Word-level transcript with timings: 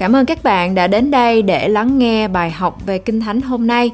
Cảm 0.00 0.16
ơn 0.16 0.26
các 0.26 0.42
bạn 0.42 0.74
đã 0.74 0.86
đến 0.86 1.10
đây 1.10 1.42
để 1.42 1.68
lắng 1.68 1.98
nghe 1.98 2.28
bài 2.28 2.50
học 2.50 2.78
về 2.86 2.98
Kinh 2.98 3.20
Thánh 3.20 3.40
hôm 3.40 3.66
nay. 3.66 3.90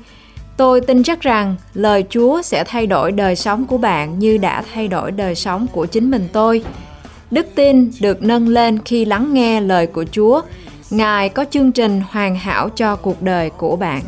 Tôi 0.56 0.80
tin 0.80 1.02
chắc 1.02 1.20
rằng 1.20 1.56
lời 1.74 2.04
Chúa 2.10 2.42
sẽ 2.42 2.64
thay 2.64 2.86
đổi 2.86 3.12
đời 3.12 3.36
sống 3.36 3.66
của 3.66 3.78
bạn 3.78 4.18
như 4.18 4.38
đã 4.38 4.62
thay 4.74 4.88
đổi 4.88 5.12
đời 5.12 5.34
sống 5.34 5.66
của 5.72 5.86
chính 5.86 6.10
mình 6.10 6.28
tôi. 6.32 6.64
Đức 7.30 7.46
tin 7.54 7.90
được 8.00 8.22
nâng 8.22 8.48
lên 8.48 8.78
khi 8.84 9.04
lắng 9.04 9.34
nghe 9.34 9.60
lời 9.60 9.86
của 9.86 10.04
Chúa. 10.12 10.42
Ngài 10.90 11.28
có 11.28 11.44
chương 11.50 11.72
trình 11.72 12.02
hoàn 12.10 12.36
hảo 12.36 12.68
cho 12.68 12.96
cuộc 12.96 13.22
đời 13.22 13.50
của 13.50 13.76
bạn. 13.76 14.02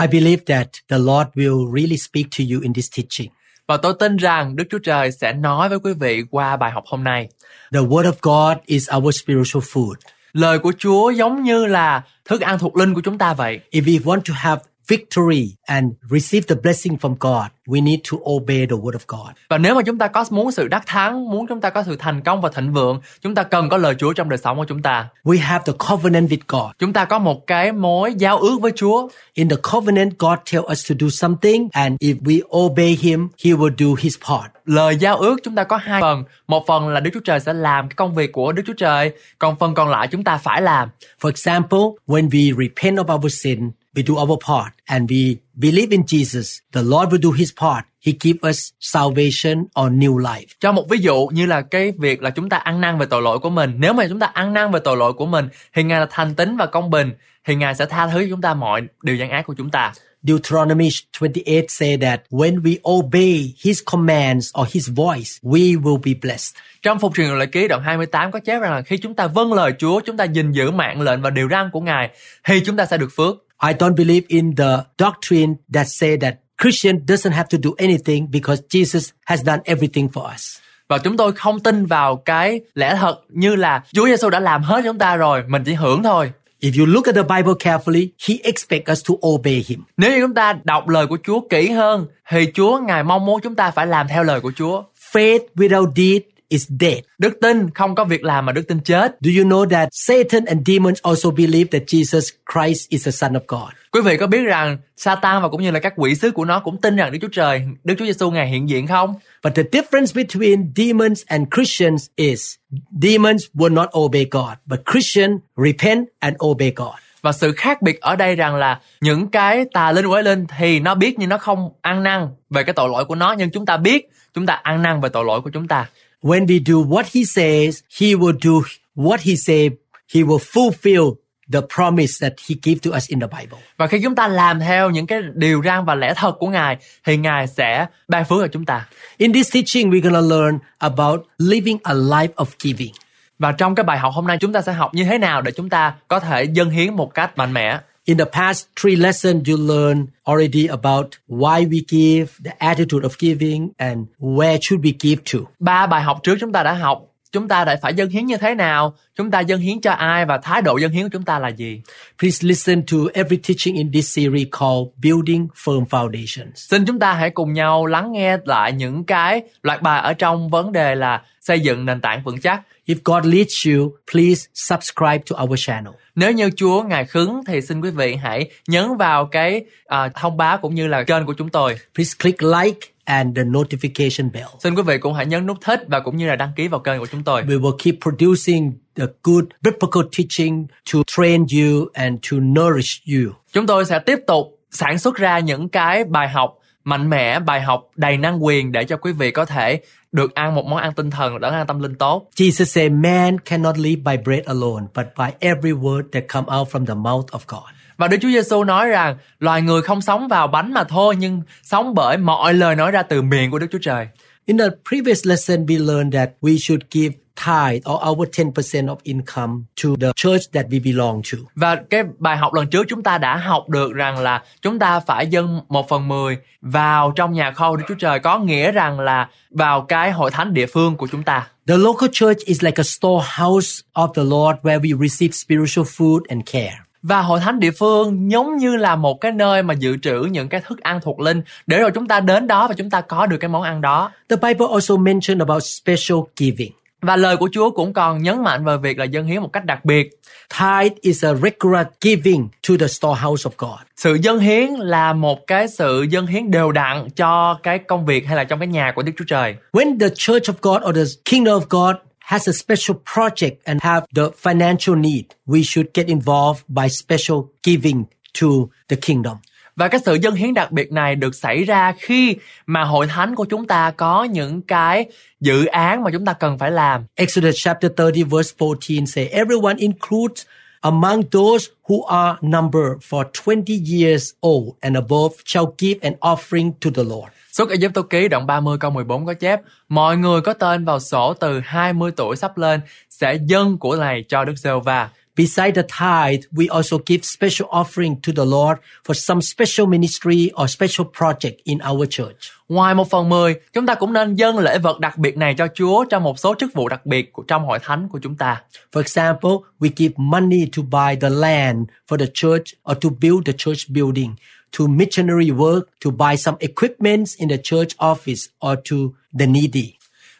I 0.00 0.06
believe 0.06 0.42
that 0.46 0.68
the 0.88 0.98
Lord 0.98 1.28
will 1.34 1.74
really 1.76 1.96
speak 1.96 2.24
to 2.38 2.44
you 2.52 2.60
in 2.62 2.72
this 2.72 2.88
teaching. 2.96 3.39
Và 3.70 3.76
tôi 3.76 3.94
tin 3.98 4.16
rằng 4.16 4.56
Đức 4.56 4.64
Chúa 4.70 4.78
Trời 4.78 5.12
sẽ 5.12 5.32
nói 5.32 5.68
với 5.68 5.78
quý 5.78 5.92
vị 5.92 6.22
qua 6.30 6.56
bài 6.56 6.70
học 6.70 6.84
hôm 6.86 7.04
nay. 7.04 7.28
The 7.72 7.80
Word 7.80 8.12
of 8.12 8.12
God 8.22 8.58
is 8.66 8.90
our 8.96 9.22
spiritual 9.22 9.62
food. 9.62 9.94
Lời 10.32 10.58
của 10.58 10.72
Chúa 10.78 11.10
giống 11.10 11.42
như 11.42 11.66
là 11.66 12.02
thức 12.24 12.40
ăn 12.40 12.58
thuộc 12.58 12.76
linh 12.76 12.94
của 12.94 13.00
chúng 13.00 13.18
ta 13.18 13.34
vậy. 13.34 13.60
If 13.70 13.82
we 13.82 14.00
want 14.00 14.20
to 14.20 14.34
have 14.36 14.62
victory 14.90 15.54
and 15.66 15.92
receive 16.10 16.46
the 16.48 16.54
blessing 16.62 16.96
from 16.96 17.14
God, 17.20 17.46
we 17.66 17.82
need 17.82 18.00
to 18.10 18.18
obey 18.30 18.66
the 18.66 18.76
Word 18.76 18.92
of 18.92 19.04
God. 19.06 19.30
Và 19.48 19.58
nếu 19.58 19.74
mà 19.74 19.82
chúng 19.82 19.98
ta 19.98 20.08
có 20.08 20.24
muốn 20.30 20.52
sự 20.52 20.68
đắc 20.68 20.82
thắng, 20.86 21.30
muốn 21.30 21.46
chúng 21.46 21.60
ta 21.60 21.70
có 21.70 21.82
sự 21.82 21.96
thành 21.96 22.20
công 22.20 22.40
và 22.40 22.50
thịnh 22.54 22.72
vượng, 22.72 23.00
chúng 23.22 23.34
ta 23.34 23.42
cần 23.42 23.68
có 23.68 23.76
lời 23.76 23.94
Chúa 23.98 24.12
trong 24.12 24.28
đời 24.28 24.38
sống 24.38 24.56
của 24.56 24.64
chúng 24.64 24.82
ta. 24.82 25.08
We 25.24 25.40
have 25.40 25.64
the 25.66 25.72
covenant 25.88 26.30
with 26.30 26.38
God. 26.48 26.70
Chúng 26.78 26.92
ta 26.92 27.04
có 27.04 27.18
một 27.18 27.46
cái 27.46 27.72
mối 27.72 28.14
giao 28.14 28.38
ước 28.38 28.58
với 28.60 28.72
Chúa. 28.76 29.08
In 29.34 29.48
the 29.48 29.56
covenant, 29.72 30.18
God 30.18 30.38
tells 30.52 30.66
us 30.72 30.90
to 30.90 30.94
do 31.00 31.08
something, 31.08 31.68
and 31.72 31.96
if 32.00 32.14
we 32.20 32.40
obey 32.66 32.98
Him, 33.00 33.28
He 33.44 33.50
will 33.50 33.74
do 33.78 33.86
His 33.98 34.16
part. 34.28 34.50
Lời 34.64 34.96
giao 34.96 35.16
ước 35.16 35.36
chúng 35.42 35.54
ta 35.54 35.64
có 35.64 35.76
hai 35.76 36.00
phần. 36.00 36.24
Một 36.46 36.66
phần 36.66 36.88
là 36.88 37.00
Đức 37.00 37.10
Chúa 37.14 37.20
Trời 37.20 37.40
sẽ 37.40 37.52
làm 37.52 37.88
cái 37.88 37.94
công 37.96 38.14
việc 38.14 38.32
của 38.32 38.52
Đức 38.52 38.62
Chúa 38.66 38.72
Trời, 38.72 39.12
còn 39.38 39.56
phần 39.58 39.74
còn 39.74 39.88
lại 39.88 40.08
chúng 40.10 40.24
ta 40.24 40.36
phải 40.36 40.62
làm. 40.62 40.88
For 41.20 41.28
example, 41.28 41.78
when 42.06 42.28
we 42.28 42.66
repent 42.66 42.96
of 42.96 43.16
our 43.16 43.34
sin, 43.42 43.70
we 43.94 44.02
do 44.02 44.14
our 44.14 44.38
part, 44.46 44.72
and 44.86 45.10
we 45.10 45.36
believe 45.54 45.90
in 45.90 46.02
Jesus, 46.02 46.60
the 46.72 46.82
Lord 46.82 47.12
will 47.12 47.22
do 47.22 47.32
His 47.32 47.52
part. 47.60 47.84
He 48.06 48.12
gives 48.20 48.50
us 48.50 48.72
salvation 48.80 49.58
or 49.80 49.92
new 49.92 50.18
life. 50.18 50.46
Cho 50.60 50.72
một 50.72 50.88
ví 50.88 50.98
dụ 50.98 51.26
như 51.26 51.46
là 51.46 51.60
cái 51.60 51.92
việc 51.98 52.22
là 52.22 52.30
chúng 52.30 52.48
ta 52.48 52.56
ăn 52.56 52.80
năn 52.80 52.98
về 52.98 53.06
tội 53.06 53.22
lỗi 53.22 53.38
của 53.38 53.50
mình. 53.50 53.74
Nếu 53.78 53.92
mà 53.92 54.06
chúng 54.08 54.20
ta 54.20 54.26
ăn 54.26 54.52
năn 54.52 54.70
về 54.70 54.80
tội 54.84 54.96
lỗi 54.96 55.12
của 55.12 55.26
mình 55.26 55.48
thì 55.74 55.84
Ngài 55.84 56.00
là 56.00 56.06
thành 56.10 56.34
tín 56.34 56.56
và 56.56 56.66
công 56.66 56.90
bình 56.90 57.12
thì 57.44 57.54
Ngài 57.54 57.74
sẽ 57.74 57.86
tha 57.86 58.08
thứ 58.08 58.20
cho 58.22 58.26
chúng 58.30 58.40
ta 58.40 58.54
mọi 58.54 58.82
điều 59.02 59.16
gian 59.16 59.30
ác 59.30 59.46
của 59.46 59.54
chúng 59.54 59.70
ta. 59.70 59.92
Deuteronomy 60.22 60.88
28 61.20 61.64
say 61.68 61.96
that 61.96 62.20
when 62.30 62.62
we 62.62 62.76
obey 62.90 63.54
His 63.64 63.82
commands 63.92 64.50
or 64.60 64.68
His 64.72 64.90
voice, 64.90 65.30
we 65.42 65.82
will 65.82 66.00
be 66.04 66.12
blessed. 66.22 66.56
Trong 66.82 66.98
phục 66.98 67.14
truyền 67.14 67.26
lời 67.26 67.46
ký 67.46 67.68
đoạn 67.68 67.82
28 67.82 68.30
có 68.30 68.40
chép 68.40 68.60
rằng 68.60 68.72
là 68.72 68.82
khi 68.82 68.96
chúng 68.96 69.14
ta 69.14 69.26
vâng 69.26 69.52
lời 69.52 69.72
Chúa, 69.78 70.00
chúng 70.00 70.16
ta 70.16 70.24
gìn 70.24 70.52
giữ 70.52 70.70
mạng 70.70 71.00
lệnh 71.00 71.22
và 71.22 71.30
điều 71.30 71.48
răn 71.48 71.70
của 71.72 71.80
Ngài 71.80 72.10
thì 72.44 72.60
chúng 72.60 72.76
ta 72.76 72.86
sẽ 72.86 72.98
được 72.98 73.08
phước. 73.16 73.36
I 73.62 73.74
don't 73.74 73.94
believe 73.94 74.22
in 74.28 74.56
the 74.56 74.84
doctrine 74.98 75.54
that 75.74 75.86
say 75.88 76.16
that 76.16 76.34
Christian 76.62 77.06
doesn't 77.06 77.32
have 77.32 77.48
to 77.50 77.58
do 77.62 77.70
anything 77.78 78.30
because 78.30 78.62
Jesus 78.68 79.12
has 79.26 79.42
done 79.44 79.60
everything 79.64 80.08
for 80.08 80.34
us. 80.34 80.58
Và 80.88 80.98
chúng 80.98 81.16
tôi 81.16 81.32
không 81.32 81.60
tin 81.60 81.86
vào 81.86 82.16
cái 82.16 82.60
lẽ 82.74 82.96
thật 83.00 83.20
như 83.28 83.56
là 83.56 83.82
Chúa 83.92 84.06
Giêsu 84.06 84.30
đã 84.30 84.40
làm 84.40 84.62
hết 84.62 84.80
chúng 84.84 84.98
ta 84.98 85.16
rồi, 85.16 85.42
mình 85.48 85.64
chỉ 85.64 85.74
hưởng 85.74 86.02
thôi. 86.02 86.32
If 86.60 86.78
you 86.78 86.86
look 86.86 87.06
at 87.06 87.14
the 87.14 87.22
Bible 87.22 87.54
carefully, 87.58 88.08
He 88.28 88.34
expects 88.42 88.92
us 88.92 89.08
to 89.08 89.14
obey 89.28 89.64
Him. 89.68 89.82
Nếu 89.96 90.10
như 90.10 90.20
chúng 90.20 90.34
ta 90.34 90.58
đọc 90.64 90.88
lời 90.88 91.06
của 91.06 91.18
Chúa 91.24 91.40
kỹ 91.40 91.70
hơn 91.70 92.06
thì 92.28 92.46
Chúa 92.54 92.78
Ngài 92.78 93.02
mong 93.02 93.26
muốn 93.26 93.40
chúng 93.40 93.54
ta 93.54 93.70
phải 93.70 93.86
làm 93.86 94.08
theo 94.08 94.22
lời 94.22 94.40
của 94.40 94.52
Chúa. 94.56 94.82
Faith 95.12 95.40
without 95.56 95.92
deed 95.96 96.22
is 96.50 96.70
dead. 96.80 96.98
Đức 97.18 97.38
tin 97.40 97.70
không 97.70 97.94
có 97.94 98.04
việc 98.04 98.24
làm 98.24 98.46
mà 98.46 98.52
đức 98.52 98.62
tin 98.68 98.80
chết. 98.80 99.16
Do 99.20 99.30
you 99.38 99.48
know 99.48 99.68
that 99.68 99.88
Satan 99.92 100.44
and 100.44 100.68
demons 100.68 101.00
also 101.02 101.30
believe 101.30 101.78
that 101.78 101.82
Jesus 101.86 102.30
Christ 102.54 102.88
is 102.88 103.06
the 103.06 103.12
Son 103.12 103.32
of 103.32 103.40
God? 103.48 103.70
Quý 103.92 104.00
vị 104.00 104.16
có 104.16 104.26
biết 104.26 104.42
rằng 104.42 104.78
Satan 104.96 105.42
và 105.42 105.48
cũng 105.48 105.62
như 105.62 105.70
là 105.70 105.80
các 105.80 105.92
quỷ 105.96 106.14
sứ 106.14 106.30
của 106.30 106.44
nó 106.44 106.60
cũng 106.60 106.80
tin 106.80 106.96
rằng 106.96 107.12
Đức 107.12 107.18
Chúa 107.22 107.28
Trời, 107.32 107.62
Đức 107.84 107.94
Chúa 107.98 108.04
Giêsu 108.04 108.30
ngài 108.30 108.48
hiện 108.48 108.68
diện 108.68 108.86
không? 108.86 109.14
But 109.44 109.54
the 109.54 109.62
difference 109.62 110.22
between 110.24 110.72
demons 110.76 111.22
and 111.26 111.48
Christians 111.54 112.06
is 112.16 112.54
demons 113.02 113.44
will 113.54 113.74
not 113.74 113.88
obey 113.98 114.26
God, 114.30 114.52
but 114.66 114.80
Christian 114.92 115.38
repent 115.56 116.08
and 116.18 116.36
obey 116.44 116.72
God. 116.76 116.94
Và 117.22 117.32
sự 117.32 117.52
khác 117.52 117.82
biệt 117.82 118.00
ở 118.00 118.16
đây 118.16 118.36
rằng 118.36 118.56
là 118.56 118.80
những 119.00 119.28
cái 119.28 119.64
tà 119.72 119.92
linh 119.92 120.08
quái 120.08 120.22
linh 120.22 120.46
thì 120.58 120.80
nó 120.80 120.94
biết 120.94 121.18
nhưng 121.18 121.28
nó 121.28 121.38
không 121.38 121.70
ăn 121.82 122.02
năn 122.02 122.28
về 122.50 122.62
cái 122.62 122.72
tội 122.72 122.88
lỗi 122.88 123.04
của 123.04 123.14
nó 123.14 123.34
nhưng 123.38 123.50
chúng 123.50 123.66
ta 123.66 123.76
biết 123.76 124.10
chúng 124.34 124.46
ta 124.46 124.54
ăn 124.54 124.82
năn 124.82 125.00
về 125.00 125.08
tội 125.08 125.24
lỗi 125.24 125.40
của 125.40 125.50
chúng 125.50 125.68
ta. 125.68 125.86
When 126.22 126.46
we 126.46 126.58
do 126.58 126.84
what 126.84 127.04
he 127.14 127.24
says, 127.24 127.80
he 128.00 128.14
will 128.14 128.38
do 128.42 128.62
what 128.94 129.20
he 129.20 129.36
said. 129.36 129.72
He 130.14 130.22
will 130.22 130.38
fulfill 130.38 131.14
the 131.52 131.60
promise 131.74 132.20
that 132.20 132.32
he 132.48 132.54
gave 132.62 132.80
to 132.82 132.90
us 132.96 133.08
in 133.08 133.20
the 133.20 133.26
Bible. 133.26 133.58
Và 133.76 133.86
khi 133.86 134.00
chúng 134.02 134.14
ta 134.14 134.28
làm 134.28 134.60
theo 134.60 134.90
những 134.90 135.06
cái 135.06 135.22
điều 135.34 135.62
răn 135.62 135.84
và 135.84 135.94
lẽ 135.94 136.14
thật 136.16 136.36
của 136.38 136.46
Ngài 136.46 136.76
thì 137.04 137.16
Ngài 137.16 137.46
sẽ 137.46 137.86
ban 138.08 138.24
phước 138.24 138.40
cho 138.40 138.48
chúng 138.48 138.64
ta. 138.64 138.88
In 139.16 139.32
this 139.32 139.54
teaching, 139.54 139.90
we're 139.90 140.10
going 140.10 140.14
to 140.14 140.36
learn 140.36 140.58
about 140.78 141.20
living 141.38 141.78
a 141.82 141.94
life 141.94 142.32
of 142.36 142.46
giving. 142.58 142.92
Và 143.38 143.52
trong 143.52 143.74
cái 143.74 143.84
bài 143.84 143.98
học 143.98 144.12
hôm 144.14 144.26
nay 144.26 144.38
chúng 144.40 144.52
ta 144.52 144.62
sẽ 144.62 144.72
học 144.72 144.94
như 144.94 145.04
thế 145.04 145.18
nào 145.18 145.42
để 145.42 145.52
chúng 145.56 145.68
ta 145.68 145.94
có 146.08 146.20
thể 146.20 146.44
dâng 146.44 146.70
hiến 146.70 146.94
một 146.94 147.14
cách 147.14 147.38
mạnh 147.38 147.52
mẽ. 147.52 147.78
In 148.10 148.16
the 148.16 148.26
past 148.26 148.66
three 148.74 148.96
lessons, 148.96 149.46
you 149.46 149.56
learned 149.56 150.10
already 150.26 150.66
about 150.66 151.18
why 151.28 151.64
we 151.64 151.80
give, 151.82 152.40
the 152.42 152.60
attitude 152.60 153.04
of 153.04 153.16
giving, 153.18 153.72
and 153.78 154.08
where 154.18 154.60
should 154.60 154.82
we 154.82 154.90
give 154.90 155.22
to. 155.24 155.46
Ba 155.60 155.86
bài 155.86 156.02
học 156.02 156.20
trước 156.22 156.36
chúng 156.40 156.52
ta 156.52 156.62
đã 156.62 156.72
học 156.72 157.09
chúng 157.32 157.48
ta 157.48 157.64
đã 157.64 157.76
phải 157.82 157.94
dâng 157.94 158.10
hiến 158.10 158.26
như 158.26 158.36
thế 158.36 158.54
nào, 158.54 158.94
chúng 159.16 159.30
ta 159.30 159.40
dâng 159.40 159.60
hiến 159.60 159.80
cho 159.80 159.92
ai 159.92 160.26
và 160.26 160.38
thái 160.38 160.62
độ 160.62 160.76
dâng 160.76 160.92
hiến 160.92 161.02
của 161.02 161.08
chúng 161.12 161.22
ta 161.22 161.38
là 161.38 161.48
gì. 161.48 161.82
Please 162.18 162.48
listen 162.48 162.82
to 162.92 162.96
every 163.14 163.36
teaching 163.36 163.74
in 163.74 163.92
this 163.92 164.16
series 164.16 164.46
called 164.60 164.86
Building 165.02 165.48
Firm 165.64 165.84
Foundations. 165.84 166.50
Xin 166.54 166.84
chúng 166.84 166.98
ta 166.98 167.12
hãy 167.12 167.30
cùng 167.30 167.52
nhau 167.52 167.86
lắng 167.86 168.12
nghe 168.12 168.36
lại 168.44 168.72
những 168.72 169.04
cái 169.04 169.42
loạt 169.62 169.82
bài 169.82 170.00
ở 170.00 170.12
trong 170.12 170.48
vấn 170.48 170.72
đề 170.72 170.94
là 170.94 171.22
xây 171.40 171.60
dựng 171.60 171.86
nền 171.86 172.00
tảng 172.00 172.22
vững 172.22 172.40
chắc. 172.40 172.60
If 172.86 172.96
God 173.04 173.26
leads 173.26 173.66
you, 173.66 173.92
please 174.12 174.48
subscribe 174.54 175.18
to 175.30 175.42
our 175.42 175.66
channel. 175.66 175.92
Nếu 176.14 176.32
như 176.32 176.50
Chúa 176.56 176.82
ngài 176.82 177.04
khứng 177.04 177.40
thì 177.46 177.60
xin 177.60 177.80
quý 177.80 177.90
vị 177.90 178.14
hãy 178.14 178.50
nhấn 178.68 178.96
vào 178.96 179.26
cái 179.26 179.64
à, 179.86 180.08
thông 180.08 180.36
báo 180.36 180.58
cũng 180.58 180.74
như 180.74 180.86
là 180.86 181.02
kênh 181.02 181.26
của 181.26 181.32
chúng 181.32 181.48
tôi. 181.48 181.76
Please 181.94 182.12
click 182.22 182.42
like 182.42 182.80
and 183.10 183.36
the 183.36 183.44
notification 183.44 184.30
bell. 184.32 184.48
Xin 184.58 184.74
quý 184.74 184.82
vị 184.82 184.98
cũng 184.98 185.14
hãy 185.14 185.26
nhấn 185.26 185.46
nút 185.46 185.58
thích 185.60 185.80
và 185.88 186.00
cũng 186.00 186.16
như 186.16 186.28
là 186.28 186.36
đăng 186.36 186.52
ký 186.56 186.68
vào 186.68 186.80
kênh 186.80 186.98
của 186.98 187.06
chúng 187.06 187.24
tôi. 187.24 187.42
We 187.42 187.60
will 187.60 187.76
keep 187.76 187.94
producing 188.02 188.72
the 188.96 189.04
good 189.22 189.44
biblical 189.62 190.02
teaching 190.18 190.66
to 190.92 190.98
train 191.06 191.46
you 191.52 191.86
and 191.92 192.18
to 192.30 192.36
nourish 192.40 193.02
you. 193.06 193.32
Chúng 193.52 193.66
tôi 193.66 193.84
sẽ 193.84 193.98
tiếp 193.98 194.18
tục 194.26 194.46
sản 194.70 194.98
xuất 194.98 195.14
ra 195.14 195.38
những 195.38 195.68
cái 195.68 196.04
bài 196.04 196.28
học 196.28 196.58
mạnh 196.84 197.10
mẽ, 197.10 197.40
bài 197.40 197.60
học 197.60 197.88
đầy 197.96 198.16
năng 198.16 198.44
quyền 198.44 198.72
để 198.72 198.84
cho 198.84 198.96
quý 198.96 199.12
vị 199.12 199.30
có 199.30 199.44
thể 199.44 199.80
được 200.12 200.34
ăn 200.34 200.54
một 200.54 200.64
món 200.66 200.78
ăn 200.78 200.92
tinh 200.92 201.10
thần, 201.10 201.40
đỡ 201.40 201.50
ăn 201.50 201.66
tâm 201.66 201.80
linh 201.80 201.94
tốt. 201.94 202.28
Jesus 202.36 202.64
said, 202.64 202.92
Man 202.92 203.38
cannot 203.38 203.78
live 203.78 204.02
by 204.04 204.22
bread 204.24 204.44
alone, 204.44 204.86
but 204.94 205.06
by 205.18 205.48
every 205.48 205.72
word 205.72 206.02
that 206.12 206.24
come 206.28 206.46
out 206.58 206.68
from 206.68 206.86
the 206.86 206.94
mouth 206.94 207.26
of 207.26 207.40
God. 207.46 207.79
Và 208.00 208.08
Đức 208.08 208.16
Chúa 208.22 208.28
Giêsu 208.28 208.64
nói 208.64 208.88
rằng 208.88 209.16
loài 209.38 209.62
người 209.62 209.82
không 209.82 210.00
sống 210.00 210.28
vào 210.28 210.46
bánh 210.46 210.72
mà 210.72 210.84
thôi 210.84 211.16
nhưng 211.18 211.42
sống 211.62 211.94
bởi 211.94 212.16
mọi 212.16 212.54
lời 212.54 212.76
nói 212.76 212.90
ra 212.90 213.02
từ 213.02 213.22
miệng 213.22 213.50
của 213.50 213.58
Đức 213.58 213.66
Chúa 213.72 213.78
Trời. 213.82 214.08
In 214.46 214.58
the 214.58 214.64
previous 214.88 215.26
lesson, 215.26 215.66
we 215.66 215.86
learned 215.86 216.14
that 216.14 216.30
we 216.40 216.58
should 216.58 216.82
give 216.90 217.14
tithe 217.46 217.92
or 217.92 218.08
our 218.08 218.28
10% 218.28 218.86
of 218.86 218.96
income 219.02 219.62
to 219.82 219.88
the 220.00 220.06
church 220.16 220.42
that 220.52 220.66
we 220.66 220.84
belong 220.84 221.22
to. 221.32 221.38
Và 221.54 221.76
cái 221.90 222.02
bài 222.18 222.36
học 222.36 222.54
lần 222.54 222.66
trước 222.66 222.86
chúng 222.88 223.02
ta 223.02 223.18
đã 223.18 223.36
học 223.36 223.68
được 223.68 223.92
rằng 223.92 224.18
là 224.18 224.42
chúng 224.62 224.78
ta 224.78 225.00
phải 225.00 225.26
dâng 225.26 225.60
một 225.68 225.88
phần 225.88 226.08
mười 226.08 226.38
vào 226.60 227.12
trong 227.16 227.32
nhà 227.32 227.52
kho 227.52 227.76
Đức 227.76 227.84
Chúa 227.88 227.94
Trời 227.94 228.18
có 228.18 228.38
nghĩa 228.38 228.72
rằng 228.72 229.00
là 229.00 229.28
vào 229.50 229.80
cái 229.80 230.12
hội 230.12 230.30
thánh 230.30 230.54
địa 230.54 230.66
phương 230.66 230.96
của 230.96 231.06
chúng 231.12 231.22
ta. 231.22 231.46
The 231.66 231.76
local 231.76 232.08
church 232.12 232.38
is 232.44 232.62
like 232.64 232.80
a 232.80 232.84
storehouse 232.84 233.82
of 233.94 234.12
the 234.14 234.22
Lord 234.22 234.58
where 234.62 234.80
we 234.80 235.08
receive 235.08 235.32
spiritual 235.32 235.86
food 235.86 236.20
and 236.28 236.42
care. 236.52 236.89
Và 237.02 237.22
hội 237.22 237.40
thánh 237.40 237.60
địa 237.60 237.70
phương 237.70 238.30
giống 238.30 238.56
như 238.56 238.76
là 238.76 238.96
một 238.96 239.20
cái 239.20 239.32
nơi 239.32 239.62
mà 239.62 239.74
dự 239.74 239.96
trữ 239.96 240.22
những 240.22 240.48
cái 240.48 240.60
thức 240.60 240.80
ăn 240.80 241.00
thuộc 241.02 241.20
linh 241.20 241.42
để 241.66 241.78
rồi 241.78 241.90
chúng 241.90 242.08
ta 242.08 242.20
đến 242.20 242.46
đó 242.46 242.68
và 242.68 242.74
chúng 242.74 242.90
ta 242.90 243.00
có 243.00 243.26
được 243.26 243.36
cái 243.36 243.48
món 243.48 243.62
ăn 243.62 243.80
đó. 243.80 244.12
The 244.28 244.36
Bible 244.36 244.66
also 244.72 244.96
mentioned 244.96 245.42
about 245.42 245.62
special 245.64 246.18
giving. 246.36 246.72
Và 247.02 247.16
lời 247.16 247.36
của 247.36 247.48
Chúa 247.52 247.70
cũng 247.70 247.92
còn 247.92 248.22
nhấn 248.22 248.42
mạnh 248.42 248.64
về 248.64 248.76
việc 248.76 248.98
là 248.98 249.04
dâng 249.04 249.26
hiến 249.26 249.42
một 249.42 249.52
cách 249.52 249.64
đặc 249.64 249.84
biệt. 249.84 250.10
Tithe 250.58 250.96
is 251.00 251.24
a 251.24 251.34
regular 251.34 251.86
giving 252.00 252.48
to 252.68 252.74
the 252.80 252.86
storehouse 252.86 253.50
of 253.50 253.50
God. 253.58 253.80
Sự 253.96 254.14
dâng 254.14 254.38
hiến 254.38 254.70
là 254.70 255.12
một 255.12 255.46
cái 255.46 255.68
sự 255.68 256.06
dâng 256.10 256.26
hiến 256.26 256.50
đều 256.50 256.72
đặn 256.72 257.10
cho 257.10 257.58
cái 257.62 257.78
công 257.78 258.06
việc 258.06 258.26
hay 258.26 258.36
là 258.36 258.44
trong 258.44 258.58
cái 258.58 258.68
nhà 258.68 258.92
của 258.96 259.02
Đức 259.02 259.12
Chúa 259.18 259.24
Trời. 259.28 259.54
When 259.72 259.98
the 260.00 260.08
church 260.08 260.50
of 260.50 260.54
God 260.62 260.82
or 260.88 260.96
the 260.96 261.30
kingdom 261.30 261.60
of 261.60 261.66
God 261.70 261.96
has 262.30 262.48
a 262.48 262.52
special 262.52 262.94
project 263.14 263.56
and 263.66 263.80
have 263.82 264.06
the 264.14 264.30
financial 264.30 264.94
need, 264.94 265.24
we 265.46 265.62
should 265.64 265.92
get 265.92 266.08
involved 266.08 266.62
by 266.68 266.88
special 266.88 267.50
giving 267.62 268.06
to 268.32 268.70
the 268.88 268.96
kingdom. 268.96 269.36
Và 269.76 269.88
cái 269.88 270.00
sự 270.04 270.14
dân 270.14 270.34
hiến 270.34 270.54
đặc 270.54 270.72
biệt 270.72 270.92
này 270.92 271.16
được 271.16 271.34
xảy 271.34 271.64
ra 271.64 271.92
khi 271.98 272.36
mà 272.66 272.84
hội 272.84 273.06
thánh 273.06 273.34
của 273.34 273.44
chúng 273.44 273.66
ta 273.66 273.90
có 273.90 274.24
những 274.24 274.62
cái 274.62 275.06
dự 275.40 275.64
án 275.64 276.04
mà 276.04 276.10
chúng 276.10 276.24
ta 276.24 276.32
cần 276.32 276.58
phải 276.58 276.70
làm. 276.70 277.04
Exodus 277.14 277.54
chapter 277.56 277.92
30 277.96 278.24
verse 278.24 278.54
14 278.58 279.06
say, 279.06 279.26
Everyone 279.26 279.76
includes 279.78 280.42
among 280.80 281.22
those 281.30 281.68
who 281.88 282.04
are 282.04 282.38
numbered 282.42 282.98
for 283.10 283.24
20 283.44 283.74
years 283.74 284.32
old 284.40 284.68
and 284.80 284.96
above 284.96 285.30
shall 285.44 285.66
give 285.78 286.00
an 286.02 286.14
offering 286.20 286.72
to 286.80 286.90
the 286.94 287.04
Lord. 287.04 287.39
Xuất 287.52 287.68
Ai 287.68 287.78
Cập 287.94 288.10
ký 288.10 288.28
đoạn 288.28 288.46
30 288.46 288.78
câu 288.78 288.90
14 288.90 289.26
có 289.26 289.34
chép 289.34 289.60
Mọi 289.88 290.16
người 290.16 290.40
có 290.40 290.52
tên 290.52 290.84
vào 290.84 291.00
sổ 291.00 291.34
từ 291.34 291.60
20 291.64 292.10
tuổi 292.16 292.36
sắp 292.36 292.58
lên 292.58 292.80
sẽ 293.10 293.38
dâng 293.46 293.78
của 293.78 293.96
này 293.96 294.24
cho 294.28 294.44
Đức 294.44 294.54
giê 294.56 294.70
va 294.84 295.08
Beside 295.36 295.72
the 295.72 295.82
tithe, 295.82 296.48
we 296.52 296.66
also 296.68 296.98
give 297.06 297.22
special 297.22 297.68
offering 297.70 298.16
to 298.22 298.32
the 298.36 298.44
Lord 298.44 298.80
for 299.06 299.14
some 299.14 299.40
special 299.40 299.86
ministry 299.86 300.50
or 300.62 300.70
special 300.70 301.06
project 301.18 301.56
in 301.64 301.78
our 301.90 302.08
church. 302.10 302.36
Ngoài 302.68 302.94
một 302.94 303.10
phần 303.10 303.28
mười, 303.28 303.54
chúng 303.72 303.86
ta 303.86 303.94
cũng 303.94 304.12
nên 304.12 304.34
dâng 304.34 304.58
lễ 304.58 304.78
vật 304.78 305.00
đặc 305.00 305.18
biệt 305.18 305.36
này 305.36 305.54
cho 305.58 305.66
Chúa 305.74 306.04
trong 306.04 306.22
một 306.22 306.38
số 306.38 306.54
chức 306.58 306.74
vụ 306.74 306.88
đặc 306.88 307.06
biệt 307.06 307.32
của 307.32 307.42
trong 307.42 307.66
hội 307.66 307.78
thánh 307.82 308.08
của 308.08 308.18
chúng 308.22 308.34
ta. 308.34 308.62
For 308.92 309.00
example, 309.00 309.50
we 309.80 309.90
give 309.96 310.14
money 310.16 310.68
to 310.76 310.82
buy 310.82 311.16
the 311.20 311.30
land 311.30 311.78
for 312.08 312.16
the 312.16 312.26
church 312.34 312.64
or 312.90 312.98
to 313.00 313.08
build 313.20 313.46
the 313.46 313.52
church 313.58 313.88
building, 313.88 314.34
to 314.78 314.86
missionary 314.86 315.50
work, 315.50 315.82
to 316.04 316.10
buy 316.10 316.36
some 316.36 316.56
equipment 316.60 317.28
in 317.36 317.48
the 317.48 317.56
church 317.62 317.96
office 317.96 318.48
or 318.66 318.78
to 318.90 318.96
the 319.38 319.46
needy. 319.46 319.94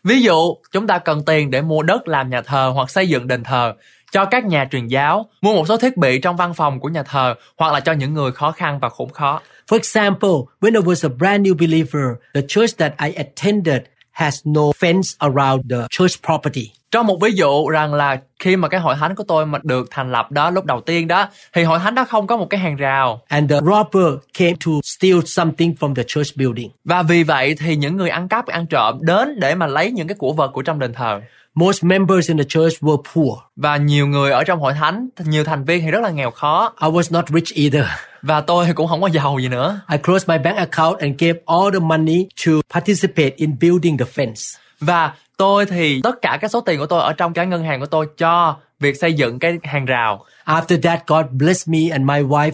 Ví 0.05 0.23
dụ, 0.23 0.57
chúng 0.73 0.87
ta 0.87 0.99
cần 0.99 1.25
tiền 1.25 1.51
để 1.51 1.63
mua 1.63 1.83
đất 1.83 2.09
làm 2.09 2.31
nhà 2.31 2.43
thờ 2.43 2.73
hoặc 2.75 2.91
xây 2.91 3.09
dựng 3.09 3.27
đền 3.27 3.45
thờ, 3.45 3.75
cho 4.13 4.25
các 4.25 4.45
nhà 4.45 4.69
truyền 4.71 4.87
giáo, 4.87 5.31
mua 5.41 5.53
một 5.53 5.69
số 5.69 5.77
thiết 5.77 5.97
bị 5.97 6.19
trong 6.19 6.37
văn 6.37 6.55
phòng 6.55 6.81
của 6.81 6.89
nhà 6.89 7.03
thờ 7.03 7.35
hoặc 7.59 7.73
là 7.73 7.81
cho 7.81 7.93
những 7.93 8.15
người 8.15 8.33
khó 8.33 8.53
khăn 8.53 8.79
và 8.79 8.89
khốn 8.89 9.11
khó. 9.11 9.41
For 9.69 9.77
example, 9.77 10.31
when 10.61 10.75
I 10.75 10.81
was 10.81 11.09
a 11.11 11.15
brand 11.19 11.47
new 11.47 11.55
believer, 11.55 12.07
the 12.35 12.43
church 12.49 12.77
that 12.77 12.93
I 12.99 13.13
attended 13.13 13.83
has 14.11 14.41
no 14.45 14.73
fence 14.81 15.17
around 15.19 15.71
the 15.71 15.87
church 15.91 16.23
property. 16.23 16.80
Trong 16.91 17.07
một 17.07 17.19
ví 17.23 17.33
dụ 17.33 17.69
rằng 17.69 17.95
là 17.95 18.21
khi 18.39 18.57
mà 18.57 18.69
cái 18.69 18.81
hội 18.81 18.95
thánh 19.01 19.15
của 19.15 19.25
tôi 19.29 19.47
mà 19.47 19.59
được 19.63 19.89
thành 19.91 20.13
lập 20.13 20.31
đó 20.33 20.51
lúc 20.51 20.65
đầu 20.65 20.81
tiên 20.81 21.09
đó 21.09 21.29
thì 21.53 21.63
hội 21.63 21.79
thánh 21.79 21.95
đó 21.95 22.05
không 22.05 22.27
có 22.27 22.37
một 22.37 22.47
cái 22.51 22.61
hàng 22.61 22.77
rào 22.77 23.21
And 23.29 23.51
the 23.51 23.57
robber 23.57 24.15
came 24.39 24.53
to 24.67 24.73
steal 24.85 25.19
something 25.27 25.75
from 25.81 25.95
the 25.95 26.03
church 26.07 26.37
building. 26.37 26.71
và 26.85 27.03
vì 27.03 27.23
vậy 27.23 27.55
thì 27.59 27.77
những 27.77 27.97
người 27.97 28.09
ăn 28.11 28.29
cắp 28.29 28.47
ăn 28.47 28.67
trộm 28.67 28.99
đến 29.01 29.41
để 29.41 29.55
mà 29.55 29.67
lấy 29.67 29.91
những 29.93 30.09
cái 30.09 30.15
của 30.19 30.33
vật 30.33 30.51
của 30.55 30.63
trong 30.63 30.79
đền 30.79 30.93
thờ 30.93 31.21
Most 31.55 31.85
members 31.85 32.29
in 32.29 32.39
the 32.39 32.45
church 32.49 32.83
were 32.83 33.03
poor. 33.15 33.39
và 33.57 33.77
nhiều 33.77 34.07
người 34.07 34.31
ở 34.31 34.45
trong 34.45 34.61
hội 34.61 34.73
thánh 34.73 35.09
nhiều 35.25 35.45
thành 35.45 35.65
viên 35.65 35.81
thì 35.85 35.91
rất 35.91 36.01
là 36.03 36.11
nghèo 36.11 36.31
khó 36.31 36.73
I 36.83 36.89
was 36.89 37.15
not 37.15 37.25
rich 37.29 37.55
either. 37.55 37.85
và 38.23 38.41
tôi 38.41 38.67
thì 38.67 38.73
cũng 38.73 38.89
không 38.89 39.01
có 39.03 39.09
giàu 39.09 39.39
gì 39.39 39.49
nữa 39.49 39.81
I 39.93 39.99
closed 39.99 40.29
my 40.29 40.39
bank 40.39 40.57
account 40.57 40.99
and 40.99 41.15
gave 41.19 41.39
all 41.47 41.73
the 41.73 41.79
money 41.79 42.27
to 42.47 42.53
participate 42.75 43.31
in 43.37 43.57
building 43.61 43.99
the 43.99 44.05
fence. 44.15 44.57
Và 44.81 45.13
tôi 45.37 45.67
thì 45.67 46.01
tất 46.03 46.23
cả 46.23 46.39
các 46.41 46.51
số 46.51 46.61
tiền 46.61 46.79
của 46.79 46.87
tôi 46.87 47.01
ở 47.01 47.13
trong 47.13 47.33
cái 47.33 47.47
ngân 47.47 47.65
hàng 47.65 47.81
của 47.81 47.87
tôi 47.87 48.07
cho 48.17 48.57
việc 48.81 48.97
xây 49.01 49.13
dựng 49.13 49.39
cái 49.39 49.59
hàng 49.63 49.87
rào 49.87 50.25
After 50.45 50.81
that, 50.83 51.07
God 51.07 51.27
blessed 51.31 51.69
me 51.69 51.89
and 51.91 52.05
my 52.05 52.23
wife 52.23 52.53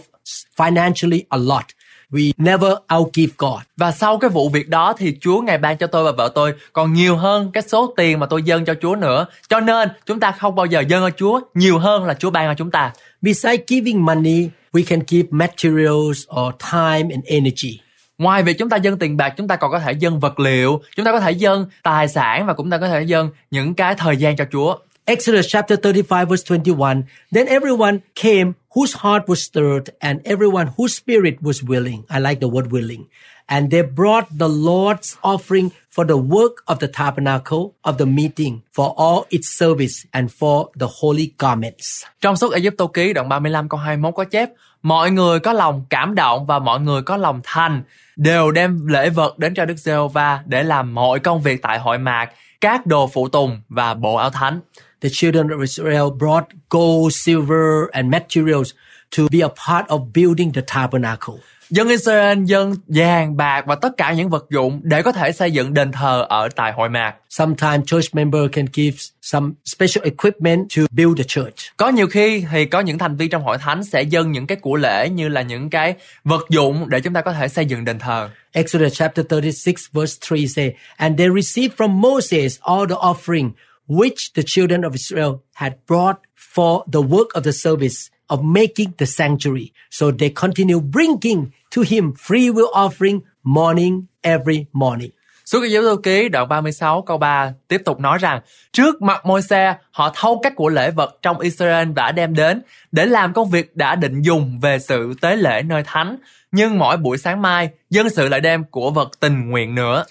financially 0.57 1.23
a 1.29 1.39
lot. 1.39 1.65
We 2.11 2.33
never 2.37 2.73
outgive 2.95 3.33
God. 3.39 3.61
Và 3.77 3.93
sau 3.93 4.19
cái 4.19 4.31
vụ 4.31 4.49
việc 4.49 4.69
đó 4.69 4.93
thì 4.99 5.17
Chúa 5.21 5.41
ngày 5.41 5.59
ban 5.59 5.77
cho 5.77 5.87
tôi 5.87 6.05
và 6.05 6.13
vợ 6.13 6.33
tôi 6.35 6.55
còn 6.73 6.93
nhiều 6.93 7.17
hơn 7.17 7.51
cái 7.53 7.63
số 7.63 7.95
tiền 7.97 8.19
mà 8.19 8.27
tôi 8.27 8.43
dâng 8.43 8.65
cho 8.65 8.75
Chúa 8.81 8.97
nữa. 8.97 9.27
Cho 9.49 9.61
nên 9.61 9.89
chúng 10.07 10.21
ta 10.21 10.31
không 10.31 10.55
bao 10.55 10.67
giờ 10.67 10.81
dâng 10.89 11.03
cho 11.03 11.11
Chúa 11.17 11.41
nhiều 11.55 11.79
hơn 11.79 12.05
là 12.05 12.15
Chúa 12.15 12.31
ban 12.31 12.49
cho 12.49 12.55
chúng 12.55 12.71
ta. 12.71 12.93
Besides 13.23 13.65
giving 13.67 14.05
money, 14.05 14.49
we 14.73 14.83
can 14.87 15.01
give 15.09 15.29
materials 15.31 16.25
or 16.41 16.55
time 16.73 17.09
and 17.15 17.25
energy. 17.25 17.81
Ngoài 18.19 18.43
việc 18.43 18.59
chúng 18.59 18.69
ta 18.69 18.77
dâng 18.77 18.99
tiền 18.99 19.17
bạc, 19.17 19.35
chúng 19.37 19.49
ta 19.49 19.57
còn 19.57 19.71
có 19.71 19.79
thể 19.79 19.93
dâng 19.93 20.21
vật 20.21 20.41
liệu, 20.41 20.81
chúng 20.97 21.07
ta 21.07 21.13
có 21.13 21.21
thể 21.21 21.31
dâng 21.31 21.67
tài 21.83 22.09
sản 22.09 22.47
và 22.47 22.53
cũng 22.53 22.71
ta 22.71 22.79
có 22.79 22.89
thể 22.89 23.03
dâng 23.03 23.31
những 23.51 23.75
cái 23.75 23.95
thời 23.95 24.17
gian 24.17 24.37
cho 24.37 24.45
Chúa. 24.53 24.77
Exodus 25.05 25.47
chapter 25.49 25.79
35 25.83 26.29
verse 26.29 26.45
21. 26.49 26.97
Then 27.35 27.47
everyone 27.47 27.99
came 28.15 28.53
whose 28.75 28.97
heart 28.99 29.29
was 29.29 29.35
stirred 29.35 29.89
and 29.99 30.21
everyone 30.25 30.67
whose 30.77 30.95
spirit 30.95 31.35
was 31.43 31.63
willing. 31.69 32.03
I 32.09 32.21
like 32.21 32.41
the 32.41 32.49
word 32.49 32.73
willing. 32.73 33.05
And 33.47 33.71
they 33.71 33.83
brought 33.83 34.27
the 34.39 34.49
Lord's 34.49 35.17
offering 35.23 35.69
for 35.91 36.05
the 36.09 36.17
work 36.17 36.65
of 36.65 36.79
the 36.79 36.89
tabernacle 36.89 37.71
of 37.83 37.99
the 37.99 38.07
meeting, 38.07 38.61
for 38.73 38.95
all 38.97 39.25
its 39.31 39.49
service 39.59 40.07
and 40.13 40.29
for 40.41 40.67
the 40.81 40.87
holy 41.01 41.31
garments. 41.39 42.05
Trong 42.21 42.37
suốt 42.37 42.53
Ai 42.53 42.71
Cập 42.79 42.93
ký 42.95 43.13
đoạn 43.13 43.29
35 43.29 43.69
câu 43.69 43.81
21 43.81 44.15
có 44.15 44.25
chép 44.25 44.51
Mọi 44.87 45.11
người 45.11 45.41
có 45.41 45.53
lòng 45.53 45.85
cảm 45.91 46.15
động 46.15 46.47
và 46.47 46.59
mọi 46.59 46.81
người 46.81 47.03
có 47.03 47.17
lòng 47.17 47.41
thành 47.45 47.83
đều 48.17 48.51
đem 48.51 48.87
lễ 48.87 49.11
vật 49.11 49.39
đến 49.39 49.55
cho 49.55 49.65
Đức 49.65 49.77
giê 49.77 49.95
va 50.13 50.43
để 50.47 50.63
làm 50.63 50.95
mọi 50.95 51.19
công 51.19 51.43
việc 51.43 51.63
tại 51.63 51.79
hội 51.79 51.99
mạc, 51.99 52.31
các 52.61 52.87
đồ 52.87 53.11
phụ 53.13 53.29
tùng 53.29 53.61
và 53.69 53.95
bộ 53.95 54.15
áo 54.15 54.31
thánh. 54.31 54.61
The 55.01 55.09
children 55.13 55.49
of 55.49 55.61
Israel 55.61 56.03
brought 56.19 56.47
gold, 56.71 57.15
silver, 57.15 57.91
and 57.93 58.13
materials 58.13 58.71
to 59.17 59.23
be 59.33 59.39
a 59.41 59.49
part 59.49 59.87
of 59.87 60.13
building 60.15 60.53
the 60.53 60.63
tabernacle. 60.75 61.35
Dân 61.71 61.89
Israel 61.89 62.45
dân 62.45 62.75
vàng, 62.87 63.37
bạc 63.37 63.65
và 63.67 63.75
tất 63.75 63.97
cả 63.97 64.13
những 64.13 64.29
vật 64.29 64.47
dụng 64.51 64.81
để 64.83 65.03
có 65.03 65.13
thể 65.13 65.33
xây 65.33 65.51
dựng 65.51 65.75
đền 65.75 65.93
thờ 65.93 66.27
ở 66.29 66.49
tại 66.57 66.73
hội 66.73 66.89
mạc. 66.89 67.15
Sometimes 67.29 67.87
church 67.87 68.15
member 68.15 68.43
can 68.53 68.67
give 68.73 68.97
some 69.23 69.51
special 69.65 70.05
equipment 70.05 70.69
to 70.77 70.83
build 70.91 71.19
the 71.19 71.25
church. 71.29 71.55
Có 71.77 71.89
nhiều 71.89 72.07
khi 72.07 72.45
thì 72.51 72.65
có 72.65 72.81
những 72.81 72.99
thành 72.99 73.17
viên 73.17 73.31
trong 73.31 73.43
hội 73.43 73.59
thánh 73.59 73.85
sẽ 73.85 74.03
dâng 74.03 74.33
những 74.33 74.47
cái 74.47 74.59
của 74.61 74.77
lễ 74.77 75.09
như 75.09 75.29
là 75.29 75.43
những 75.43 75.71
cái 75.71 75.95
vật 76.25 76.47
dụng 76.51 76.89
để 76.89 77.01
chúng 77.01 77.13
ta 77.13 77.21
có 77.21 77.33
thể 77.33 77.49
xây 77.49 77.65
dựng 77.65 77.85
đền 77.85 77.99
thờ. 77.99 78.31
Exodus 78.53 78.95
chapter 78.95 79.27
36 79.31 79.75
verse 79.93 80.19
3 80.31 80.37
say, 80.57 80.75
And 80.97 81.19
they 81.19 81.29
received 81.35 81.75
from 81.77 82.01
Moses 82.01 82.59
all 82.61 82.87
the 82.89 82.97
offering 82.97 83.51
which 83.89 84.35
the 84.35 84.43
children 84.47 84.81
of 84.81 84.93
Israel 84.93 85.33
had 85.55 85.73
brought 85.89 86.17
for 86.55 86.85
the 86.93 87.01
work 87.01 87.29
of 87.35 87.43
the 87.43 87.53
service 87.53 88.16
of 88.29 88.43
making 88.43 88.93
the 88.99 89.07
sanctuary. 89.07 89.71
So 89.91 90.11
they 90.19 90.31
continue 90.31 90.81
bringing 90.81 91.47
to 91.77 91.83
him 91.83 92.13
free 92.13 92.51
will 92.51 92.73
offering 92.73 93.21
morning 93.43 94.07
every 94.23 94.65
morning. 94.73 95.11
Suốt 95.47 95.61
cái 95.61 95.71
giáo 95.71 95.83
lưu 95.83 95.97
ký 95.97 96.29
đoạn 96.29 96.49
36 96.49 97.03
câu 97.03 97.19
3 97.19 97.53
tiếp 97.69 97.83
tục 97.85 98.01
nói 98.01 98.19
rằng 98.19 98.41
trước 98.73 99.03
mặt 99.03 99.27
môi 99.27 99.43
xe 99.43 99.77
họ 99.91 100.13
thâu 100.15 100.41
các 100.43 100.53
của 100.57 100.69
lễ 100.69 100.91
vật 100.91 101.19
trong 101.23 101.41
Israel 101.41 101.93
đã 101.93 102.13
đem 102.13 102.35
đến 102.35 102.63
để 102.93 103.07
làm 103.07 103.33
công 103.33 103.51
việc 103.51 103.77
đã 103.77 103.95
định 103.95 104.23
dùng 104.23 104.61
về 104.61 104.79
sự 104.79 105.15
tế 105.21 105.37
lễ 105.37 105.63
nơi 105.63 105.83
thánh. 105.87 106.17
Nhưng 106.53 106.79
mỗi 106.79 106.97
buổi 106.97 107.19
sáng 107.19 107.43
mai 107.43 107.69
dân 107.91 108.11
sự 108.11 108.29
lại 108.29 108.41
đem 108.41 108.65
của 108.65 108.91
vật 108.91 109.09
tình 109.21 109.51
nguyện 109.51 109.75
nữa. 109.75 110.05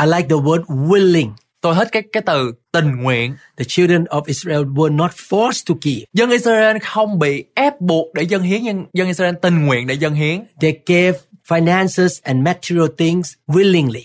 I 0.00 0.06
like 0.06 0.28
the 0.28 0.36
word 0.36 0.64
willing. 0.64 1.30
Tôi 1.60 1.74
thích 1.74 1.88
cái 1.92 2.02
cái 2.12 2.22
từ 2.26 2.52
tình 2.72 3.02
nguyện. 3.02 3.36
The 3.56 3.64
children 3.68 4.04
of 4.04 4.22
Israel 4.26 4.62
were 4.62 4.96
not 4.96 5.10
forced 5.10 5.62
to 5.68 5.74
give. 5.82 6.00
Dân 6.12 6.30
Israel 6.30 6.76
không 6.82 7.18
bị 7.18 7.44
ép 7.54 7.80
buộc 7.80 8.14
để 8.14 8.22
dân 8.22 8.42
hiến 8.42 8.62
nhưng 8.62 8.86
dân 8.92 9.06
Israel 9.08 9.34
tình 9.42 9.66
nguyện 9.66 9.86
để 9.86 9.94
dân 9.94 10.14
hiến 10.14 10.44
They 10.60 10.78
gave 10.86 11.18
finances 11.48 12.20
and 12.22 12.44
material 12.44 12.86
things 12.98 13.32
willingly. 13.46 14.02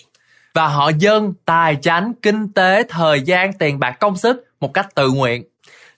và 0.54 0.68
họ 0.68 0.90
dâng 0.98 1.34
tài 1.44 1.76
chánh, 1.82 2.12
kinh 2.22 2.52
tế, 2.52 2.82
thời 2.88 3.20
gian, 3.20 3.52
tiền 3.52 3.78
bạc, 3.78 3.96
công 4.00 4.16
sức 4.16 4.46
một 4.60 4.74
cách 4.74 4.94
tự 4.94 5.10
nguyện. 5.10 5.44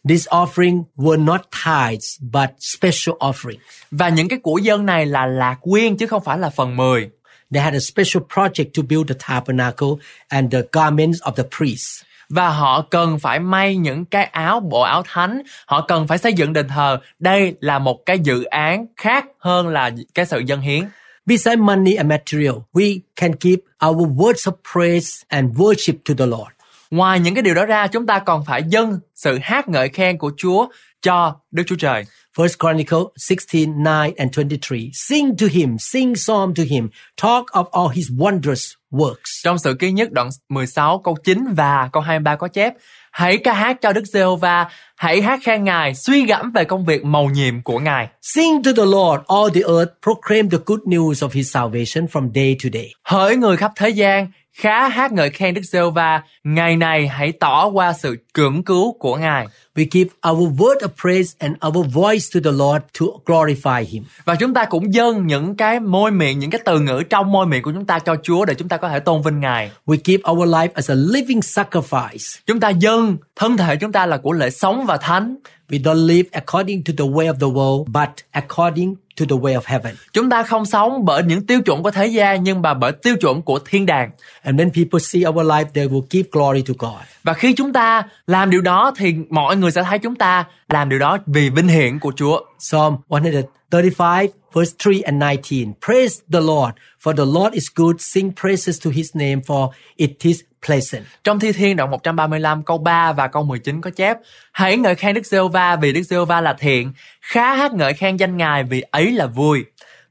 These 0.09 0.31
offering 0.31 0.83
were 0.97 1.25
not 1.25 1.41
tithes, 1.65 2.21
but 2.21 2.51
special 2.61 3.17
offering. 3.19 3.59
Và 3.91 4.09
những 4.09 4.29
cái 4.29 4.39
của 4.43 4.59
dân 4.59 4.87
này 4.87 5.07
là 5.07 5.27
lạc 5.27 5.57
quyên 5.61 5.97
chứ 5.97 6.07
không 6.07 6.25
phải 6.25 6.39
là 6.39 6.51
phần 6.51 6.77
10. 6.77 7.11
They 7.55 7.63
had 7.63 7.75
a 7.75 7.81
special 7.81 8.23
project 8.35 8.71
to 8.77 8.83
build 8.89 9.09
the 9.09 9.15
tabernacle 9.29 9.97
and 10.29 10.53
the 10.53 10.63
garments 10.73 11.23
of 11.23 11.33
the 11.33 11.45
priests. 11.59 12.03
Và 12.29 12.49
họ 12.49 12.87
cần 12.91 13.19
phải 13.19 13.39
may 13.39 13.77
những 13.77 14.05
cái 14.05 14.25
áo, 14.25 14.61
bộ 14.61 14.81
áo 14.81 15.03
thánh. 15.07 15.43
Họ 15.67 15.85
cần 15.89 16.07
phải 16.07 16.19
xây 16.19 16.33
dựng 16.33 16.53
đền 16.53 16.69
thờ. 16.69 16.99
Đây 17.19 17.55
là 17.61 17.79
một 17.79 18.07
cái 18.07 18.19
dự 18.19 18.45
án 18.45 18.87
khác 18.97 19.25
hơn 19.39 19.69
là 19.69 19.91
cái 20.15 20.27
sự 20.27 20.43
dân 20.47 20.61
hiến. 20.61 20.85
Besides 21.27 21.59
money 21.59 21.95
and 21.95 22.11
material, 22.11 22.55
we 22.73 22.99
can 23.17 23.33
give 23.41 23.63
our 23.87 24.09
words 24.09 24.53
of 24.53 24.53
praise 24.73 25.25
and 25.29 25.57
worship 25.57 25.95
to 26.09 26.15
the 26.19 26.27
Lord. 26.27 26.51
Ngoài 26.91 27.21
những 27.21 27.35
cái 27.35 27.43
điều 27.43 27.55
đó 27.55 27.67
ra, 27.67 27.87
chúng 27.87 28.07
ta 28.07 28.19
còn 28.19 28.45
phải 28.45 28.63
dâng 28.69 28.99
sự 29.15 29.39
hát 29.43 29.69
ngợi 29.69 29.89
khen 29.89 30.19
của 30.19 30.33
Chúa 30.37 30.67
cho 31.03 31.37
Đức 31.51 31.63
Chúa 31.67 31.77
Trời. 31.77 32.05
First 32.37 32.59
Chronicle 32.59 33.13
16, 33.17 33.83
9 33.83 34.15
and 34.19 34.33
23. 34.33 34.91
Sing 34.93 35.37
to 35.37 35.47
him, 35.47 35.79
sing 35.79 36.17
psalm 36.17 36.55
to 36.55 36.65
him, 36.65 36.91
talk 37.17 37.45
of 37.53 37.67
all 37.73 37.89
his 37.89 38.11
wondrous 38.11 38.75
works. 38.91 39.43
Trong 39.45 39.59
sự 39.59 39.75
ký 39.75 39.93
nhất 39.93 40.13
đoạn 40.13 40.29
16 40.49 40.99
câu 40.99 41.17
9 41.25 41.55
và 41.55 41.89
câu 41.93 42.03
23 42.03 42.37
có 42.37 42.49
chép 42.49 42.75
Hãy 43.15 43.39
ca 43.39 43.53
hát 43.53 43.77
cho 43.81 43.93
Đức 43.93 44.05
Giê-hô-va, 44.07 44.69
hãy 44.97 45.23
hát 45.23 45.41
khen 45.43 45.65
Ngài, 45.65 45.95
suy 45.95 46.27
gẫm 46.27 46.53
về 46.53 46.65
công 46.65 46.85
việc 46.85 47.05
mầu 47.05 47.31
nhiệm 47.31 47.63
của 47.63 47.79
Ngài. 47.79 48.09
Sing 48.23 48.63
to 48.63 48.71
the 48.77 48.85
Lord, 48.85 49.23
all 49.29 49.55
the 49.55 49.61
earth, 49.61 49.93
proclaim 50.03 50.51
the 50.51 50.59
good 50.67 50.81
news 50.81 51.13
of 51.13 51.29
his 51.33 51.53
salvation 51.53 52.07
from 52.07 52.33
day 52.35 52.57
to 52.65 52.69
day. 52.73 52.91
Hỡi 53.05 53.37
người 53.37 53.57
khắp 53.57 53.73
thế 53.77 53.89
gian, 53.89 54.27
khá 54.55 54.89
hát 54.89 55.13
ngợi 55.13 55.31
khen 55.31 55.55
Đức 55.55 55.63
Giê-hô-va, 55.65 56.23
ngày 56.45 56.77
này 56.77 57.09
hãy 57.09 57.33
tỏ 57.33 57.67
qua 57.67 57.93
sự 57.93 58.17
cưỡng 58.33 58.63
cứu 58.63 58.93
của 58.99 59.17
Ngài. 59.17 59.47
We 59.75 59.87
give 59.91 60.11
our 60.31 60.61
word 60.61 60.79
of 60.79 60.89
praise 61.03 61.37
and 61.39 61.57
our 61.67 61.95
voice 61.95 62.25
to 62.35 62.41
the 62.45 62.51
Lord 62.51 62.85
to 63.01 63.07
glorify 63.27 63.85
Him. 63.89 64.05
Và 64.25 64.35
chúng 64.35 64.55
ta 64.55 64.65
cũng 64.65 64.95
dâng 64.95 65.27
những 65.27 65.57
cái 65.57 65.81
môi 65.81 66.11
miệng, 66.11 66.39
những 66.39 66.51
cái 66.51 66.61
từ 66.65 66.81
ngữ 66.81 67.03
trong 67.11 67.33
môi 67.33 67.47
miệng 67.47 67.63
của 67.63 67.73
chúng 67.73 67.87
ta 67.87 67.99
cho 67.99 68.17
Chúa 68.23 68.45
để 68.45 68.55
chúng 68.55 68.69
ta 68.69 68.77
có 68.77 68.89
thể 68.89 69.01
tôn 69.01 69.23
vinh 69.23 69.41
Ngài. 69.41 69.71
We 69.87 69.97
give 70.05 70.23
our 70.31 70.49
life 70.49 70.69
as 70.75 70.91
a 70.91 70.95
living 70.95 71.41
sacrifice. 71.41 72.41
Chúng 72.47 72.61
ta 72.61 72.69
dâng 72.69 73.17
thân 73.37 73.57
thể 73.57 73.77
chúng 73.77 73.93
ta 73.93 74.07
là 74.07 74.17
của 74.17 74.33
lễ 74.33 74.51
sống 74.51 74.87
và 74.87 74.97
thánh. 74.97 75.37
We 75.69 75.83
don't 75.83 76.07
live 76.07 76.29
according 76.33 76.85
to 76.85 76.93
the 76.99 77.05
way 77.05 77.33
of 77.33 77.35
the 77.35 77.47
world, 77.47 77.85
but 77.85 78.11
according 78.31 78.95
to 79.17 79.25
the 79.29 79.37
way 79.37 79.55
of 79.55 79.61
heaven. 79.65 79.95
Chúng 80.13 80.31
ta 80.31 80.43
không 80.43 80.67
sống 80.67 81.05
bởi 81.05 81.23
những 81.23 81.47
tiêu 81.47 81.63
chuẩn 81.63 81.83
của 81.83 81.91
thế 81.91 82.07
gian 82.07 82.45
nhưng 82.45 82.63
mà 82.63 82.75
bởi 82.75 82.93
tiêu 82.93 83.17
chuẩn 83.21 83.43
của 83.43 83.59
thiên 83.59 83.87
đàng. 83.87 84.11
And 84.43 84.61
when 84.61 84.71
people 84.71 85.01
see 85.01 85.23
our 85.29 85.47
life, 85.47 85.65
they 85.75 85.87
will 85.87 86.03
give 86.11 86.29
glory 86.33 86.63
to 86.63 86.75
God. 86.79 87.03
Và 87.25 87.33
khi 87.33 87.53
chúng 87.53 87.73
ta 87.73 88.03
làm 88.27 88.51
điều 88.51 88.61
đó 88.61 88.93
thì 88.97 89.15
mọi 89.31 89.57
người 89.57 89.71
sẽ 89.71 89.83
thấy 89.83 89.99
chúng 89.99 90.15
ta 90.15 90.45
làm 90.69 90.89
điều 90.89 90.99
đó 90.99 91.19
vì 91.27 91.51
vinh 91.51 91.69
hiển 91.69 91.99
của 91.99 92.13
Chúa. 92.17 92.41
Psalm 92.59 92.97
135, 93.09 94.27
verse 94.55 94.73
3 94.87 94.93
and 95.05 95.23
19. 95.23 95.73
Praise 95.87 96.23
the 96.33 96.41
Lord, 96.41 96.73
for 97.03 97.17
the 97.17 97.25
Lord 97.25 97.55
is 97.55 97.65
good. 97.75 97.97
Sing 97.99 98.33
praises 98.43 98.85
to 98.85 98.91
his 98.91 99.17
name, 99.17 99.41
for 99.47 99.69
it 99.97 100.11
is 100.23 100.41
pleasant. 100.67 101.05
Trong 101.25 101.41
Thi 101.41 101.53
Thiên 101.53 101.77
đoạn 101.77 101.91
135 101.91 102.63
câu 102.63 102.79
3 102.79 103.13
và 103.13 103.27
câu 103.27 103.43
19 103.43 103.81
có 103.81 103.91
chép: 103.91 104.17
Hãy 104.53 104.77
ngợi 104.77 104.95
khen 104.95 105.15
Đức 105.15 105.27
Giê-hô-va 105.27 105.77
vì 105.77 105.93
Đức 105.93 106.03
Giê-hô-va 106.03 106.41
là 106.41 106.53
thiện, 106.53 106.93
khá 107.21 107.55
hát 107.55 107.73
ngợi 107.73 107.95
khen 107.95 108.17
danh 108.17 108.37
Ngài 108.37 108.65
vì 108.65 108.83
ấy 108.91 109.13
là 109.13 109.27
vui. 109.27 109.65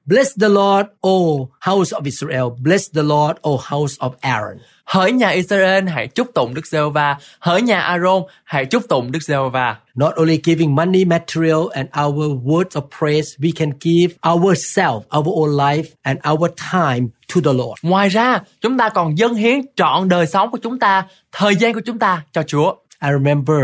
Bless 0.05 0.33
the 0.39 0.50
Lord, 0.50 0.88
O 1.01 1.48
house 1.62 1.93
of 1.93 2.05
Israel. 2.05 2.50
Bless 2.60 2.89
the 2.93 3.03
Lord, 3.03 3.38
O 3.41 3.57
house 3.57 3.95
of 4.00 4.12
Aaron. 4.22 4.57
Hỡi 4.86 5.12
nhà 5.12 5.29
Israel 5.29 5.88
hãy 5.88 6.07
chúc 6.07 6.27
tụng 6.33 6.53
Đức 6.53 6.67
Giê-hô-va, 6.67 7.17
hỡi 7.39 7.62
nhà 7.62 7.79
Aaron 7.79 8.24
hãy 8.43 8.65
chúc 8.65 8.83
tụng 8.89 9.12
Đức 9.12 9.24
Giê-hô-va. 9.24 9.77
Not 9.95 10.15
only 10.15 10.39
giving 10.43 10.75
money, 10.75 11.05
material, 11.05 11.69
and 11.74 11.88
our 12.05 12.36
words 12.43 12.75
of 12.75 12.83
praise, 13.00 13.38
we 13.39 13.51
can 13.55 13.69
give 13.79 14.15
ourselves, 14.25 15.05
our 15.10 15.25
own 15.25 15.57
life, 15.57 15.88
and 16.03 16.19
our 16.31 16.50
time 16.74 17.07
to 17.33 17.41
the 17.41 17.53
Lord. 17.53 17.79
Ngoài 17.81 18.10
ra, 18.10 18.39
chúng 18.62 18.77
ta 18.77 18.89
còn 18.89 19.17
dâng 19.17 19.36
hiến 19.36 19.62
trọn 19.75 20.10
đời 20.10 20.27
sống 20.27 20.51
của 20.51 20.57
chúng 20.57 20.79
ta, 20.79 21.05
thời 21.31 21.55
gian 21.55 21.74
của 21.74 21.81
chúng 21.86 22.00
ta 22.00 22.24
cho 22.33 22.43
Chúa. 22.43 22.75
I 23.01 23.12
remember 23.12 23.60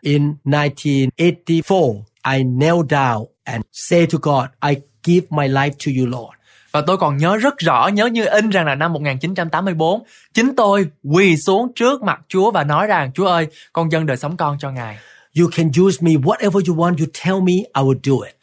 in 0.00 0.34
1984, 0.44 2.04
I 2.22 2.42
knelt 2.42 2.86
down 2.88 3.26
and 3.44 3.62
say 3.72 4.06
to 4.06 4.18
God, 4.22 4.46
I 4.60 4.76
give 5.04 5.26
my 5.30 5.48
life 5.48 5.70
to 5.70 5.92
you, 5.98 6.06
Lord. 6.06 6.34
Và 6.72 6.80
tôi 6.80 6.96
còn 6.96 7.16
nhớ 7.16 7.36
rất 7.36 7.58
rõ, 7.58 7.88
nhớ 7.88 8.06
như 8.06 8.24
in 8.26 8.50
rằng 8.50 8.66
là 8.66 8.74
năm 8.74 8.92
1984, 8.92 10.02
chính 10.34 10.56
tôi 10.56 10.86
quỳ 11.02 11.36
xuống 11.36 11.72
trước 11.74 12.02
mặt 12.02 12.20
Chúa 12.28 12.50
và 12.50 12.64
nói 12.64 12.86
rằng, 12.86 13.12
Chúa 13.12 13.26
ơi, 13.26 13.46
con 13.72 13.92
dâng 13.92 14.06
đời 14.06 14.16
sống 14.16 14.36
con 14.36 14.56
cho 14.58 14.70
Ngài. 14.70 14.98
You 15.38 15.48
can 15.56 15.70
use 15.84 15.98
me 16.00 16.12
whatever 16.12 16.60
you 16.68 16.76
want. 16.76 16.98
You 16.98 17.06
tell 17.24 17.40
me, 17.40 17.52
I 17.52 17.82
will 17.82 17.98
do 18.02 18.26
it. 18.26 18.36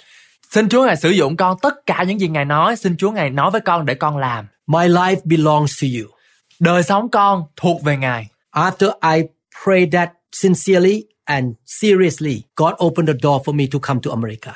Xin 0.51 0.69
Chúa 0.69 0.85
Ngài 0.85 0.95
sử 0.95 1.09
dụng 1.09 1.37
con 1.37 1.57
tất 1.61 1.85
cả 1.85 2.03
những 2.03 2.19
gì 2.19 2.27
Ngài 2.27 2.45
nói, 2.45 2.75
xin 2.75 2.97
Chúa 2.97 3.11
Ngài 3.11 3.29
nói 3.29 3.51
với 3.51 3.61
con 3.61 3.85
để 3.85 3.93
con 3.93 4.17
làm. 4.17 4.47
My 4.67 4.87
life 4.87 5.15
belongs 5.23 5.81
to 5.81 5.87
you. 5.99 6.09
Đời 6.59 6.83
sống 6.83 7.09
con 7.09 7.43
thuộc 7.57 7.83
về 7.83 7.97
Ngài. 7.97 8.27
After 8.51 8.91
I 9.15 9.23
prayed 9.65 9.93
that 9.93 10.09
sincerely 10.31 11.03
and 11.23 11.45
seriously, 11.65 12.41
God 12.55 12.73
opened 12.85 13.07
the 13.07 13.19
door 13.23 13.41
for 13.45 13.53
me 13.53 13.65
to 13.73 13.79
come 13.79 13.99
to 14.03 14.11
America. 14.11 14.53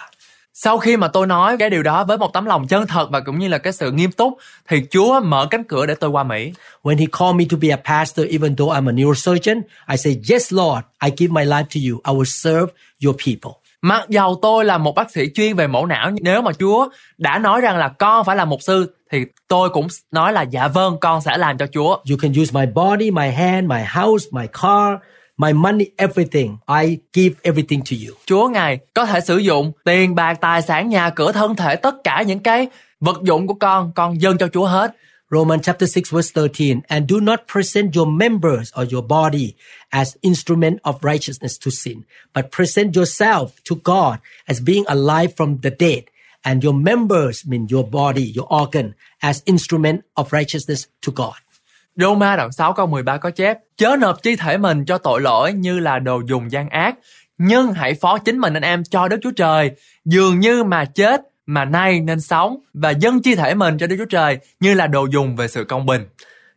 Sau 0.58 0.78
khi 0.78 0.98
mà 0.98 1.08
tôi 1.08 1.28
nói 1.28 1.58
cái 1.58 1.70
điều 1.70 1.84
đó 1.84 2.04
với 2.04 2.18
một 2.18 2.34
tấm 2.34 2.46
lòng 2.46 2.68
chân 2.68 2.88
thật 2.88 3.08
và 3.12 3.20
cũng 3.20 3.40
như 3.40 3.48
là 3.48 3.58
cái 3.58 3.74
sự 3.74 3.92
nghiêm 3.92 4.12
túc 4.12 4.38
thì 4.68 4.82
Chúa 4.92 5.20
mở 5.20 5.48
cánh 5.52 5.64
cửa 5.64 5.86
để 5.86 5.96
tôi 5.96 6.10
qua 6.10 6.24
Mỹ. 6.24 6.54
When 6.84 6.98
he 6.98 7.06
called 7.20 7.36
me 7.36 7.46
to 7.50 7.58
be 7.62 7.70
a 7.70 7.78
pastor, 7.86 8.28
even 8.28 8.56
though 8.56 8.76
I'm 8.76 8.90
a 8.90 8.92
neurosurgeon, 8.92 9.62
I 9.92 9.98
say, 9.98 10.22
Yes, 10.32 10.54
Lord, 10.54 10.86
I 11.06 11.12
give 11.18 11.34
my 11.34 11.46
life 11.46 11.64
to 11.64 11.80
you. 11.90 12.02
I 12.14 12.20
will 12.20 12.24
serve 12.24 12.74
your 13.06 13.16
people. 13.26 13.52
Mặc 13.82 14.10
dầu 14.10 14.40
tôi 14.42 14.66
là 14.66 14.78
một 14.78 14.96
bác 14.96 15.12
sĩ 15.12 15.22
chuyên 15.36 15.56
về 15.56 15.68
mổ 15.68 15.86
não, 15.86 16.12
nếu 16.22 16.42
mà 16.42 16.52
Chúa 16.60 16.90
đã 17.18 17.40
nói 17.40 17.62
rằng 17.62 17.78
là 17.78 17.88
con 17.88 18.26
phải 18.26 18.36
là 18.36 18.46
mục 18.46 18.62
sư 18.62 18.96
thì 19.12 19.26
tôi 19.48 19.70
cũng 19.70 19.88
nói 20.12 20.34
là 20.34 20.42
dạ 20.42 20.68
vâng, 20.68 20.98
con 21.02 21.22
sẽ 21.22 21.38
làm 21.38 21.58
cho 21.58 21.66
Chúa. 21.74 21.90
You 22.10 22.18
can 22.22 22.32
use 22.42 22.52
my 22.54 22.66
body, 22.74 23.12
my 23.12 23.32
hand, 23.32 23.70
my 23.70 23.82
house, 23.96 24.26
my 24.32 24.48
car, 24.62 24.98
my 25.38 25.54
money, 25.54 25.86
everything. 25.98 26.58
I 26.68 27.00
give 27.14 27.36
everything 27.44 27.82
to 27.82 27.96
you. 28.08 28.16
Chúa 28.26 28.48
Ngài 28.48 28.80
có 28.94 29.06
thể 29.06 29.22
sử 29.22 29.38
dụng 29.38 29.72
tiền 29.84 30.16
bạc, 30.16 30.34
tài 30.42 30.62
sản, 30.62 30.90
nhà 30.90 31.10
cửa, 31.10 31.32
thân 31.32 31.56
thể, 31.56 31.76
tất 31.76 31.96
cả 32.04 32.22
những 32.22 32.40
cái 32.40 32.68
vật 33.00 33.18
dụng 33.24 33.48
của 33.48 33.54
con, 33.54 33.92
con 33.96 34.22
dâng 34.22 34.38
cho 34.38 34.48
Chúa 34.48 34.66
hết. 34.66 34.96
Romans 35.32 35.64
chapter 35.64 35.90
6 35.90 36.12
verse 36.12 36.32
13 36.32 36.82
and 36.88 37.10
do 37.10 37.20
not 37.20 37.48
present 37.48 37.96
your 37.96 38.08
members 38.08 38.72
or 38.76 38.86
your 38.94 39.04
body 39.04 39.56
as 39.90 40.16
instrument 40.22 40.80
of 40.84 41.02
righteousness 41.02 41.58
to 41.60 41.72
sin 41.72 42.04
but 42.34 42.52
present 42.52 42.96
yourself 42.96 43.52
to 43.70 43.76
God 43.84 44.20
as 44.48 44.62
being 44.62 44.86
alive 44.88 45.34
from 45.36 45.58
the 45.62 45.72
dead 45.72 46.04
and 46.44 46.64
your 46.64 46.76
members 46.76 47.44
mean 47.44 47.68
your 47.72 47.84
body 47.84 48.22
your 48.36 48.46
organ 48.54 48.94
as 49.22 49.42
instrument 49.46 50.04
of 50.16 50.32
righteousness 50.32 50.88
to 51.02 51.12
God 51.12 51.42
Roma 51.96 52.36
đoạn 52.36 52.52
6 52.52 52.74
câu 52.74 52.88
13 52.88 53.18
có 53.18 53.30
chép 53.30 53.58
Chớ 53.78 53.96
nộp 54.00 54.24
chi 54.24 54.36
thể 54.36 54.58
mình 54.58 54.86
cho 54.86 54.98
tội 54.98 55.22
lỗi 55.22 55.54
như 55.54 55.80
là 55.80 56.00
đồ 56.00 56.22
dùng 56.28 56.52
gian 56.52 56.70
ác 56.70 56.96
Nhưng 57.38 57.74
hãy 57.74 57.94
phó 57.94 58.18
chính 58.18 58.38
mình 58.38 58.54
anh 58.54 58.64
em 58.64 58.84
cho 58.84 59.08
Đức 59.08 59.18
Chúa 59.22 59.32
Trời 59.32 59.72
Dường 60.06 60.40
như 60.40 60.64
mà 60.64 60.86
chết 60.86 61.22
mà 61.46 61.66
nay 61.66 62.00
nên 62.00 62.22
sống 62.22 62.58
Và 62.74 62.90
dâng 62.90 63.22
chi 63.22 63.36
thể 63.36 63.56
mình 63.56 63.78
cho 63.78 63.88
Đức 63.88 63.96
Chúa 64.00 64.06
Trời 64.06 64.38
Như 64.60 64.74
là 64.74 64.88
đồ 64.88 65.08
dùng 65.12 65.36
về 65.36 65.48
sự 65.48 65.64
công 65.64 65.86
bình 65.86 66.02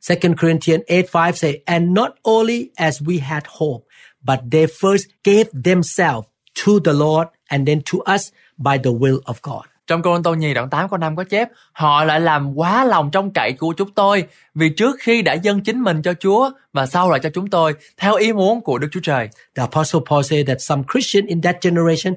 2 0.09 0.19
Corinthians 0.41 0.83
8 0.89 1.03
5 1.13 1.35
say, 1.35 1.63
And 1.67 1.91
not 1.91 2.11
only 2.23 2.71
as 2.77 3.03
we 3.03 3.21
had 3.21 3.43
hope, 3.49 3.85
but 4.23 4.41
they 4.53 4.67
first 4.67 5.09
gave 5.25 5.51
themselves 5.65 6.29
to 6.65 6.73
the 6.85 6.93
Lord 6.93 7.29
and 7.49 7.67
then 7.67 7.81
to 7.93 7.99
us 8.15 8.33
by 8.57 8.79
the 8.79 8.91
will 8.91 9.21
of 9.25 9.35
God. 9.43 9.67
Trong 9.89 10.03
Cô 10.03 10.23
Tô 10.23 10.35
Nhì 10.35 10.55
đoạn 10.55 10.71
8 10.71 10.89
câu 10.89 10.99
5 10.99 11.17
có 11.17 11.25
chép 11.25 11.49
Họ 11.73 12.05
lại 12.05 12.21
làm 12.21 12.55
quá 12.55 12.85
lòng 12.85 13.11
trong 13.11 13.33
cậy 13.33 13.53
của 13.53 13.73
chúng 13.77 13.91
tôi 13.91 14.25
Vì 14.55 14.69
trước 14.69 14.97
khi 15.01 15.23
đã 15.23 15.33
dâng 15.33 15.61
chính 15.61 15.81
mình 15.81 16.03
cho 16.03 16.15
Chúa 16.21 16.51
Và 16.73 16.87
sau 16.87 17.11
lại 17.11 17.21
cho 17.23 17.31
chúng 17.35 17.51
tôi 17.51 17.75
Theo 17.97 18.15
ý 18.15 18.33
muốn 18.33 18.61
của 18.61 18.79
Đức 18.79 18.89
Chúa 18.93 19.01
Trời 19.03 19.29
The 19.55 19.63
Apostle 19.63 20.01
Paul 20.11 20.23
said 20.23 20.47
that 20.47 20.61
some 20.61 20.83
Christian 20.93 21.27
in 21.27 21.41
that 21.41 21.57
generation 21.63 22.15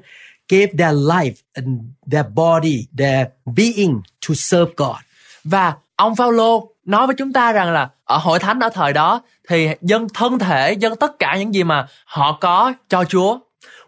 gave 0.48 0.76
their 0.78 0.92
life 0.92 1.42
and 1.54 1.80
their 2.12 2.26
body, 2.34 2.88
their 2.98 3.26
being 3.56 4.02
to 4.28 4.34
serve 4.34 4.72
God. 4.76 4.96
Và 5.44 5.74
ông 5.96 6.16
Phaolô 6.16 6.68
nói 6.84 7.06
với 7.06 7.16
chúng 7.18 7.32
ta 7.32 7.52
rằng 7.52 7.72
là 7.72 7.90
ở 8.04 8.16
hội 8.16 8.38
thánh 8.38 8.60
ở 8.60 8.68
thời 8.68 8.92
đó 8.92 9.22
thì 9.48 9.68
dân 9.80 10.06
thân 10.14 10.38
thể, 10.38 10.72
dân 10.72 10.96
tất 10.96 11.18
cả 11.18 11.36
những 11.36 11.54
gì 11.54 11.64
mà 11.64 11.86
họ 12.04 12.38
có 12.40 12.72
cho 12.88 13.04
Chúa. 13.04 13.38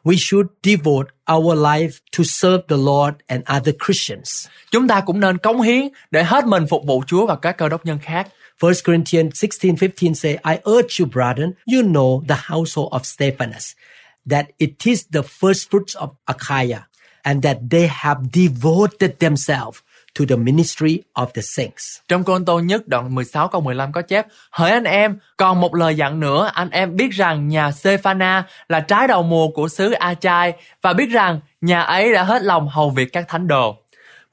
We 0.05 0.17
should 0.17 0.47
devote 0.63 1.07
our 1.27 1.55
life 1.57 1.93
to 2.13 2.25
serve 2.25 2.61
the 2.69 2.77
Lord 2.77 3.15
and 3.27 3.43
other 3.47 3.73
Christians. 3.87 4.49
Chúng 4.71 4.89
ta 4.89 5.01
cũng 5.01 5.21
nên 5.21 5.39
cống 5.39 5.61
hiến 5.61 5.89
để 6.11 6.25
hết 6.25 6.47
mình 6.47 6.67
phục 6.67 6.87
vụ 6.87 7.03
Chúa 7.07 7.27
và 7.27 7.37
các 7.37 7.53
cơ 7.53 7.69
đốc 7.69 7.87
nhân 7.87 7.99
khác. 7.99 8.29
1 8.61 8.73
Corinthians 8.85 9.45
16:15 9.45 10.15
say, 10.15 10.33
I 10.33 10.59
urge 10.71 11.01
you, 11.01 11.07
brethren, 11.07 11.53
you 11.67 11.83
know 11.83 12.25
the 12.29 12.37
household 12.49 12.93
of 12.93 13.01
Stephanus, 13.05 13.73
that 14.31 14.47
it 14.59 14.71
is 14.85 15.05
the 15.13 15.23
first 15.23 15.71
fruits 15.71 15.97
of 15.97 16.11
Achaia, 16.27 16.81
and 17.23 17.43
that 17.43 17.57
they 17.71 17.89
have 17.89 18.19
devoted 18.33 19.19
themselves 19.19 19.84
to 20.19 20.25
the 20.29 20.37
ministry 20.37 20.99
of 21.15 21.27
the 21.35 21.43
saints. 21.57 21.85
Trong 22.09 22.25
Côn 22.25 22.45
Tô 22.45 22.59
nhất 22.59 22.89
đoạn 22.89 23.15
16 23.15 23.49
câu 23.49 23.61
15 23.61 23.93
có 23.93 24.03
chép 24.03 24.27
Hỡi 24.51 24.71
anh 24.71 24.85
em, 24.85 25.19
còn 25.37 25.61
một 25.61 25.75
lời 25.75 25.95
dặn 25.95 26.21
nữa, 26.21 26.51
anh 26.55 26.71
em 26.71 26.97
biết 26.97 27.11
rằng 27.11 27.49
nhà 27.49 27.73
Sephana 27.73 28.47
là 28.69 28.81
trái 28.81 29.09
đầu 29.09 29.23
mùa 29.23 29.49
của 29.49 29.69
xứ 29.69 29.93
A-chai 29.93 30.53
và 30.83 30.93
biết 30.93 31.07
rằng 31.11 31.41
nhà 31.61 31.81
ấy 31.81 32.13
đã 32.13 32.25
hết 32.25 32.43
lòng 32.43 32.69
hầu 32.69 32.91
việc 32.91 33.13
các 33.13 33.29
thánh 33.29 33.47
đồ. 33.49 33.77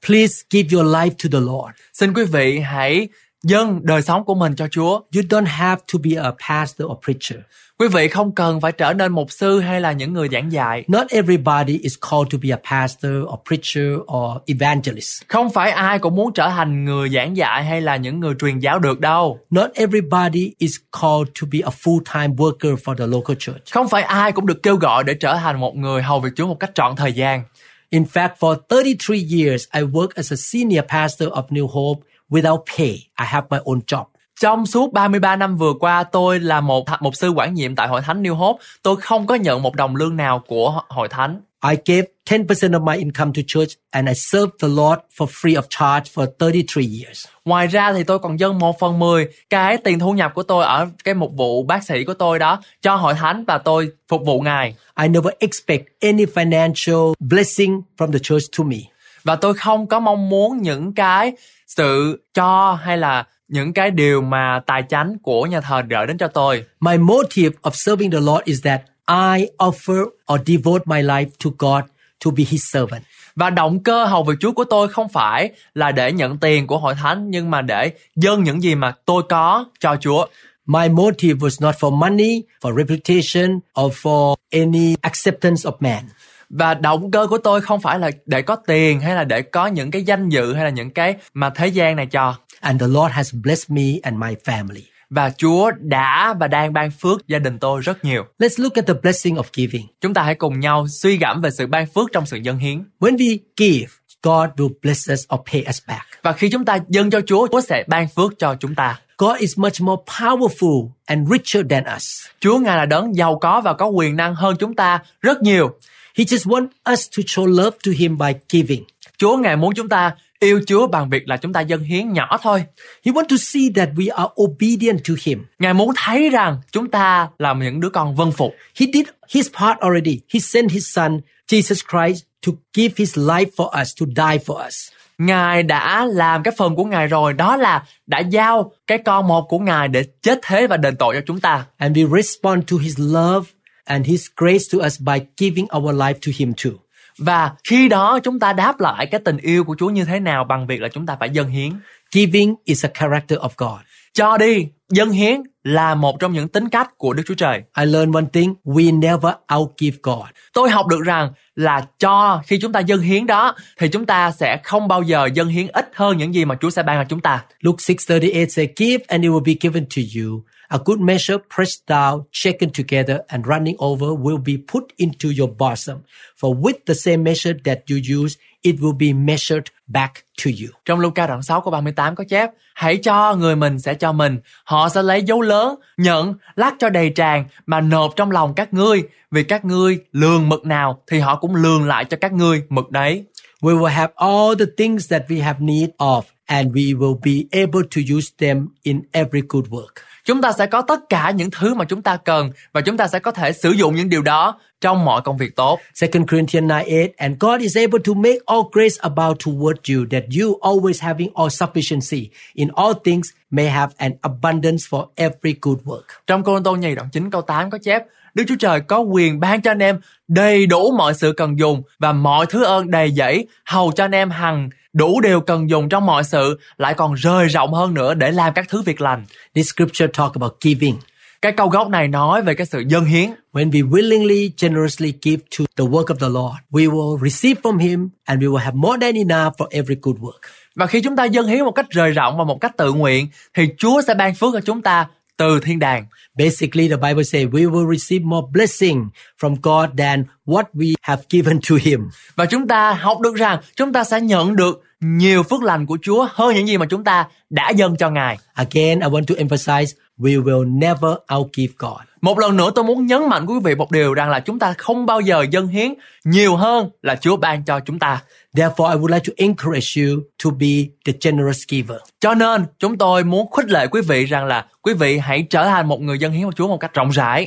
Please 0.06 0.42
give 0.50 0.68
your 0.72 0.94
life 0.94 1.10
to 1.10 1.28
the 1.32 1.40
Lord. 1.40 1.76
Xin 1.92 2.14
quý 2.14 2.24
vị 2.24 2.60
hãy 2.60 3.08
dâng 3.42 3.80
đời 3.82 4.02
sống 4.02 4.24
của 4.24 4.34
mình 4.34 4.54
cho 4.56 4.68
Chúa. 4.70 5.00
You 5.14 5.22
don't 5.28 5.46
have 5.46 5.82
to 5.92 5.98
be 6.04 6.10
a 6.22 6.32
pastor 6.48 6.86
or 6.86 6.98
preacher. 7.04 7.38
Quý 7.78 7.88
vị 7.88 8.08
không 8.08 8.34
cần 8.34 8.60
phải 8.60 8.72
trở 8.72 8.92
nên 8.92 9.12
mục 9.12 9.32
sư 9.32 9.60
hay 9.60 9.80
là 9.80 9.92
những 9.92 10.12
người 10.12 10.28
giảng 10.32 10.52
dạy. 10.52 10.84
Not 10.88 11.06
everybody 11.10 11.78
is 11.78 11.94
called 12.10 12.32
to 12.32 12.38
be 12.42 12.50
a 12.50 12.58
pastor 12.70 13.12
or 13.12 13.38
preacher 13.48 13.98
or 14.00 14.36
evangelist. 14.46 15.22
Không 15.28 15.50
phải 15.50 15.70
ai 15.70 15.98
cũng 15.98 16.16
muốn 16.16 16.32
trở 16.32 16.48
thành 16.48 16.84
người 16.84 17.08
giảng 17.08 17.36
dạy 17.36 17.64
hay 17.64 17.80
là 17.80 17.96
những 17.96 18.20
người 18.20 18.34
truyền 18.40 18.58
giáo 18.58 18.78
được 18.78 19.00
đâu. 19.00 19.38
Not 19.50 19.70
everybody 19.74 20.52
is 20.58 20.76
called 21.00 21.28
to 21.40 21.46
be 21.52 21.58
a 21.64 21.70
full-time 21.82 22.36
worker 22.36 22.76
for 22.76 22.94
the 22.94 23.06
local 23.06 23.36
church. 23.38 23.72
Không 23.72 23.88
phải 23.88 24.02
ai 24.02 24.32
cũng 24.32 24.46
được 24.46 24.62
kêu 24.62 24.76
gọi 24.76 25.04
để 25.04 25.14
trở 25.14 25.36
thành 25.36 25.60
một 25.60 25.76
người 25.76 26.02
hầu 26.02 26.20
việc 26.20 26.30
Chúa 26.36 26.46
một 26.46 26.56
cách 26.60 26.70
trọn 26.74 26.96
thời 26.96 27.12
gian. 27.12 27.42
In 27.90 28.04
fact, 28.04 28.28
for 28.40 28.56
33 28.68 29.14
years, 29.14 29.64
I 29.74 29.82
worked 29.82 30.16
as 30.16 30.32
a 30.32 30.36
senior 30.36 30.84
pastor 30.88 31.28
of 31.28 31.42
New 31.48 31.66
Hope 31.66 32.11
without 32.32 32.64
pay. 32.78 32.88
I 33.20 33.26
have 33.26 33.46
my 33.50 33.58
own 33.58 33.80
job. 33.86 34.04
Trong 34.40 34.66
suốt 34.66 34.92
33 34.92 35.36
năm 35.36 35.56
vừa 35.56 35.72
qua, 35.80 36.04
tôi 36.04 36.40
là 36.40 36.60
một 36.60 36.84
mục 37.00 37.16
sư 37.16 37.30
quản 37.30 37.54
nhiệm 37.54 37.76
tại 37.76 37.88
Hội 37.88 38.00
Thánh 38.00 38.22
New 38.22 38.34
Hope. 38.34 38.64
Tôi 38.82 38.96
không 38.96 39.26
có 39.26 39.34
nhận 39.34 39.62
một 39.62 39.74
đồng 39.74 39.96
lương 39.96 40.16
nào 40.16 40.42
của 40.46 40.80
Hội 40.88 41.08
Thánh. 41.08 41.40
I 41.70 41.76
gave 41.86 42.08
10% 42.26 42.72
of 42.72 42.84
my 42.84 42.96
income 42.98 43.32
to 43.36 43.42
church 43.46 43.70
and 43.90 44.08
I 44.08 44.14
served 44.14 44.52
the 44.62 44.68
Lord 44.68 45.00
for 45.16 45.26
free 45.26 45.54
of 45.54 45.62
charge 45.70 46.10
for 46.14 46.26
33 46.38 46.82
years. 46.82 47.26
Ngoài 47.44 47.66
ra 47.66 47.92
thì 47.92 48.04
tôi 48.04 48.18
còn 48.18 48.40
dâng 48.40 48.58
một 48.58 48.78
phần 48.78 48.98
mười 48.98 49.28
cái 49.50 49.76
tiền 49.76 49.98
thu 49.98 50.12
nhập 50.12 50.32
của 50.34 50.42
tôi 50.42 50.64
ở 50.64 50.88
cái 51.04 51.14
mục 51.14 51.32
vụ 51.36 51.62
bác 51.62 51.84
sĩ 51.84 52.04
của 52.04 52.14
tôi 52.14 52.38
đó 52.38 52.60
cho 52.82 52.94
hội 52.94 53.14
thánh 53.14 53.44
và 53.44 53.58
tôi 53.58 53.88
phục 54.08 54.22
vụ 54.26 54.40
ngài. 54.40 54.74
I 55.02 55.08
never 55.08 55.32
expect 55.38 55.86
any 56.00 56.24
financial 56.24 57.14
blessing 57.20 57.80
from 57.98 58.12
the 58.12 58.18
church 58.18 58.58
to 58.58 58.64
me. 58.64 58.91
Và 59.24 59.36
tôi 59.36 59.54
không 59.54 59.86
có 59.86 60.00
mong 60.00 60.28
muốn 60.28 60.62
những 60.62 60.92
cái 60.92 61.32
sự 61.66 62.22
cho 62.34 62.78
hay 62.82 62.98
là 62.98 63.26
những 63.48 63.72
cái 63.72 63.90
điều 63.90 64.22
mà 64.22 64.60
tài 64.66 64.82
chánh 64.88 65.18
của 65.22 65.46
nhà 65.46 65.60
thờ 65.60 65.82
gửi 65.90 66.06
đến 66.06 66.18
cho 66.18 66.28
tôi. 66.28 66.64
My 66.80 66.98
motive 66.98 67.56
of 67.62 67.70
serving 67.70 68.10
the 68.10 68.20
Lord 68.20 68.44
is 68.44 68.64
that 68.64 68.82
I 69.08 69.46
offer 69.58 70.04
or 70.32 70.40
devote 70.46 70.84
my 70.86 71.02
life 71.02 71.26
to 71.44 71.50
God 71.58 71.84
to 72.24 72.30
be 72.30 72.44
his 72.48 72.64
servant. 72.72 73.02
Và 73.36 73.50
động 73.50 73.82
cơ 73.82 74.04
hầu 74.04 74.24
việc 74.24 74.34
Chúa 74.40 74.52
của 74.52 74.64
tôi 74.64 74.88
không 74.88 75.08
phải 75.08 75.50
là 75.74 75.92
để 75.92 76.12
nhận 76.12 76.38
tiền 76.38 76.66
của 76.66 76.78
hội 76.78 76.94
thánh 76.94 77.30
nhưng 77.30 77.50
mà 77.50 77.62
để 77.62 77.90
dâng 78.16 78.42
những 78.42 78.62
gì 78.62 78.74
mà 78.74 78.94
tôi 79.04 79.22
có 79.28 79.64
cho 79.80 79.96
Chúa. 80.00 80.26
My 80.66 80.88
motive 80.88 81.38
was 81.38 81.66
not 81.66 81.74
for 81.80 81.96
money, 81.96 82.42
for 82.60 82.76
reputation, 82.76 83.60
or 83.80 83.92
for 84.02 84.34
any 84.50 84.94
acceptance 85.00 85.70
of 85.70 85.72
man. 85.80 86.04
Và 86.52 86.74
động 86.74 87.10
cơ 87.10 87.26
của 87.26 87.38
tôi 87.38 87.60
không 87.60 87.80
phải 87.80 87.98
là 87.98 88.10
để 88.26 88.42
có 88.42 88.56
tiền 88.56 89.00
hay 89.00 89.14
là 89.14 89.24
để 89.24 89.42
có 89.42 89.66
những 89.66 89.90
cái 89.90 90.02
danh 90.02 90.28
dự 90.28 90.54
hay 90.54 90.64
là 90.64 90.70
những 90.70 90.90
cái 90.90 91.14
mà 91.34 91.50
thế 91.50 91.66
gian 91.66 91.96
này 91.96 92.06
cho. 92.06 92.34
And 92.60 92.80
the 92.80 92.86
Lord 92.86 93.12
has 93.12 93.34
blessed 93.34 93.70
me 93.70 93.98
and 94.02 94.16
my 94.16 94.34
family. 94.44 94.82
Và 95.10 95.30
Chúa 95.30 95.70
đã 95.78 96.34
và 96.40 96.48
đang 96.48 96.72
ban 96.72 96.90
phước 96.90 97.28
gia 97.28 97.38
đình 97.38 97.58
tôi 97.58 97.80
rất 97.80 98.04
nhiều. 98.04 98.24
Let's 98.38 98.62
look 98.62 98.74
at 98.74 98.86
the 98.86 98.94
blessing 99.02 99.34
of 99.34 99.42
giving. 99.52 99.86
Chúng 100.00 100.14
ta 100.14 100.22
hãy 100.22 100.34
cùng 100.34 100.60
nhau 100.60 100.86
suy 100.88 101.16
gẫm 101.16 101.40
về 101.40 101.50
sự 101.50 101.66
ban 101.66 101.86
phước 101.86 102.12
trong 102.12 102.26
sự 102.26 102.36
dân 102.36 102.58
hiến. 102.58 102.84
When 103.00 103.16
we 103.16 103.38
give, 103.56 103.86
God 104.22 104.50
will 104.56 104.72
bless 104.82 105.10
us 105.12 105.24
or 105.34 105.40
pay 105.52 105.64
us 105.68 105.78
back. 105.88 106.02
Và 106.22 106.32
khi 106.32 106.48
chúng 106.50 106.64
ta 106.64 106.78
dâng 106.88 107.10
cho 107.10 107.20
Chúa, 107.26 107.46
Chúa 107.52 107.60
sẽ 107.60 107.84
ban 107.86 108.08
phước 108.08 108.38
cho 108.38 108.54
chúng 108.60 108.74
ta. 108.74 109.00
God 109.22 109.38
is 109.38 109.58
much 109.58 109.80
more 109.80 110.02
powerful 110.20 110.90
and 111.06 111.28
richer 111.28 111.62
than 111.70 111.84
us. 111.96 112.26
Chúa 112.40 112.58
Ngài 112.58 112.76
là 112.76 112.86
đấng 112.86 113.16
giàu 113.16 113.38
có 113.38 113.60
và 113.60 113.72
có 113.72 113.86
quyền 113.86 114.16
năng 114.16 114.34
hơn 114.34 114.56
chúng 114.58 114.74
ta 114.74 115.00
rất 115.20 115.42
nhiều. 115.42 115.70
He 116.14 116.24
just 116.24 116.50
wants 116.50 116.92
us 116.92 117.08
to 117.16 117.22
show 117.26 117.46
love 117.46 117.76
to 117.86 117.92
Him 117.98 118.18
by 118.18 118.32
giving. 118.48 118.84
Chúa 119.18 119.36
Ngài 119.36 119.56
muốn 119.56 119.74
chúng 119.74 119.88
ta 119.88 120.14
yêu 120.40 120.60
Chúa 120.66 120.86
bằng 120.86 121.10
việc 121.10 121.28
là 121.28 121.36
chúng 121.36 121.52
ta 121.52 121.60
dâng 121.60 121.82
hiến 121.82 122.12
nhỏ 122.12 122.38
thôi. 122.42 122.64
He 123.04 123.12
wants 123.12 123.28
to 123.28 123.36
see 123.38 123.62
that 123.74 123.88
we 123.96 124.14
are 124.14 124.28
obedient 124.42 125.04
to 125.08 125.14
Him. 125.22 125.44
Ngài 125.58 125.74
muốn 125.74 125.90
thấy 125.96 126.30
rằng 126.30 126.60
chúng 126.72 126.88
ta 126.90 127.28
là 127.38 127.54
những 127.54 127.80
đứa 127.80 127.90
con 127.90 128.14
vâng 128.14 128.32
phục. 128.32 128.54
He 128.80 128.86
did 128.92 129.06
His 129.28 129.48
part 129.58 129.78
already. 129.78 130.20
He 130.34 130.40
sent 130.40 130.70
His 130.70 130.94
Son, 130.94 131.20
Jesus 131.48 131.80
Christ, 131.90 132.24
to 132.46 132.52
give 132.74 132.94
His 132.96 133.18
life 133.18 133.50
for 133.56 133.80
us, 133.82 133.94
to 134.00 134.06
die 134.06 134.38
for 134.46 134.66
us. 134.66 134.74
Ngài 135.18 135.62
đã 135.62 136.04
làm 136.04 136.42
cái 136.42 136.54
phần 136.56 136.76
của 136.76 136.84
Ngài 136.84 137.06
rồi, 137.06 137.32
đó 137.32 137.56
là 137.56 137.84
đã 138.06 138.18
giao 138.18 138.72
cái 138.86 138.98
con 138.98 139.28
một 139.28 139.42
của 139.48 139.58
Ngài 139.58 139.88
để 139.88 140.04
chết 140.22 140.38
thế 140.42 140.66
và 140.66 140.76
đền 140.76 140.96
tội 140.96 141.14
cho 141.14 141.20
chúng 141.26 141.40
ta. 141.40 141.64
And 141.76 141.98
we 141.98 142.16
respond 142.16 142.64
to 142.70 142.76
His 142.76 142.94
love 142.98 143.50
and 143.84 144.06
His 144.06 144.26
grace 144.36 144.64
to 144.72 144.86
us 144.86 145.00
by 145.00 145.20
giving 145.36 145.66
our 145.76 145.96
life 145.96 146.14
to 146.14 146.32
Him 146.36 146.52
too. 146.64 146.70
Và 147.18 147.52
khi 147.64 147.88
đó 147.88 148.18
chúng 148.18 148.38
ta 148.38 148.52
đáp 148.52 148.80
lại 148.80 149.06
cái 149.06 149.20
tình 149.24 149.36
yêu 149.36 149.64
của 149.64 149.76
Chúa 149.78 149.90
như 149.90 150.04
thế 150.04 150.20
nào 150.20 150.44
bằng 150.44 150.66
việc 150.66 150.80
là 150.80 150.88
chúng 150.88 151.06
ta 151.06 151.16
phải 151.20 151.30
dâng 151.30 151.48
hiến. 151.48 151.72
Giving 152.12 152.54
is 152.64 152.84
a 152.84 152.88
character 153.00 153.38
of 153.38 153.48
God. 153.56 153.80
Cho 154.12 154.38
đi, 154.38 154.66
dâng 154.88 155.10
hiến 155.10 155.42
là 155.64 155.94
một 155.94 156.20
trong 156.20 156.32
những 156.32 156.48
tính 156.48 156.68
cách 156.68 156.98
của 156.98 157.12
Đức 157.12 157.22
Chúa 157.26 157.34
Trời. 157.34 157.62
I 157.78 157.84
learned 157.84 158.14
one 158.14 158.26
thing, 158.32 158.54
we 158.64 158.98
never 158.98 159.32
outgive 159.54 159.98
God. 160.02 160.26
Tôi 160.52 160.70
học 160.70 160.86
được 160.86 161.00
rằng 161.04 161.32
là 161.54 161.86
cho 161.98 162.42
khi 162.46 162.58
chúng 162.58 162.72
ta 162.72 162.80
dâng 162.80 163.00
hiến 163.00 163.26
đó 163.26 163.54
thì 163.78 163.88
chúng 163.88 164.06
ta 164.06 164.30
sẽ 164.30 164.60
không 164.64 164.88
bao 164.88 165.02
giờ 165.02 165.28
dâng 165.34 165.48
hiến 165.48 165.66
ít 165.68 165.90
hơn 165.94 166.16
những 166.16 166.34
gì 166.34 166.44
mà 166.44 166.54
Chúa 166.60 166.70
sẽ 166.70 166.82
ban 166.82 167.04
cho 167.04 167.08
chúng 167.08 167.20
ta. 167.20 167.44
Luke 167.60 167.82
6:38 167.82 168.48
says, 168.48 168.68
"Give 168.76 169.04
and 169.08 169.24
it 169.24 169.30
will 169.30 169.44
be 169.44 169.54
given 169.60 169.84
to 169.84 170.02
you. 170.16 170.42
A 170.72 170.78
good 170.84 171.00
measure 171.00 171.38
pressed 171.56 171.86
down, 171.86 172.22
shaken 172.32 172.70
together 172.70 173.18
and 173.28 173.46
running 173.46 173.76
over 173.78 174.14
will 174.14 174.38
be 174.38 174.56
put 174.72 174.84
into 174.96 175.28
your 175.38 175.50
bosom. 175.58 175.98
For 176.40 176.54
with 176.54 176.76
the 176.86 176.94
same 176.94 177.22
measure 177.22 177.52
that 177.64 177.78
you 177.90 178.22
use, 178.22 178.38
it 178.62 178.76
will 178.80 178.98
be 178.98 179.12
measured 179.12 179.64
back 179.86 180.14
to 180.44 180.50
you." 180.50 180.72
Trong 180.84 181.00
Luca 181.00 181.26
đoạn 181.26 181.42
6 181.42 181.60
câu 181.60 181.70
38 181.70 182.14
có 182.14 182.24
chép 182.28 182.50
Hãy 182.74 182.96
cho 182.96 183.34
người 183.34 183.56
mình 183.56 183.78
sẽ 183.78 183.94
cho 183.94 184.12
mình 184.12 184.38
Họ 184.64 184.88
sẽ 184.88 185.02
lấy 185.02 185.22
dấu 185.22 185.40
lớn 185.40 185.74
Nhận 185.96 186.34
lắc 186.56 186.74
cho 186.78 186.88
đầy 186.88 187.10
tràn 187.10 187.44
Mà 187.66 187.80
nộp 187.80 188.16
trong 188.16 188.30
lòng 188.30 188.54
các 188.54 188.74
ngươi 188.74 189.02
Vì 189.30 189.42
các 189.42 189.64
ngươi 189.64 189.98
lường 190.12 190.48
mực 190.48 190.66
nào 190.66 191.02
Thì 191.06 191.18
họ 191.18 191.36
cũng 191.36 191.54
lường 191.54 191.84
lại 191.84 192.04
cho 192.04 192.16
các 192.20 192.32
ngươi 192.32 192.62
mực 192.68 192.90
đấy 192.90 193.24
We 193.60 193.78
will 193.78 193.84
have 193.84 194.12
all 194.16 194.54
the 194.58 194.66
things 194.78 195.10
that 195.10 195.22
we 195.28 195.42
have 195.42 195.60
need 195.60 195.90
of 195.98 196.22
and 196.46 196.74
we 196.74 196.94
will 196.94 197.14
be 197.14 197.46
able 197.52 197.82
to 197.82 198.00
use 198.16 198.30
them 198.38 198.74
in 198.82 199.02
every 199.12 199.42
good 199.48 199.68
work. 199.70 200.02
Chúng 200.24 200.42
ta 200.42 200.52
sẽ 200.52 200.66
có 200.66 200.82
tất 200.82 201.00
cả 201.08 201.30
những 201.30 201.50
thứ 201.50 201.74
mà 201.74 201.84
chúng 201.84 202.02
ta 202.02 202.16
cần 202.16 202.50
Và 202.72 202.80
chúng 202.80 202.96
ta 202.96 203.06
sẽ 203.06 203.18
có 203.18 203.30
thể 203.30 203.52
sử 203.52 203.70
dụng 203.70 203.94
những 203.94 204.08
điều 204.08 204.22
đó 204.22 204.58
Trong 204.80 205.04
mọi 205.04 205.22
công 205.22 205.36
việc 205.36 205.56
tốt 205.56 205.80
2 206.00 206.10
Corinthians 206.10 206.52
9 206.52 206.68
8 206.68 206.82
and 207.16 207.36
God 207.40 207.60
is 207.60 207.76
able 207.76 207.98
to 208.04 208.14
make 208.14 208.38
all 208.46 208.60
grace 208.72 208.96
abound 209.00 209.36
toward 209.36 209.94
you 209.94 210.06
that 210.10 210.24
you 210.40 210.58
always 210.60 211.02
having 211.02 211.28
all 211.34 211.48
sufficiency 211.48 212.26
in 212.54 212.68
all 212.76 212.92
things 213.04 213.30
may 213.50 213.68
have 213.68 213.92
an 213.96 214.12
abundance 214.20 214.84
for 214.90 215.06
every 215.16 215.54
good 215.60 215.78
work. 215.84 216.02
Trong 216.26 216.42
Cô 216.42 216.60
Tô 216.60 216.76
nhì 216.76 216.94
đoạn 216.94 217.08
9 217.12 217.30
câu 217.30 217.42
8 217.42 217.70
có 217.70 217.78
chép 217.78 218.02
Đức 218.34 218.44
Chúa 218.48 218.56
Trời 218.58 218.80
có 218.80 218.98
quyền 218.98 219.40
ban 219.40 219.62
cho 219.62 219.70
anh 219.70 219.78
em 219.78 220.00
đầy 220.28 220.66
đủ 220.66 220.90
mọi 220.98 221.14
sự 221.14 221.32
cần 221.36 221.58
dùng 221.58 221.82
và 221.98 222.12
mọi 222.12 222.46
thứ 222.46 222.64
ơn 222.64 222.90
đầy 222.90 223.10
dẫy 223.10 223.46
hầu 223.64 223.92
cho 223.92 224.04
anh 224.04 224.14
em 224.14 224.30
hằng 224.30 224.70
đủ 224.92 225.20
điều 225.20 225.40
cần 225.40 225.70
dùng 225.70 225.88
trong 225.88 226.06
mọi 226.06 226.24
sự 226.24 226.58
lại 226.76 226.94
còn 226.94 227.14
rời 227.14 227.48
rộng 227.48 227.74
hơn 227.74 227.94
nữa 227.94 228.14
để 228.14 228.30
làm 228.30 228.54
các 228.54 228.68
thứ 228.68 228.82
việc 228.82 229.00
lành. 229.00 229.24
This 229.54 229.72
scripture 229.72 230.06
talk 230.06 230.34
about 230.34 230.52
giving. 230.60 230.96
Cái 231.42 231.52
câu 231.52 231.68
gốc 231.68 231.88
này 231.88 232.08
nói 232.08 232.42
về 232.42 232.54
cái 232.54 232.66
sự 232.66 232.84
dân 232.88 233.04
hiến. 233.04 233.30
When 233.52 233.70
we 233.70 233.90
willingly, 233.90 234.50
generously 234.58 235.12
give 235.22 235.42
to 235.58 235.64
the 235.76 235.84
work 235.84 236.04
of 236.04 236.14
the 236.14 236.28
Lord, 236.28 236.56
we 236.70 236.90
will 236.92 237.30
receive 237.30 237.60
from 237.62 237.78
Him 237.78 238.08
and 238.24 238.42
we 238.42 238.48
will 238.48 238.56
have 238.56 238.74
more 238.74 238.98
than 239.00 239.14
enough 239.14 239.52
for 239.58 239.66
every 239.70 239.96
good 240.02 240.16
work. 240.16 240.40
Và 240.76 240.86
khi 240.86 241.00
chúng 241.00 241.16
ta 241.16 241.24
dân 241.24 241.46
hiến 241.46 241.64
một 241.64 241.70
cách 241.70 241.90
rời 241.90 242.10
rộng 242.10 242.38
và 242.38 242.44
một 242.44 242.60
cách 242.60 242.76
tự 242.76 242.92
nguyện 242.92 243.28
thì 243.54 243.68
Chúa 243.78 244.02
sẽ 244.06 244.14
ban 244.14 244.34
phước 244.34 244.54
cho 244.54 244.60
chúng 244.60 244.82
ta 244.82 245.06
từ 245.36 245.60
thiên 245.60 245.78
đàng. 245.78 246.06
Basically, 246.38 246.88
the 246.88 246.96
Bible 246.96 247.24
says 247.24 247.46
we 247.48 247.70
will 247.70 247.96
receive 247.96 248.24
more 248.24 248.46
blessing 248.52 249.08
from 249.40 249.56
God 249.62 249.98
than 249.98 250.24
what 250.46 250.64
we 250.74 250.94
have 251.02 251.22
given 251.30 251.60
to 251.70 251.76
Him. 251.82 252.00
Và 252.36 252.46
chúng 252.46 252.68
ta 252.68 252.92
học 252.92 253.20
được 253.20 253.34
rằng 253.34 253.60
chúng 253.76 253.92
ta 253.92 254.04
sẽ 254.04 254.20
nhận 254.20 254.56
được 254.56 254.82
nhiều 255.00 255.42
phước 255.42 255.62
lành 255.62 255.86
của 255.86 255.98
Chúa 256.02 256.28
hơn 256.30 256.54
những 256.54 256.68
gì 256.68 256.78
mà 256.78 256.86
chúng 256.86 257.04
ta 257.04 257.26
đã 257.50 257.70
dâng 257.70 257.96
cho 257.96 258.10
Ngài. 258.10 258.38
Again, 258.54 259.00
I 259.00 259.06
want 259.08 259.24
to 259.24 259.34
emphasize 259.34 259.86
we 260.18 260.44
will 260.44 260.78
never 260.78 261.14
outgive 261.34 261.74
God. 261.78 262.00
Một 262.20 262.38
lần 262.38 262.56
nữa 262.56 262.70
tôi 262.74 262.84
muốn 262.84 263.06
nhấn 263.06 263.28
mạnh 263.28 263.46
quý 263.46 263.54
vị 263.64 263.74
một 263.74 263.90
điều 263.90 264.14
rằng 264.14 264.30
là 264.30 264.40
chúng 264.40 264.58
ta 264.58 264.74
không 264.78 265.06
bao 265.06 265.20
giờ 265.20 265.46
dâng 265.50 265.66
hiến 265.66 265.94
nhiều 266.24 266.56
hơn 266.56 266.90
là 267.02 267.16
Chúa 267.16 267.36
ban 267.36 267.64
cho 267.64 267.80
chúng 267.80 267.98
ta. 267.98 268.22
Therefore, 268.56 268.90
I 268.90 268.96
would 268.96 269.10
like 269.10 269.24
to 269.24 269.32
encourage 269.36 269.96
you 269.96 270.22
to 270.44 270.50
be 270.50 270.88
the 271.04 271.12
generous 271.20 271.64
giver. 271.68 271.98
Cho 272.20 272.34
nên 272.34 272.64
chúng 272.78 272.98
tôi 272.98 273.24
muốn 273.24 273.50
khích 273.50 273.70
lệ 273.70 273.86
quý 273.86 274.00
vị 274.00 274.24
rằng 274.24 274.46
là 274.46 274.66
quý 274.82 274.94
vị 274.94 275.18
hãy 275.18 275.46
trở 275.50 275.64
thành 275.64 275.88
một 275.88 276.00
người 276.00 276.18
dân 276.18 276.32
hiến 276.32 276.44
của 276.44 276.52
Chúa 276.52 276.68
một 276.68 276.78
cách 276.80 276.94
rộng 276.94 277.10
rãi. 277.10 277.46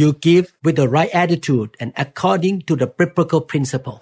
You 0.00 0.12
give 0.22 0.48
with 0.62 0.76
the 0.76 0.98
right 0.98 1.10
attitude 1.12 1.70
and 1.78 1.92
according 1.94 2.60
to 2.60 2.74
the 2.80 2.86
biblical 2.98 3.40
principle. 3.52 3.94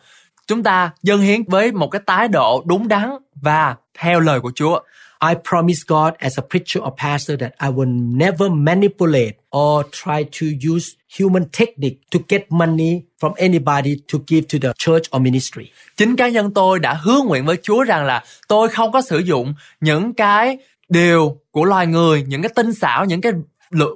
Chúng 0.46 0.62
ta 0.62 0.90
dâng 1.02 1.20
hiến 1.20 1.42
với 1.48 1.72
một 1.72 1.88
cái 1.88 2.02
thái 2.06 2.28
độ 2.28 2.62
đúng 2.66 2.88
đắn 2.88 3.10
và 3.34 3.76
theo 3.98 4.20
lời 4.20 4.40
của 4.40 4.52
Chúa. 4.54 4.80
I 5.20 5.34
promise 5.50 5.84
God 5.86 6.14
as 6.18 6.38
a 6.38 6.42
preacher 6.42 6.80
or 6.84 6.92
pastor 6.96 7.36
that 7.40 7.52
I 7.58 7.68
will 7.68 8.16
never 8.16 8.50
manipulate 8.50 9.32
or 9.56 9.84
try 9.92 10.24
to 10.40 10.46
use 10.74 10.96
human 11.18 11.44
technique 11.52 11.98
to 12.10 12.18
get 12.28 12.42
money 12.50 13.02
from 13.20 13.32
anybody 13.36 13.96
to 14.12 14.18
give 14.26 14.48
to 14.48 14.58
the 14.58 14.72
church 14.78 15.08
or 15.16 15.22
ministry. 15.22 15.70
Chính 15.96 16.16
cá 16.16 16.28
nhân 16.28 16.54
tôi 16.54 16.78
đã 16.78 16.94
hứa 16.94 17.22
nguyện 17.22 17.44
với 17.44 17.56
Chúa 17.62 17.82
rằng 17.82 18.04
là 18.04 18.24
tôi 18.48 18.68
không 18.68 18.92
có 18.92 19.02
sử 19.02 19.18
dụng 19.18 19.54
những 19.80 20.14
cái 20.14 20.58
điều 20.88 21.40
của 21.50 21.64
loài 21.64 21.86
người, 21.86 22.24
những 22.26 22.42
cái 22.42 22.50
tinh 22.56 22.74
xảo, 22.74 23.04
những 23.04 23.20
cái 23.20 23.32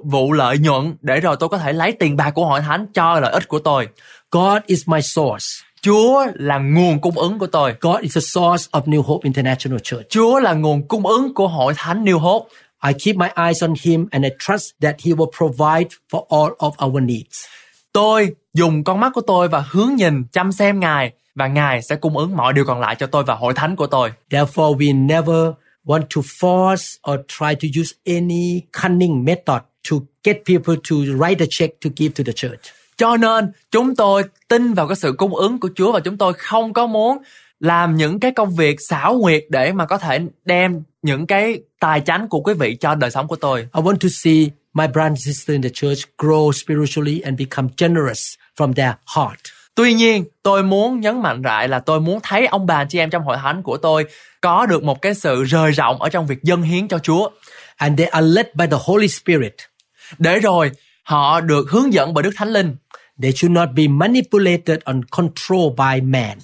vụ 0.03 0.31
lợi 0.31 0.57
nhuận 0.57 0.95
để 1.01 1.19
rồi 1.19 1.35
tôi 1.39 1.49
có 1.49 1.57
thể 1.57 1.73
lấy 1.73 1.91
tiền 1.91 2.17
bạc 2.17 2.31
của 2.31 2.45
hội 2.45 2.61
thánh 2.61 2.85
cho 2.93 3.19
lợi 3.19 3.31
ích 3.31 3.47
của 3.47 3.59
tôi. 3.59 3.87
God 4.31 4.61
is 4.65 4.89
my 4.89 5.01
source. 5.01 5.45
Chúa 5.81 6.25
là 6.33 6.57
nguồn 6.57 7.01
cung 7.01 7.17
ứng 7.17 7.39
của 7.39 7.47
tôi. 7.47 7.73
God 7.81 8.01
is 8.01 8.15
the 8.15 8.21
source 8.21 8.69
of 8.71 8.81
New 8.85 9.01
Hope 9.01 9.23
International 9.23 9.79
Church. 9.83 10.09
Chúa 10.09 10.39
là 10.39 10.53
nguồn 10.53 10.87
cung 10.87 11.05
ứng 11.05 11.33
của 11.33 11.47
hội 11.47 11.73
thánh 11.77 12.05
New 12.05 12.19
Hope. 12.19 12.49
I 12.87 12.93
keep 13.05 13.15
my 13.15 13.27
eyes 13.45 13.63
on 13.63 13.73
Him 13.81 14.07
and 14.11 14.25
I 14.25 14.29
trust 14.39 14.65
that 14.81 14.95
He 15.05 15.11
will 15.11 15.31
provide 15.37 15.89
for 16.11 16.23
all 16.29 16.71
of 16.71 16.87
our 16.87 17.03
needs. 17.03 17.45
Tôi 17.93 18.31
dùng 18.53 18.83
con 18.83 18.99
mắt 18.99 19.11
của 19.13 19.21
tôi 19.21 19.47
và 19.47 19.63
hướng 19.69 19.95
nhìn 19.95 20.23
chăm 20.31 20.51
xem 20.51 20.79
Ngài 20.79 21.11
và 21.35 21.47
Ngài 21.47 21.81
sẽ 21.81 21.95
cung 21.95 22.17
ứng 22.17 22.37
mọi 22.37 22.53
điều 22.53 22.65
còn 22.65 22.79
lại 22.79 22.95
cho 22.99 23.07
tôi 23.07 23.23
và 23.23 23.35
hội 23.35 23.53
thánh 23.53 23.75
của 23.75 23.87
tôi. 23.87 24.11
Therefore, 24.29 24.77
we 24.77 25.05
never 25.05 25.47
want 25.85 26.01
to 26.15 26.21
force 26.21 27.11
or 27.11 27.19
try 27.27 27.55
to 27.55 27.81
use 27.81 27.91
any 28.05 28.61
cunning 28.83 29.25
method 29.25 29.61
to 29.91 29.97
get 30.23 30.37
people 30.47 30.75
to 30.89 30.95
write 30.95 31.39
a 31.39 31.47
check 31.49 31.81
to 31.81 31.89
give 31.97 32.13
to 32.15 32.23
the 32.25 32.33
church. 32.35 32.80
Cho 32.97 33.17
nên 33.17 33.51
chúng 33.71 33.95
tôi 33.95 34.23
tin 34.47 34.73
vào 34.73 34.87
cái 34.87 34.95
sự 34.95 35.13
cung 35.17 35.35
ứng 35.35 35.59
của 35.59 35.69
Chúa 35.75 35.91
và 35.91 35.99
chúng 35.99 36.17
tôi 36.17 36.33
không 36.33 36.73
có 36.73 36.87
muốn 36.87 37.17
làm 37.59 37.95
những 37.95 38.19
cái 38.19 38.31
công 38.31 38.55
việc 38.55 38.81
xảo 38.81 39.19
quyệt 39.21 39.43
để 39.49 39.71
mà 39.71 39.85
có 39.85 39.97
thể 39.97 40.19
đem 40.45 40.83
những 41.01 41.27
cái 41.27 41.61
tài 41.79 42.01
chánh 42.01 42.27
của 42.27 42.39
quý 42.39 42.53
vị 42.53 42.77
cho 42.79 42.95
đời 42.95 43.11
sống 43.11 43.27
của 43.27 43.35
tôi. 43.35 43.59
I 43.59 43.81
want 43.81 43.97
to 43.97 44.09
see 44.11 44.49
my 44.73 44.87
brother 44.87 45.03
and 45.03 45.25
sister 45.25 45.53
in 45.53 45.61
the 45.61 45.69
church 45.73 45.99
grow 46.17 46.51
spiritually 46.51 47.19
and 47.19 47.39
become 47.39 47.67
generous 47.77 48.33
from 48.57 48.73
their 48.73 48.93
heart. 49.15 49.39
Tuy 49.75 49.93
nhiên, 49.93 50.25
tôi 50.43 50.63
muốn 50.63 50.99
nhấn 50.99 51.21
mạnh 51.21 51.41
lại 51.41 51.67
là 51.67 51.79
tôi 51.79 51.99
muốn 51.99 52.19
thấy 52.23 52.47
ông 52.47 52.65
bà 52.65 52.85
chị 52.85 52.99
em 52.99 53.09
trong 53.09 53.23
hội 53.23 53.37
thánh 53.41 53.63
của 53.63 53.77
tôi 53.77 54.05
có 54.41 54.65
được 54.65 54.83
một 54.83 55.01
cái 55.01 55.13
sự 55.13 55.43
rời 55.43 55.71
rộng 55.71 56.01
ở 56.01 56.09
trong 56.09 56.27
việc 56.27 56.43
dâng 56.43 56.61
hiến 56.61 56.87
cho 56.87 56.99
Chúa. 56.99 57.29
And 57.75 57.99
they 57.99 58.07
are 58.07 58.27
led 58.27 58.45
by 58.53 58.65
the 58.71 58.77
Holy 58.79 59.07
Spirit. 59.07 59.55
Để 60.17 60.39
rồi 60.39 60.71
họ 61.03 61.41
được 61.41 61.69
hướng 61.69 61.93
dẫn 61.93 62.13
bởi 62.13 62.23
Đức 62.23 62.31
Thánh 62.35 62.49
Linh 62.49 62.75
They 63.21 63.31
should 63.31 63.51
not 63.51 63.69
be 63.75 63.87
manipulated 63.87 64.79
and 64.83 65.03
controlled 65.11 65.77
by 65.77 66.01
man. 66.01 66.37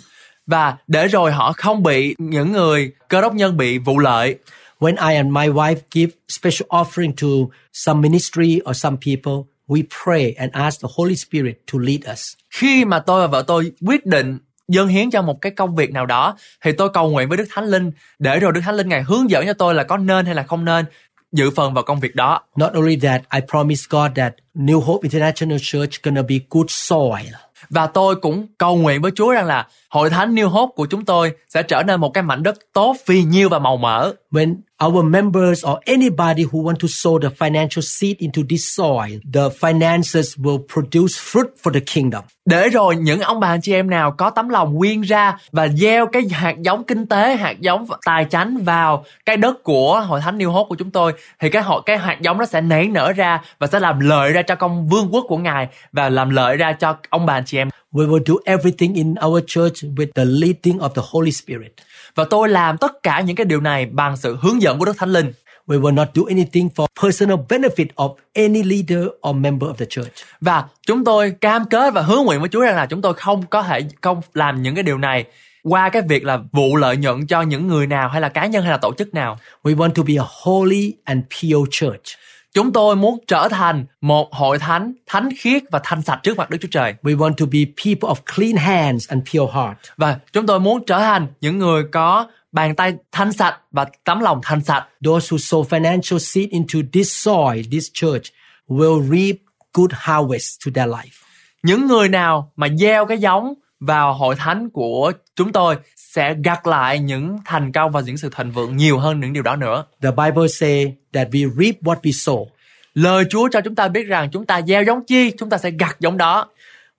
và 0.48 0.78
để 0.88 1.08
rồi 1.08 1.32
họ 1.32 1.54
không 1.58 1.84
bị 1.84 2.16
những 2.18 2.52
người 2.52 2.92
cơ 3.10 3.22
đốc 3.22 3.34
nhân 3.34 3.58
bị 3.58 3.78
vụ 3.78 4.00
lợi. 4.00 4.36
When 4.80 5.10
I 5.10 5.16
and 5.16 5.32
my 5.32 5.48
wife 5.48 5.76
give 5.92 6.12
special 6.30 6.68
offering 6.70 7.12
to 7.22 7.54
some 7.74 8.02
ministry 8.02 8.60
or 8.70 8.78
some 8.78 8.98
people, 9.06 9.34
we 9.68 9.84
pray 10.04 10.34
and 10.38 10.52
ask 10.54 10.82
the 10.82 10.88
Holy 10.96 11.16
Spirit 11.16 11.56
to 11.74 11.80
lead 11.82 12.00
us. 12.12 12.34
Khi 12.50 12.86
mà 12.86 13.00
tôi 13.00 13.22
và 13.22 13.28
vợ 13.28 13.44
tôi 13.48 13.72
quyết 13.86 14.06
định 14.06 14.38
dâng 14.68 14.88
hiến 14.88 15.12
cho 15.12 15.22
một 15.22 15.42
cái 15.42 15.52
công 15.52 15.76
việc 15.76 15.92
nào 15.92 16.06
đó 16.06 16.38
thì 16.62 16.72
tôi 16.72 16.90
cầu 16.94 17.10
nguyện 17.10 17.30
với 17.30 17.38
Đức 17.38 17.48
Thánh 17.54 17.66
Linh 17.66 17.92
để 18.20 18.40
rồi 18.40 18.52
Đức 18.52 18.62
Thánh 18.64 18.76
Linh 18.76 18.90
ngài 18.90 19.04
hướng 19.04 19.30
dẫn 19.30 19.46
cho 19.46 19.54
tôi 19.54 19.74
là 19.74 19.84
có 19.84 19.98
nên 19.98 20.26
hay 20.26 20.36
là 20.36 20.44
không 20.44 20.66
nên 20.66 20.86
dự 21.32 21.50
phần 21.56 21.74
vào 21.74 21.84
công 21.84 22.00
việc 22.00 22.16
đó. 22.16 22.42
Not 22.56 22.74
only 22.74 22.96
that, 22.96 23.22
I 23.34 23.40
promise 23.52 23.84
God 23.90 24.12
that 24.16 24.34
New 24.56 24.80
Hope 24.80 25.00
International 25.04 25.58
Church 25.62 26.04
gonna 26.04 26.22
be 26.22 26.36
good 26.50 26.66
soil. 26.70 27.34
Và 27.70 27.88
tôi 27.88 28.16
cũng 28.16 28.48
cầu 28.58 28.78
nguyện 28.78 29.02
với 29.02 29.12
Chúa 29.16 29.32
rằng 29.32 29.46
là 29.46 29.68
hội 29.90 30.10
thánh 30.10 30.36
New 30.36 30.50
Hope 30.50 30.72
của 30.76 30.86
chúng 30.86 31.06
tôi 31.06 31.32
sẽ 31.50 31.64
trở 31.64 31.84
nên 31.84 32.00
một 32.00 32.14
cái 32.14 32.24
mảnh 32.24 32.44
đất 32.44 32.58
tốt, 32.74 32.96
phì 33.06 33.24
nhiêu 33.24 33.50
và 33.50 33.60
màu 33.60 33.78
mỡ. 33.78 34.14
When 34.32 34.56
our 34.80 35.04
members 35.04 35.66
or 35.66 35.80
anybody 35.86 36.44
who 36.44 36.62
want 36.62 36.80
to 36.80 36.88
sow 36.88 37.20
the 37.20 37.30
financial 37.30 37.82
seed 37.82 38.18
into 38.20 38.42
this 38.50 38.64
soil, 38.78 39.20
the 39.34 39.50
finances 39.50 40.38
will 40.38 40.60
produce 40.74 41.18
fruit 41.18 41.48
for 41.64 41.74
the 41.74 41.80
kingdom. 41.80 42.24
Để 42.46 42.70
rồi 42.70 42.96
những 42.96 43.20
ông 43.20 43.40
bà 43.40 43.48
anh 43.48 43.62
chị 43.62 43.74
em 43.74 43.90
nào 43.90 44.12
có 44.12 44.30
tấm 44.30 44.50
lòng 44.50 44.78
quyên 44.78 45.02
ra 45.02 45.38
và 45.52 45.68
gieo 45.68 46.08
cái 46.08 46.24
hạt 46.32 46.56
giống 46.62 46.84
kinh 46.84 47.06
tế, 47.06 47.36
hạt 47.36 47.60
giống 47.60 47.86
tài 48.06 48.26
chánh 48.30 48.58
vào 48.64 49.06
cái 49.26 49.38
đất 49.38 49.64
của 49.64 50.02
hội 50.02 50.22
thánh 50.22 50.38
New 50.38 50.52
Hope 50.52 50.68
của 50.70 50.76
chúng 50.76 50.92
tôi 50.92 51.14
thì 51.40 51.50
cái 51.50 51.62
hội 51.62 51.82
cái 51.86 51.98
hạt 51.98 52.18
giống 52.22 52.38
nó 52.38 52.46
sẽ 52.46 52.62
nảy 52.62 52.88
nở 52.88 53.14
ra 53.14 53.42
và 53.60 53.68
sẽ 53.68 53.80
làm 53.80 54.00
lợi 54.00 54.34
ra 54.34 54.42
cho 54.42 54.56
công 54.56 54.88
vương 54.88 55.14
quốc 55.14 55.26
của 55.28 55.38
Ngài 55.38 55.68
và 55.92 56.10
làm 56.10 56.30
lợi 56.30 56.58
ra 56.58 56.74
cho 56.74 56.96
ông 57.10 57.26
bà 57.26 57.34
anh 57.34 57.46
chị 57.46 57.58
em. 57.58 57.70
We 57.92 58.08
will 58.10 58.24
do 58.26 58.34
everything 58.46 58.94
in 58.94 59.16
our 59.26 59.44
church 59.48 59.84
with 59.84 60.08
the 60.16 60.26
leading 60.26 60.78
of 60.78 60.90
the 60.90 61.02
Holy 61.06 61.32
Spirit. 61.32 61.74
Và 62.18 62.26
tôi 62.30 62.50
làm 62.50 62.78
tất 62.78 63.04
cả 63.04 63.22
những 63.22 63.36
cái 63.36 63.46
điều 63.46 63.62
này 63.62 63.86
bằng 63.86 64.18
sự 64.18 64.38
hướng 64.42 64.62
dẫn 64.62 64.80
của 64.80 64.86
Đức 64.86 64.98
Thánh 64.98 65.14
Linh. 65.14 65.32
We 65.68 65.82
will 65.82 65.94
not 65.94 66.08
do 66.14 66.22
anything 66.28 66.70
for 66.76 66.86
personal 67.02 67.38
benefit 67.50 67.86
of 67.96 68.16
any 68.34 68.64
leader 68.64 69.08
or 69.30 69.36
member 69.36 69.70
of 69.70 69.74
the 69.74 69.86
church. 69.90 70.12
Và 70.42 70.64
chúng 70.88 71.04
tôi 71.04 71.32
cam 71.42 71.66
kết 71.66 71.94
và 71.94 72.02
hứa 72.02 72.18
nguyện 72.18 72.40
với 72.40 72.50
Chúa 72.50 72.62
rằng 72.62 72.76
là 72.76 72.86
chúng 72.86 73.02
tôi 73.02 73.14
không 73.14 73.46
có 73.46 73.64
thể 73.64 73.82
không 74.02 74.22
làm 74.34 74.62
những 74.62 74.76
cái 74.76 74.84
điều 74.84 74.98
này 74.98 75.26
qua 75.64 75.90
cái 75.90 76.02
việc 76.02 76.24
là 76.24 76.40
vụ 76.52 76.76
lợi 76.76 76.98
nhuận 76.98 77.28
cho 77.28 77.42
những 77.42 77.68
người 77.68 77.88
nào 77.88 78.10
hay 78.10 78.22
là 78.22 78.30
cá 78.30 78.46
nhân 78.46 78.64
hay 78.64 78.72
là 78.72 78.78
tổ 78.78 78.94
chức 78.98 79.14
nào. 79.14 79.38
We 79.64 79.76
want 79.76 79.92
to 79.92 80.04
be 80.04 80.14
a 80.16 80.26
holy 80.44 80.94
and 81.04 81.24
pure 81.42 81.70
church. 81.72 82.18
Chúng 82.54 82.74
tôi 82.74 82.96
muốn 82.96 83.20
trở 83.28 83.48
thành 83.52 83.86
một 84.02 84.34
hội 84.34 84.60
thánh 84.60 84.94
thánh 85.06 85.30
khiết 85.38 85.64
và 85.72 85.80
thanh 85.84 86.02
sạch 86.02 86.20
trước 86.24 86.38
mặt 86.38 86.50
Đức 86.50 86.58
Chúa 86.62 86.68
Trời. 86.72 86.94
We 87.04 87.18
want 87.18 87.34
to 87.34 87.46
be 87.46 87.60
people 87.86 88.10
of 88.10 88.36
clean 88.36 88.56
hands 88.56 89.10
and 89.10 89.24
pure 89.34 89.54
heart. 89.54 89.78
Và 89.98 90.20
chúng 90.34 90.46
tôi 90.46 90.60
muốn 90.60 90.86
trở 90.86 91.00
thành 91.00 91.28
những 91.42 91.58
người 91.58 91.84
có 91.92 92.28
bàn 92.52 92.76
tay 92.76 92.94
thanh 93.12 93.34
sạch 93.34 93.60
và 93.72 93.86
tấm 94.04 94.20
lòng 94.20 94.40
thanh 94.44 94.64
sạch. 94.64 94.88
Those 95.06 95.36
who 95.36 95.38
sow 95.38 95.64
financial 95.64 96.18
seed 96.18 96.50
into 96.50 96.80
this 96.94 97.26
soil, 97.26 97.62
this 97.72 97.88
church, 97.94 98.24
will 98.68 99.10
reap 99.10 99.36
good 99.74 99.92
harvest 99.94 100.66
to 100.66 100.72
their 100.76 100.90
life. 100.90 101.24
Những 101.64 101.88
người 101.88 102.10
nào 102.10 102.52
mà 102.56 102.68
gieo 102.80 103.06
cái 103.06 103.18
giống 103.18 103.54
vào 103.80 104.14
hội 104.14 104.36
thánh 104.36 104.70
của 104.70 105.12
chúng 105.36 105.52
tôi 105.52 105.76
sẽ 105.96 106.36
gặt 106.44 106.68
lại 106.68 107.00
những 107.00 107.38
thành 107.46 107.72
công 107.72 107.92
và 107.92 108.02
những 108.02 108.18
sự 108.18 108.30
thịnh 108.38 108.52
vượng 108.52 108.78
nhiều 108.78 108.98
hơn 108.98 109.20
những 109.20 109.34
điều 109.34 109.44
đó 109.44 109.56
nữa. 109.56 109.86
The 110.02 110.12
Bible 110.12 110.48
say 110.48 110.96
that 111.14 111.28
we 111.32 111.50
reap 111.50 111.76
what 111.82 112.02
we 112.02 112.12
sow. 112.12 112.46
Lời 112.94 113.24
Chúa 113.30 113.50
cho 113.52 113.62
chúng 113.62 113.76
ta 113.76 113.88
biết 113.88 114.04
rằng 114.04 114.30
chúng 114.32 114.46
ta 114.46 114.62
gieo 114.62 114.84
giống 114.84 115.06
chi, 115.06 115.32
chúng 115.38 115.50
ta 115.50 115.58
sẽ 115.58 115.72
gặt 115.72 115.98
giống 116.00 116.18
đó. 116.18 116.48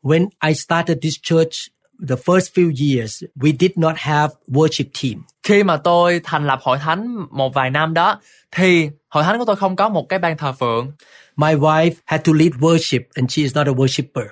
When 0.03 0.27
I 0.47 0.55
started 0.55 0.99
this 1.03 1.15
church, 1.23 1.53
the 2.09 2.17
first 2.17 2.53
few 2.55 2.97
years, 2.97 3.25
we 3.37 3.53
did 3.61 3.71
not 3.77 3.95
have 3.97 4.35
worship 4.49 4.85
team. 5.03 5.23
Khi 5.43 5.63
mà 5.63 5.77
tôi 5.77 6.21
thành 6.25 6.47
lập 6.47 6.59
hội 6.63 6.79
thánh 6.79 7.17
một 7.31 7.55
vài 7.55 7.71
năm 7.71 7.95
đó 7.95 8.21
thì 8.53 8.91
hội 9.09 9.25
thánh 9.25 9.39
của 9.39 9.45
tôi 9.45 9.57
không 9.57 9.77
có 9.77 9.89
một 9.89 10.09
cái 10.09 10.19
ban 10.19 10.37
thờ 10.37 10.53
phượng. 10.53 10.93
My 11.37 11.55
wife 11.55 11.91
had 12.05 12.21
to 12.25 12.33
lead 12.33 12.53
worship 12.53 13.01
and 13.15 13.31
she 13.31 13.43
is 13.43 13.57
not 13.57 13.67
a 13.67 13.73
worshiper. 13.73 14.27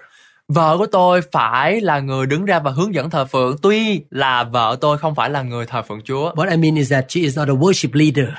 Vợ 0.52 0.78
của 0.78 0.87
tôi 0.87 1.20
phải 1.32 1.80
là 1.80 2.00
người 2.00 2.26
đứng 2.26 2.44
ra 2.44 2.59
và 2.59 2.70
hướng 2.70 2.94
dẫn 2.94 3.11
thờ 3.11 3.24
phượng. 3.24 3.56
Tuy 3.62 4.04
là 4.11 4.44
vợ 4.44 4.76
tôi 4.80 4.98
không 4.98 5.14
phải 5.14 5.30
là 5.30 5.42
người 5.42 5.66
thờ 5.66 5.82
phượng 5.82 6.00
Chúa. 6.02 6.35
What 6.35 6.50
I 6.50 6.56
mean 6.56 6.74
is 6.74 6.92
that 6.92 7.04
she 7.09 7.20
is 7.20 7.38
not 7.38 7.48
a 7.48 7.52
worship 7.52 7.88
leader. 7.92 8.35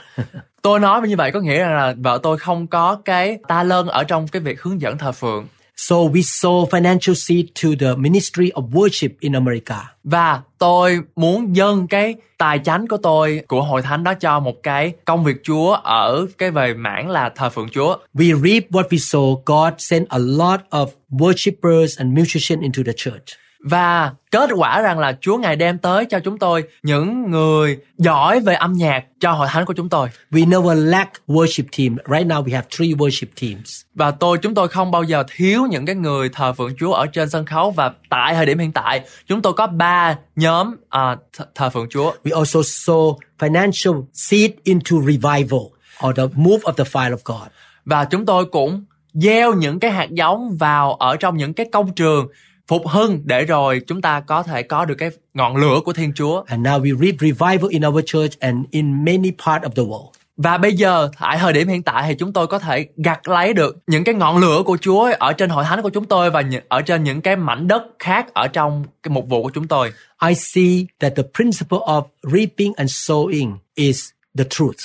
Tôi 0.62 0.80
nói 0.80 1.02
như 1.08 1.16
vậy 1.18 1.32
có 1.32 1.40
nghĩa 1.40 1.60
rằng 1.60 1.76
là 1.76 1.94
vợ 1.98 2.20
tôi 2.24 2.38
không 2.38 2.68
có 2.68 2.98
cái 3.06 3.40
ta 3.48 3.64
lân 3.64 3.88
ở 3.88 4.04
trong 4.04 4.28
cái 4.28 4.42
việc 4.42 4.62
hướng 4.62 4.82
dẫn 4.82 4.98
thờ 4.98 5.12
phượng 5.12 5.48
so 5.78 5.96
we 5.96 6.22
sow 6.22 6.66
financial 6.66 7.16
seed 7.16 7.46
to 7.64 7.70
the 7.80 7.96
ministry 7.96 8.52
of 8.52 8.64
worship 8.72 9.10
in 9.20 9.34
America. 9.34 9.94
Và 10.04 10.42
tôi 10.58 11.00
muốn 11.16 11.56
dâng 11.56 11.88
cái 11.88 12.16
tài 12.38 12.60
chánh 12.60 12.88
của 12.88 12.98
tôi 12.98 13.42
của 13.48 13.62
hội 13.62 13.82
thánh 13.82 14.04
đó 14.04 14.14
cho 14.14 14.40
một 14.40 14.64
cái 14.64 14.94
công 15.06 15.24
việc 15.24 15.36
Chúa 15.44 15.74
ở 15.74 16.28
cái 16.38 16.52
về 16.52 16.74
mảng 16.74 17.10
là 17.10 17.30
thờ 17.36 17.50
phượng 17.50 17.70
Chúa. 17.70 17.98
We 18.14 18.42
reap 18.42 18.64
what 18.72 18.88
we 18.90 18.98
sow. 18.98 19.42
God 19.46 19.74
sent 19.78 20.08
a 20.10 20.18
lot 20.18 20.60
of 20.70 20.88
worshipers 21.12 21.96
and 21.98 22.18
musicians 22.18 22.64
into 22.64 22.84
the 22.86 22.94
church. 22.96 23.47
Và 23.64 24.12
kết 24.32 24.50
quả 24.58 24.82
rằng 24.82 25.00
là 25.00 25.18
Chúa 25.22 25.38
Ngài 25.38 25.56
đem 25.56 25.78
tới 25.78 26.06
cho 26.06 26.20
chúng 26.20 26.38
tôi 26.38 26.64
những 26.84 27.32
người 27.32 27.78
giỏi 27.98 28.40
về 28.40 28.54
âm 28.54 28.74
nhạc 28.74 29.04
cho 29.20 29.32
hội 29.32 29.48
thánh 29.52 29.66
của 29.66 29.74
chúng 29.74 29.90
tôi. 29.90 30.10
We 30.32 30.50
never 30.50 30.88
lack 30.90 31.12
worship 31.28 31.64
team. 31.78 32.18
Right 32.18 32.28
now 32.28 32.44
we 32.44 32.54
have 32.54 32.68
three 32.78 32.90
worship 32.90 33.28
teams. 33.42 33.82
Và 33.96 34.12
tôi 34.12 34.38
chúng 34.38 34.54
tôi 34.54 34.68
không 34.68 34.92
bao 34.92 35.04
giờ 35.04 35.24
thiếu 35.36 35.66
những 35.70 35.86
cái 35.86 35.96
người 35.96 36.30
thờ 36.30 36.54
phượng 36.54 36.76
Chúa 36.80 36.94
ở 36.94 37.06
trên 37.06 37.30
sân 37.30 37.46
khấu 37.46 37.72
và 37.72 37.92
tại 38.10 38.34
thời 38.34 38.46
điểm 38.46 38.60
hiện 38.60 38.72
tại 38.72 39.02
chúng 39.28 39.42
tôi 39.42 39.54
có 39.54 39.68
ba 39.68 40.18
nhóm 40.36 40.76
th- 40.92 41.16
thờ 41.56 41.70
phượng 41.70 41.90
Chúa. 41.90 42.14
We 42.24 42.38
also 42.38 42.60
sow 42.60 43.18
financial 43.40 44.04
seed 44.14 44.52
into 44.64 44.98
revival 45.06 45.62
or 46.08 46.18
the 46.18 46.24
move 46.36 46.60
of 46.62 46.74
the 46.74 46.84
fire 46.84 47.16
of 47.16 47.18
God. 47.26 47.48
Và 47.86 48.06
chúng 48.06 48.26
tôi 48.26 48.46
cũng 48.46 48.86
gieo 49.14 49.54
những 49.54 49.80
cái 49.80 49.92
hạt 49.92 50.10
giống 50.12 50.58
vào 50.58 50.94
ở 50.94 51.16
trong 51.16 51.38
những 51.38 51.54
cái 51.54 51.66
công 51.72 51.94
trường 51.94 52.28
phục 52.68 52.88
hưng 52.88 53.22
để 53.26 53.46
rồi 53.46 53.82
chúng 53.88 54.02
ta 54.02 54.20
có 54.20 54.44
thể 54.44 54.64
có 54.64 54.86
được 54.86 54.96
cái 54.96 55.10
ngọn 55.34 55.56
lửa 55.56 55.80
của 55.86 55.94
Thiên 55.94 56.14
Chúa. 56.14 56.44
And 56.48 56.68
now 56.68 56.82
we 56.82 56.98
reap 56.98 57.16
revival 57.20 57.70
in 57.70 57.86
our 57.86 58.04
church 58.06 58.40
and 58.40 58.66
in 58.72 59.06
many 59.06 59.32
parts 59.46 59.66
of 59.66 59.70
the 59.70 59.84
world. 59.84 60.10
Và 60.38 60.58
bây 60.58 60.74
giờ 60.74 61.10
tại 61.20 61.38
thời 61.38 61.54
điểm 61.54 61.68
hiện 61.68 61.84
tại 61.84 62.04
thì 62.08 62.16
chúng 62.16 62.34
tôi 62.34 62.48
có 62.48 62.60
thể 62.60 62.88
gặt 62.98 63.28
lấy 63.28 63.54
được 63.54 63.78
những 63.88 64.04
cái 64.04 64.16
ngọn 64.16 64.38
lửa 64.38 64.64
của 64.66 64.78
Chúa 64.82 65.12
ở 65.20 65.34
trên 65.34 65.50
hội 65.50 65.64
thánh 65.64 65.82
của 65.82 65.90
chúng 65.90 66.06
tôi 66.06 66.30
và 66.30 66.44
ở 66.68 66.82
trên 66.82 67.04
những 67.04 67.22
cái 67.22 67.36
mảnh 67.36 67.68
đất 67.68 67.84
khác 68.00 68.34
ở 68.34 68.48
trong 68.48 68.84
cái 69.04 69.12
mục 69.12 69.30
vụ 69.30 69.44
của 69.44 69.52
chúng 69.54 69.68
tôi. 69.68 69.94
I 70.28 70.36
see 70.36 70.86
that 71.00 71.14
the 71.16 71.24
principle 71.34 71.78
of 71.78 72.04
reaping 72.24 72.74
and 72.78 72.92
sowing 72.92 73.56
is 73.76 74.10
the 74.38 74.44
truth. 74.50 74.80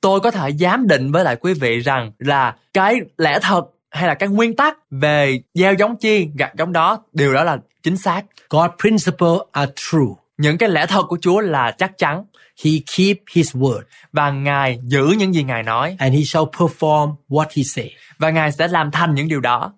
Tôi 0.00 0.20
có 0.20 0.30
thể 0.30 0.50
giám 0.60 0.88
định 0.88 1.12
với 1.12 1.24
lại 1.24 1.36
quý 1.36 1.54
vị 1.54 1.80
rằng 1.80 2.12
là 2.18 2.56
cái 2.74 3.00
lẽ 3.18 3.38
thật 3.42 3.66
hay 3.90 4.08
là 4.08 4.14
cái 4.14 4.28
nguyên 4.28 4.56
tắc 4.56 4.78
về 4.90 5.40
gieo 5.54 5.74
giống 5.74 5.96
chi 5.96 6.28
gặt 6.34 6.52
giống 6.58 6.72
đó 6.72 7.02
điều 7.12 7.34
đó 7.34 7.44
là 7.44 7.58
chính 7.82 7.96
xác. 7.96 8.22
God's 8.50 8.76
principles 8.80 9.40
are 9.52 9.72
true. 9.76 10.14
Những 10.38 10.58
cái 10.58 10.68
lẽ 10.68 10.86
thật 10.86 11.02
của 11.08 11.18
Chúa 11.20 11.40
là 11.40 11.70
chắc 11.70 11.98
chắn 11.98 12.24
He 12.64 12.70
keep 12.96 13.16
his 13.34 13.56
word 13.56 13.80
và 14.12 14.30
Ngài 14.30 14.78
giữ 14.82 15.06
những 15.18 15.34
gì 15.34 15.42
Ngài 15.42 15.62
nói 15.62 15.96
and 15.98 16.14
he 16.14 16.22
shall 16.22 16.44
perform 16.58 17.14
what 17.28 17.46
he 17.56 17.62
say. 17.62 17.94
và 18.18 18.30
Ngài 18.30 18.52
sẽ 18.52 18.68
làm 18.68 18.90
thành 18.90 19.14
những 19.14 19.28
điều 19.28 19.40
đó. 19.40 19.72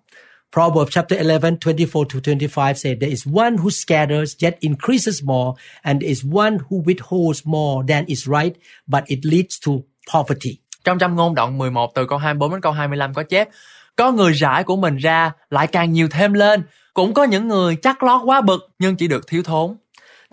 Proverbs 0.53 0.91
chapter 0.91 1.19
11, 1.19 1.57
24 1.65 2.07
to 2.09 2.19
25 2.25 2.75
say, 2.75 2.95
There 2.95 3.09
is 3.09 3.27
one 3.33 3.55
who 3.55 3.69
scatters 3.69 4.43
yet 4.43 4.59
increases 4.59 5.23
more, 5.23 5.51
and 5.81 6.01
there 6.01 6.09
is 6.09 6.23
one 6.33 6.57
who 6.69 6.83
withholds 6.83 7.41
more 7.45 7.93
than 7.93 8.05
is 8.05 8.27
right, 8.27 8.53
but 8.87 9.03
it 9.05 9.19
leads 9.23 9.57
to 9.65 9.71
poverty. 10.13 10.57
Trong 10.83 10.99
trăm 10.99 11.15
ngôn 11.15 11.35
đoạn 11.35 11.57
11 11.57 11.91
từ 11.95 12.05
câu 12.05 12.17
24 12.17 12.51
đến 12.51 12.61
câu 12.61 12.71
25 12.71 13.13
có 13.13 13.23
chép 13.23 13.49
Có 13.95 14.11
người 14.11 14.33
rải 14.33 14.63
của 14.63 14.75
mình 14.75 14.97
ra 14.97 15.31
lại 15.49 15.67
càng 15.67 15.93
nhiều 15.93 16.07
thêm 16.11 16.33
lên 16.33 16.63
Cũng 16.93 17.13
có 17.13 17.23
những 17.23 17.47
người 17.47 17.75
chắc 17.75 18.03
lót 18.03 18.21
quá 18.25 18.41
bực 18.41 18.69
nhưng 18.79 18.95
chỉ 18.95 19.07
được 19.07 19.27
thiếu 19.27 19.43
thốn 19.43 19.77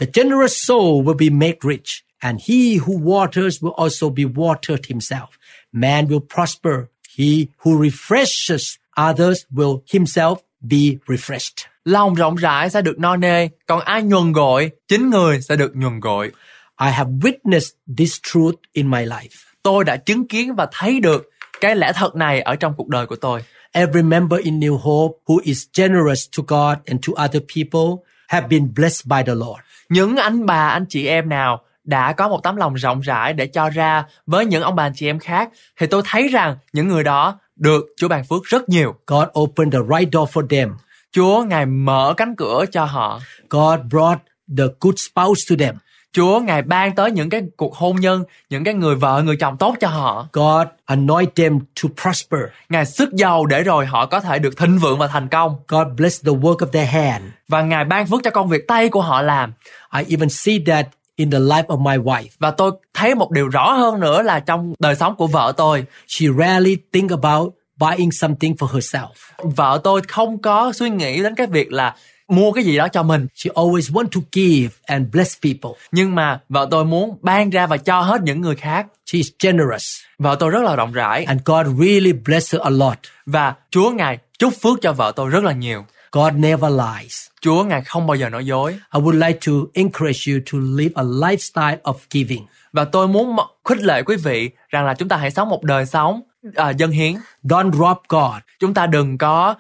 The 0.00 0.06
generous 0.14 0.54
soul 0.66 1.04
will 1.04 1.16
be 1.16 1.28
made 1.28 1.58
rich, 1.62 2.02
and 2.18 2.40
he 2.48 2.78
who 2.78 2.98
waters 2.98 3.60
will 3.60 3.74
also 3.74 4.08
be 4.08 4.24
watered 4.24 4.86
himself. 4.88 5.28
Man 5.72 6.06
will 6.06 6.22
prosper. 6.34 6.88
He 7.18 7.48
who 7.62 7.78
refreshes 7.78 8.78
others 8.96 9.44
will 9.50 9.80
himself 9.92 10.36
be 10.60 10.98
refreshed. 11.06 11.66
Lòng 11.84 12.14
rộng 12.14 12.36
rãi 12.36 12.70
sẽ 12.70 12.82
được 12.82 12.98
no 12.98 13.16
nê, 13.16 13.48
còn 13.66 13.80
ai 13.80 14.02
nhuần 14.02 14.32
gội, 14.32 14.70
chính 14.88 15.10
người 15.10 15.40
sẽ 15.40 15.56
được 15.56 15.76
nhuần 15.76 16.00
gội. 16.00 16.32
I 16.80 16.90
have 16.90 17.10
witnessed 17.10 17.72
this 17.98 18.18
truth 18.22 18.54
in 18.72 18.90
my 18.90 19.04
life. 19.04 19.54
Tôi 19.62 19.84
đã 19.84 19.96
chứng 19.96 20.28
kiến 20.28 20.54
và 20.54 20.68
thấy 20.72 21.00
được 21.00 21.30
cái 21.60 21.76
lẽ 21.76 21.92
thật 21.94 22.16
này 22.16 22.40
ở 22.40 22.56
trong 22.56 22.74
cuộc 22.76 22.88
đời 22.88 23.06
của 23.06 23.16
tôi. 23.16 23.44
Every 23.72 24.02
member 24.02 24.40
in 24.40 24.60
New 24.60 24.76
Hope 24.76 25.14
who 25.26 25.40
is 25.44 25.64
generous 25.74 26.28
to 26.36 26.42
God 26.48 26.78
and 26.86 27.06
to 27.06 27.24
other 27.24 27.42
people 27.56 28.04
have 28.28 28.48
been 28.48 28.74
blessed 28.74 29.06
by 29.06 29.22
the 29.26 29.34
Lord. 29.34 29.60
Những 29.88 30.16
anh 30.16 30.46
bà, 30.46 30.68
anh 30.68 30.84
chị 30.88 31.06
em 31.06 31.28
nào 31.28 31.60
đã 31.84 32.12
có 32.12 32.28
một 32.28 32.42
tấm 32.42 32.56
lòng 32.56 32.74
rộng 32.74 33.00
rãi 33.00 33.32
để 33.32 33.46
cho 33.46 33.70
ra 33.70 34.04
với 34.26 34.46
những 34.46 34.62
ông 34.62 34.76
bà 34.76 34.84
anh 34.84 34.92
chị 34.94 35.06
em 35.06 35.18
khác 35.18 35.50
thì 35.78 35.86
tôi 35.86 36.02
thấy 36.04 36.28
rằng 36.28 36.56
những 36.72 36.88
người 36.88 37.04
đó 37.04 37.38
được 37.56 37.86
Chúa 37.96 38.08
ban 38.08 38.24
phước 38.24 38.44
rất 38.44 38.68
nhiều. 38.68 38.94
God 39.06 39.28
opened 39.40 39.74
the 39.74 39.80
right 39.98 40.12
door 40.12 40.30
for 40.30 40.46
them. 40.46 40.76
Chúa 41.12 41.44
Ngài 41.44 41.66
mở 41.66 42.14
cánh 42.16 42.36
cửa 42.36 42.64
cho 42.72 42.84
họ. 42.84 43.20
God 43.50 43.80
brought 43.90 44.18
the 44.58 44.64
good 44.80 44.94
spouse 44.96 45.42
to 45.50 45.56
them. 45.58 45.74
Chúa 46.12 46.40
Ngài 46.40 46.62
ban 46.62 46.94
tới 46.94 47.10
những 47.10 47.30
cái 47.30 47.42
cuộc 47.56 47.76
hôn 47.76 47.96
nhân, 47.96 48.24
những 48.50 48.64
cái 48.64 48.74
người 48.74 48.94
vợ, 48.94 49.22
người 49.22 49.36
chồng 49.36 49.56
tốt 49.56 49.76
cho 49.80 49.88
họ. 49.88 50.28
God 50.32 50.66
anoint 50.84 51.34
them 51.34 51.58
to 51.82 51.88
prosper. 52.02 52.40
Ngài 52.68 52.86
sức 52.86 53.12
giàu 53.12 53.46
để 53.46 53.62
rồi 53.62 53.86
họ 53.86 54.06
có 54.06 54.20
thể 54.20 54.38
được 54.38 54.56
thịnh 54.56 54.78
vượng 54.78 54.98
và 54.98 55.06
thành 55.06 55.28
công. 55.28 55.56
God 55.68 55.86
bless 55.96 56.24
the 56.24 56.32
work 56.32 56.56
of 56.56 56.66
their 56.66 56.90
hand. 56.90 57.24
Và 57.48 57.62
Ngài 57.62 57.84
ban 57.84 58.06
phước 58.06 58.20
cho 58.24 58.30
công 58.30 58.48
việc 58.48 58.68
tay 58.68 58.88
của 58.88 59.02
họ 59.02 59.22
làm. 59.22 59.52
I 59.98 60.04
even 60.08 60.28
see 60.28 60.58
that 60.66 60.86
in 61.16 61.30
the 61.30 61.38
life 61.38 61.66
of 61.66 61.78
my 61.78 61.96
wife. 61.96 62.28
Và 62.38 62.50
tôi 62.50 62.70
thấy 62.94 63.14
một 63.14 63.30
điều 63.30 63.48
rõ 63.48 63.72
hơn 63.72 64.00
nữa 64.00 64.22
là 64.22 64.40
trong 64.40 64.74
đời 64.78 64.94
sống 64.94 65.16
của 65.16 65.26
vợ 65.26 65.52
tôi. 65.56 65.84
She 66.08 66.26
rarely 66.38 66.76
think 66.92 67.10
about 67.10 67.52
buying 67.76 68.12
something 68.12 68.54
for 68.54 68.66
herself. 68.66 69.08
Vợ 69.38 69.80
tôi 69.84 70.00
không 70.08 70.42
có 70.42 70.72
suy 70.72 70.90
nghĩ 70.90 71.22
đến 71.22 71.34
cái 71.34 71.46
việc 71.46 71.72
là 71.72 71.94
mua 72.30 72.52
cái 72.52 72.64
gì 72.64 72.76
đó 72.76 72.88
cho 72.88 73.02
mình. 73.02 73.26
She 73.34 73.50
always 73.54 73.92
want 73.92 74.08
to 74.08 74.20
give 74.32 74.68
and 74.86 75.06
bless 75.12 75.36
people. 75.42 75.80
Nhưng 75.92 76.14
mà 76.14 76.40
vợ 76.48 76.68
tôi 76.70 76.84
muốn 76.84 77.18
ban 77.22 77.50
ra 77.50 77.66
và 77.66 77.76
cho 77.76 78.00
hết 78.00 78.20
những 78.22 78.40
người 78.40 78.56
khác. 78.56 78.86
She 79.06 79.16
is 79.16 79.28
generous 79.42 80.00
Vợ 80.18 80.36
tôi 80.40 80.50
rất 80.50 80.62
là 80.62 80.76
rộng 80.76 80.92
rãi. 80.92 81.24
and 81.24 81.40
God 81.44 81.66
really 81.80 82.12
bless 82.12 82.52
her 82.54 82.62
a 82.62 82.70
lot. 82.70 82.98
Và 83.26 83.54
Chúa 83.70 83.90
Ngài 83.90 84.18
chúc 84.38 84.54
phước 84.62 84.78
cho 84.82 84.92
vợ 84.92 85.12
tôi 85.16 85.30
rất 85.30 85.44
là 85.44 85.52
nhiều. 85.52 85.84
God 86.12 86.32
never 86.34 86.72
lies. 86.72 87.26
Chúa 87.40 87.64
Ngài 87.64 87.82
không 87.84 88.06
bao 88.06 88.14
giờ 88.14 88.28
nói 88.28 88.46
dối. 88.46 88.72
I 88.72 89.00
would 89.00 89.26
like 89.26 89.38
to 89.46 89.52
encourage 89.74 90.20
you 90.32 90.40
to 90.52 90.58
live 90.76 90.90
a 90.94 91.02
lifestyle 91.02 91.76
of 91.82 91.94
giving. 92.10 92.46
Và 92.72 92.84
tôi 92.84 93.08
muốn 93.08 93.36
khích 93.64 93.78
lệ 93.82 94.02
quý 94.02 94.16
vị 94.16 94.50
rằng 94.68 94.86
là 94.86 94.94
chúng 94.94 95.08
ta 95.08 95.16
hãy 95.16 95.30
sống 95.30 95.48
một 95.48 95.62
đời 95.64 95.86
sống 95.86 96.20
à, 96.54 96.70
dân 96.70 96.90
hiến. 96.90 97.14
Don't 97.44 97.72
rob 97.72 97.96
God. 98.08 98.42
Chúng 98.60 98.74
ta 98.74 98.86
đừng 98.86 99.18
có 99.18 99.54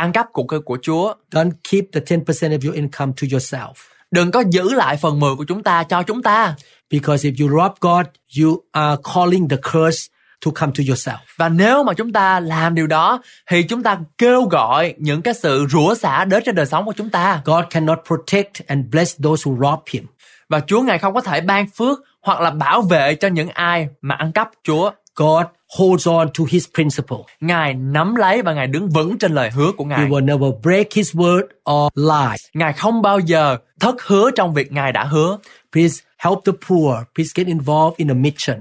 ăn 0.00 0.12
cắp 0.12 0.26
của 0.32 0.44
của 0.64 0.78
Chúa. 0.82 1.14
Don't 1.30 1.50
keep 1.70 1.84
the 1.92 2.00
10% 2.00 2.24
of 2.24 2.66
your 2.66 2.74
income 2.74 3.12
to 3.22 3.26
yourself. 3.30 3.72
Đừng 4.10 4.30
có 4.30 4.42
giữ 4.50 4.72
lại 4.72 4.96
phần 4.96 5.20
10 5.20 5.34
của 5.36 5.44
chúng 5.44 5.62
ta 5.62 5.82
cho 5.82 6.02
chúng 6.02 6.22
ta. 6.22 6.54
Because 6.90 7.30
if 7.30 7.34
you 7.40 7.62
rob 7.62 7.72
God, 7.80 8.06
you 8.40 8.62
are 8.72 8.96
calling 9.14 9.48
the 9.48 9.56
curse 9.56 10.08
to 10.44 10.50
come 10.54 10.72
to 10.78 10.82
yourself. 10.88 11.18
Và 11.36 11.48
nếu 11.48 11.84
mà 11.84 11.92
chúng 11.92 12.12
ta 12.12 12.40
làm 12.40 12.74
điều 12.74 12.86
đó 12.86 13.22
thì 13.50 13.62
chúng 13.62 13.82
ta 13.82 13.98
kêu 14.18 14.42
gọi 14.42 14.94
những 14.98 15.22
cái 15.22 15.34
sự 15.34 15.66
rủa 15.70 15.94
xả 15.94 16.24
đến 16.24 16.42
trên 16.46 16.54
đời 16.54 16.66
sống 16.66 16.84
của 16.84 16.94
chúng 16.96 17.10
ta. 17.10 17.42
God 17.44 17.64
cannot 17.70 17.98
protect 18.06 18.66
and 18.66 18.86
bless 18.90 19.20
those 19.22 19.50
who 19.50 19.70
rob 19.70 19.80
him. 19.90 20.06
Và 20.48 20.60
Chúa 20.66 20.80
Ngài 20.80 20.98
không 20.98 21.14
có 21.14 21.20
thể 21.20 21.40
ban 21.40 21.66
phước 21.66 21.98
hoặc 22.22 22.40
là 22.40 22.50
bảo 22.50 22.82
vệ 22.82 23.14
cho 23.14 23.28
những 23.28 23.48
ai 23.48 23.88
mà 24.00 24.14
ăn 24.14 24.32
cắp 24.32 24.50
Chúa. 24.64 24.90
God 25.16 25.46
holds 25.78 26.08
on 26.08 26.28
to 26.38 26.44
his 26.48 26.64
principle. 26.74 27.18
Ngài 27.40 27.74
nắm 27.74 28.14
lấy 28.14 28.42
và 28.42 28.54
Ngài 28.54 28.66
đứng 28.66 28.88
vững 28.90 29.18
trên 29.18 29.32
lời 29.34 29.50
hứa 29.50 29.72
của 29.72 29.84
He 29.84 29.88
Ngài. 29.88 30.08
will 30.08 30.24
never 30.24 30.48
break 30.62 30.92
his 30.94 31.16
word 31.16 31.42
or 31.70 31.92
lie. 31.94 32.36
Ngài 32.54 32.72
không 32.72 33.02
bao 33.02 33.18
giờ 33.18 33.56
thất 33.80 34.02
hứa 34.02 34.30
trong 34.30 34.54
việc 34.54 34.72
Ngài 34.72 34.92
đã 34.92 35.04
hứa. 35.04 35.38
Please 35.72 36.02
help 36.18 36.38
the 36.46 36.52
poor. 36.68 36.96
Please 37.14 37.30
get 37.34 37.46
involved 37.46 37.96
in 37.96 38.10
a 38.10 38.14
mission. 38.14 38.58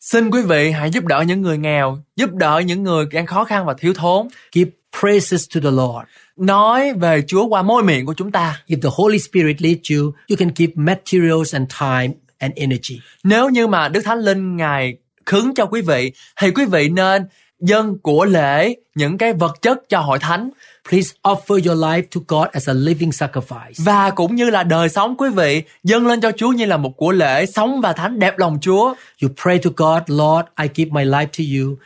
Xin 0.00 0.30
quý 0.30 0.42
vị 0.42 0.70
hãy 0.70 0.90
giúp 0.90 1.04
đỡ 1.04 1.24
những 1.26 1.42
người 1.42 1.58
nghèo, 1.58 1.98
giúp 2.16 2.30
đỡ 2.32 2.62
những 2.66 2.82
người 2.82 3.06
đang 3.12 3.26
khó 3.26 3.44
khăn 3.44 3.66
và 3.66 3.74
thiếu 3.78 3.94
thốn. 3.94 4.28
Give 4.52 4.70
praises 5.00 5.44
to 5.54 5.60
the 5.64 5.70
Lord. 5.70 6.08
Nói 6.36 6.92
về 6.92 7.22
Chúa 7.26 7.46
qua 7.46 7.62
môi 7.62 7.82
miệng 7.82 8.06
của 8.06 8.14
chúng 8.14 8.32
ta. 8.32 8.62
If 8.68 8.80
the 8.82 8.88
Holy 8.92 9.18
Spirit 9.18 9.62
leads 9.62 9.90
you, 9.92 10.12
you 10.28 10.36
can 10.38 10.50
give 10.56 10.72
materials 10.76 11.54
and 11.54 11.70
time 11.80 12.14
and 12.38 12.54
energy. 12.56 13.00
Nếu 13.24 13.48
như 13.48 13.66
mà 13.66 13.88
Đức 13.88 14.00
Thánh 14.04 14.18
Linh 14.18 14.56
Ngài 14.56 14.96
khứng 15.26 15.54
cho 15.54 15.66
quý 15.66 15.80
vị 15.80 16.12
thì 16.40 16.50
quý 16.50 16.64
vị 16.64 16.88
nên 16.88 17.26
dâng 17.60 17.98
của 17.98 18.24
lễ 18.24 18.74
những 18.94 19.18
cái 19.18 19.32
vật 19.32 19.62
chất 19.62 19.78
cho 19.88 20.00
hội 20.00 20.18
thánh 20.18 20.50
Please 20.90 21.14
offer 21.22 21.54
your 21.68 21.84
life 21.84 22.02
to 22.14 22.20
God 22.28 22.48
as 22.52 22.68
a 22.68 22.72
living 22.72 23.10
sacrifice. 23.10 23.72
và 23.78 24.10
cũng 24.10 24.34
như 24.34 24.50
là 24.50 24.62
đời 24.62 24.88
sống 24.88 25.16
quý 25.16 25.28
vị 25.30 25.62
dâng 25.84 26.06
lên 26.06 26.20
cho 26.20 26.32
Chúa 26.36 26.48
như 26.48 26.64
là 26.64 26.76
một 26.76 26.96
của 26.96 27.12
lễ 27.12 27.46
sống 27.46 27.80
và 27.80 27.92
thánh 27.92 28.18
đẹp 28.18 28.38
lòng 28.38 28.58
Chúa. 28.60 28.94
You 29.22 29.28
pray 29.42 29.58
to 29.58 29.70
God, 29.76 30.02
Lord, 30.06 30.48
I 30.62 30.68
give 30.74 30.90
my 30.90 31.04
life 31.04 31.26
to 31.26 31.44
you. 31.58 31.76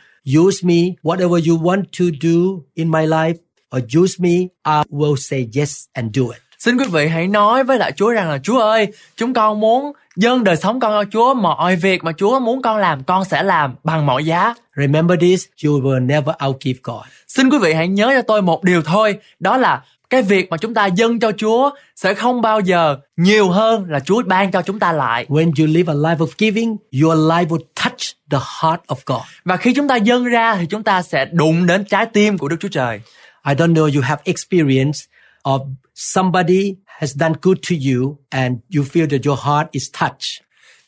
Use 0.45 0.57
me, 0.67 0.75
whatever 1.03 1.49
you 1.49 1.57
want 1.63 1.83
to 1.99 2.05
do 2.21 2.61
in 2.73 2.91
my 2.91 3.05
life, 3.05 3.35
or 3.75 3.83
use 4.03 4.15
me, 4.19 4.47
I 4.65 4.81
will 4.89 5.15
say 5.15 5.47
yes 5.55 5.85
and 5.93 6.15
do 6.15 6.23
it. 6.23 6.46
Xin 6.59 6.77
quý 6.77 6.85
vị 6.91 7.07
hãy 7.07 7.27
nói 7.27 7.63
với 7.63 7.77
lại 7.77 7.91
Chúa 7.91 8.11
rằng 8.11 8.29
là 8.29 8.37
Chúa 8.43 8.59
ơi, 8.59 8.87
chúng 9.15 9.33
con 9.33 9.59
muốn 9.59 9.91
dâng 10.15 10.43
đời 10.43 10.55
sống 10.55 10.79
con 10.79 10.91
cho 10.91 11.09
Chúa 11.11 11.33
mọi 11.33 11.75
việc 11.75 12.03
mà 12.03 12.11
Chúa 12.17 12.39
muốn 12.39 12.61
con 12.61 12.77
làm 12.77 13.03
con 13.03 13.25
sẽ 13.25 13.43
làm 13.43 13.75
bằng 13.83 14.05
mọi 14.05 14.25
giá. 14.25 14.53
Remember 14.75 15.19
this, 15.19 15.45
you 15.65 15.81
will 15.81 16.05
never 16.05 16.35
outgive 16.47 16.79
God. 16.83 17.01
Xin 17.27 17.49
quý 17.49 17.57
vị 17.57 17.73
hãy 17.73 17.87
nhớ 17.87 18.11
cho 18.15 18.21
tôi 18.21 18.41
một 18.41 18.63
điều 18.63 18.81
thôi, 18.81 19.17
đó 19.39 19.57
là 19.57 19.81
cái 20.09 20.21
việc 20.21 20.49
mà 20.49 20.57
chúng 20.57 20.73
ta 20.73 20.85
dâng 20.85 21.19
cho 21.19 21.31
Chúa 21.31 21.69
sẽ 21.95 22.13
không 22.13 22.41
bao 22.41 22.59
giờ 22.59 22.97
nhiều 23.17 23.49
hơn 23.49 23.85
là 23.89 23.99
Chúa 23.99 24.23
ban 24.25 24.51
cho 24.51 24.61
chúng 24.61 24.79
ta 24.79 24.91
lại. 24.91 25.25
When 25.29 25.51
you 25.59 25.67
live 25.67 25.93
a 25.93 25.95
life 25.95 26.17
of 26.17 26.27
giving, 26.37 26.77
your 27.03 27.17
life 27.17 27.47
will 27.47 27.63
touch 27.83 28.01
the 28.31 28.39
heart 28.61 28.81
of 28.87 28.95
God. 29.05 29.21
Và 29.45 29.57
khi 29.57 29.73
chúng 29.73 29.87
ta 29.87 29.95
dâng 29.95 30.25
ra 30.25 30.55
thì 30.55 30.65
chúng 30.65 30.83
ta 30.83 31.01
sẽ 31.01 31.25
đụng 31.25 31.65
đến 31.65 31.85
trái 31.85 32.05
tim 32.05 32.37
của 32.37 32.47
Đức 32.47 32.57
Chúa 32.59 32.67
Trời. 32.67 33.01
I 33.47 33.53
don't 33.53 33.73
know 33.73 33.95
you 33.95 34.01
have 34.01 34.21
experience 34.25 34.99
of 35.47 35.61
somebody 35.95 36.75
has 36.85 37.15
done 37.15 37.33
good 37.41 37.57
to 37.69 37.75
you 37.91 38.17
and 38.29 38.57
you 38.75 38.83
feel 38.83 39.07
that 39.09 39.25
your 39.25 39.39
heart 39.45 39.71
is 39.71 39.89
touched. 39.99 40.41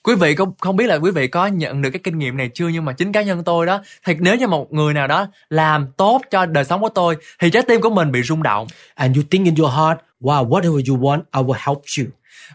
Quý 0.04 0.16
vị 0.16 0.36
không 0.36 0.54
không 0.60 0.76
biết 0.76 0.88
là 0.88 0.96
quý 0.96 1.12
vị 1.12 1.28
có 1.28 1.48
nhận 1.48 1.82
được 1.82 1.90
cái 1.90 2.00
kinh 2.04 2.18
nghiệm 2.20 2.38
này 2.38 2.50
chưa 2.54 2.68
nhưng 2.68 2.86
mà 2.86 2.94
chính 2.94 3.12
cá 3.12 3.22
nhân 3.22 3.44
tôi 3.44 3.66
đó 3.66 3.82
thì 4.06 4.14
nếu 4.20 4.36
như 4.36 4.48
một 4.48 4.74
người 4.74 4.94
nào 4.94 5.08
đó 5.08 5.28
làm 5.50 5.88
tốt 5.98 6.22
cho 6.32 6.46
đời 6.46 6.66
sống 6.66 6.82
của 6.82 6.90
tôi 6.90 7.16
thì 7.40 7.50
trái 7.50 7.64
tim 7.68 7.82
của 7.82 7.90
mình 7.90 8.12
bị 8.12 8.24
rung 8.24 8.44
động 8.44 8.68
And 8.96 9.18
you 9.18 9.24
think 9.32 9.46
in 9.46 9.56
your 9.56 9.74
heart, 9.74 10.00
wow, 10.22 10.48
whatever 10.50 10.82
you 10.90 10.98
want, 11.02 11.20
I 11.20 11.42
will 11.42 11.60
help 11.68 11.80
you. 12.00 12.06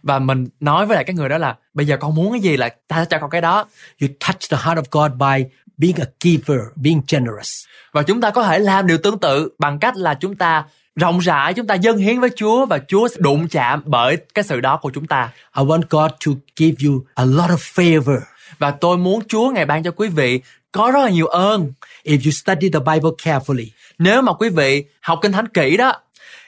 và 0.03 0.19
mình 0.19 0.47
nói 0.61 0.87
với 0.87 0.95
lại 0.95 1.05
cái 1.05 1.17
người 1.17 1.29
đó 1.29 1.39
là 1.39 1.57
bây 1.75 1.87
giờ 1.87 1.97
con 1.97 2.15
muốn 2.15 2.33
cái 2.33 2.41
gì 2.41 2.57
là 2.57 2.69
ta 2.89 2.97
sẽ 2.97 3.05
cho 3.11 3.19
con 3.19 3.31
cái 3.31 3.41
đó 3.41 3.67
You 4.03 4.09
touch 4.27 4.51
the 4.51 4.57
heart 4.65 4.79
of 4.79 4.85
God 4.91 5.13
by 5.19 5.51
being 5.77 5.97
a 6.01 6.07
giver, 6.25 6.61
being 6.77 7.01
generous. 7.09 7.65
và 7.93 8.03
chúng 8.03 8.21
ta 8.21 8.31
có 8.31 8.43
thể 8.43 8.59
làm 8.59 8.87
điều 8.87 8.99
tương 8.99 9.19
tự 9.19 9.49
bằng 9.59 9.79
cách 9.79 9.97
là 9.97 10.15
chúng 10.15 10.37
ta 10.37 10.65
rộng 10.97 11.19
rãi 11.19 11.55
chúng 11.55 11.67
ta 11.67 11.75
dâng 11.75 11.97
hiến 11.97 12.21
với 12.21 12.31
Chúa 12.37 12.67
và 12.67 12.79
Chúa 12.89 13.09
sẽ 13.09 13.17
đụng 13.19 13.49
chạm 13.49 13.83
bởi 13.85 14.17
cái 14.35 14.45
sự 14.45 14.61
đó 14.61 14.77
của 14.77 14.91
chúng 14.91 15.07
ta 15.07 15.33
I 15.57 15.63
want 15.65 15.83
God 15.91 16.11
to 16.27 16.33
give 16.57 16.75
you 16.87 17.05
a 17.15 17.25
lot 17.25 17.51
of 17.51 17.57
favor. 17.75 18.19
và 18.59 18.71
tôi 18.71 18.99
muốn 18.99 19.23
Chúa 19.29 19.51
ngày 19.51 19.67
ban 19.67 19.83
cho 19.83 19.91
quý 19.91 20.09
vị 20.09 20.41
có 20.73 20.91
rất 20.91 21.01
là 21.05 21.11
nhiều 21.11 21.27
ơn 21.27 21.73
If 22.05 22.19
you 22.25 22.31
study 22.31 22.71
the 22.71 22.79
Bible 22.79 23.11
carefully, 23.23 23.67
nếu 23.99 24.23
mà 24.23 24.33
quý 24.33 24.49
vị 24.49 24.85
học 25.01 25.19
kinh 25.23 25.33
thánh 25.33 25.49
kỹ 25.49 25.77
đó 25.77 25.93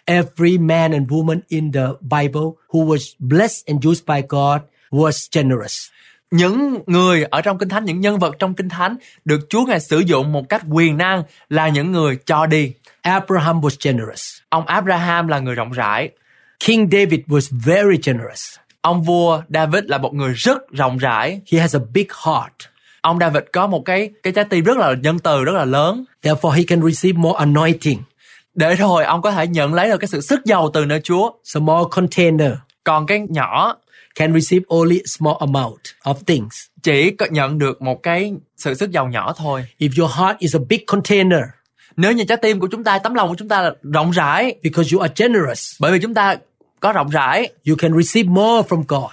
every 0.05 0.59
man 0.59 0.93
and 0.93 1.09
woman 1.09 1.41
in 1.49 1.73
the 1.73 1.87
Bible 2.01 2.51
who 2.69 2.87
was 2.87 3.15
blessed 3.19 3.67
and 3.67 3.87
used 3.87 4.05
by 4.07 4.23
God 4.29 4.61
was 4.91 5.29
generous. 5.33 5.89
những 6.31 6.79
người 6.87 7.25
ở 7.25 7.41
trong 7.41 7.59
kinh 7.59 7.69
thánh 7.69 7.85
những 7.85 8.01
nhân 8.01 8.19
vật 8.19 8.37
trong 8.39 8.55
kinh 8.55 8.69
thánh 8.69 8.97
được 9.25 9.41
Chúa 9.51 9.65
ngài 9.65 9.81
sử 9.81 9.99
dụng 9.99 10.33
một 10.33 10.49
cách 10.49 10.63
quyền 10.71 10.97
năng 10.97 11.23
là 11.49 11.69
những 11.69 11.93
người 11.93 12.19
cho 12.27 12.47
đi 12.47 12.73
Abraham 13.07 13.61
was 13.61 13.77
generous. 13.81 14.39
ông 14.49 14.67
Abraham 14.67 15.29
là 15.29 15.39
người 15.39 15.55
rộng 15.55 15.71
rãi 15.73 16.11
King 16.61 16.89
David 16.93 17.21
was 17.27 17.57
very 17.65 17.97
generous. 18.03 18.57
ông 18.81 19.03
vua 19.03 19.43
David 19.49 19.85
là 19.85 19.99
một 19.99 20.15
người 20.15 20.33
rất 20.33 20.71
rộng 20.71 20.97
rãi 20.99 21.41
He 21.53 21.59
has 21.61 21.77
a 21.77 21.79
big 21.95 22.07
heart. 22.27 22.53
ông 23.01 23.19
David 23.19 23.43
có 23.53 23.67
một 23.67 23.83
cái 23.85 24.11
cái 24.23 24.33
trái 24.33 24.45
tim 24.51 24.65
rất 24.65 24.77
là 24.77 24.95
nhân 25.03 25.19
từ 25.19 25.45
rất 25.45 25.53
là 25.53 25.65
lớn 25.65 26.05
Therefore, 26.23 26.51
he 26.51 26.63
can 26.63 26.83
receive 26.83 27.19
more 27.19 27.39
anointing. 27.39 27.99
để 28.55 28.75
rồi 28.75 29.05
ông 29.05 29.23
có 29.23 29.31
thể 29.31 29.47
nhận 29.47 29.75
lấy 29.75 29.89
được 29.89 29.99
cái 29.99 30.09
sự 30.09 30.21
sức 30.21 30.45
giàu 30.45 30.71
từ 30.75 30.85
nơi 30.85 31.01
Chúa 31.05 31.31
Small 31.45 31.83
container 31.91 32.53
còn 32.85 33.07
cái 33.07 33.23
nhỏ 33.29 33.77
can 34.15 34.35
receive 34.41 34.65
only 34.69 35.03
small 35.07 35.37
amount 35.41 35.81
of 36.05 36.15
things. 36.27 36.55
chỉ 36.83 37.13
nhận 37.31 37.59
được 37.59 37.83
một 37.83 38.03
cái 38.03 38.33
sự 38.57 38.75
sức 38.75 38.91
giàu 38.91 39.09
nhỏ 39.09 39.33
thôi 39.37 39.67
If 39.79 39.89
your 40.03 40.13
heart 40.19 40.39
is 40.39 40.57
a 40.57 40.61
big 40.69 40.81
container, 40.87 41.43
nếu 41.97 42.13
như 42.13 42.25
trái 42.25 42.39
tim 42.43 42.61
của 42.61 42.69
chúng 42.71 42.85
ta 42.85 42.99
tấm 42.99 43.15
lòng 43.15 43.29
của 43.29 43.35
chúng 43.39 43.49
ta 43.49 43.63
là 43.63 43.75
rộng 43.83 44.11
rãi 44.11 44.55
because 44.63 44.91
you 44.93 45.01
are 45.03 45.15
generous, 45.17 45.77
bởi 45.81 45.93
vì 45.93 45.99
chúng 46.03 46.15
ta 46.15 46.37
có 46.81 46.93
rộng 46.93 47.09
rãi 47.11 47.49
you 47.69 47.77
can 47.77 47.93
receive 48.03 48.29
more 48.29 48.69
from 48.69 48.83
God. 48.89 49.11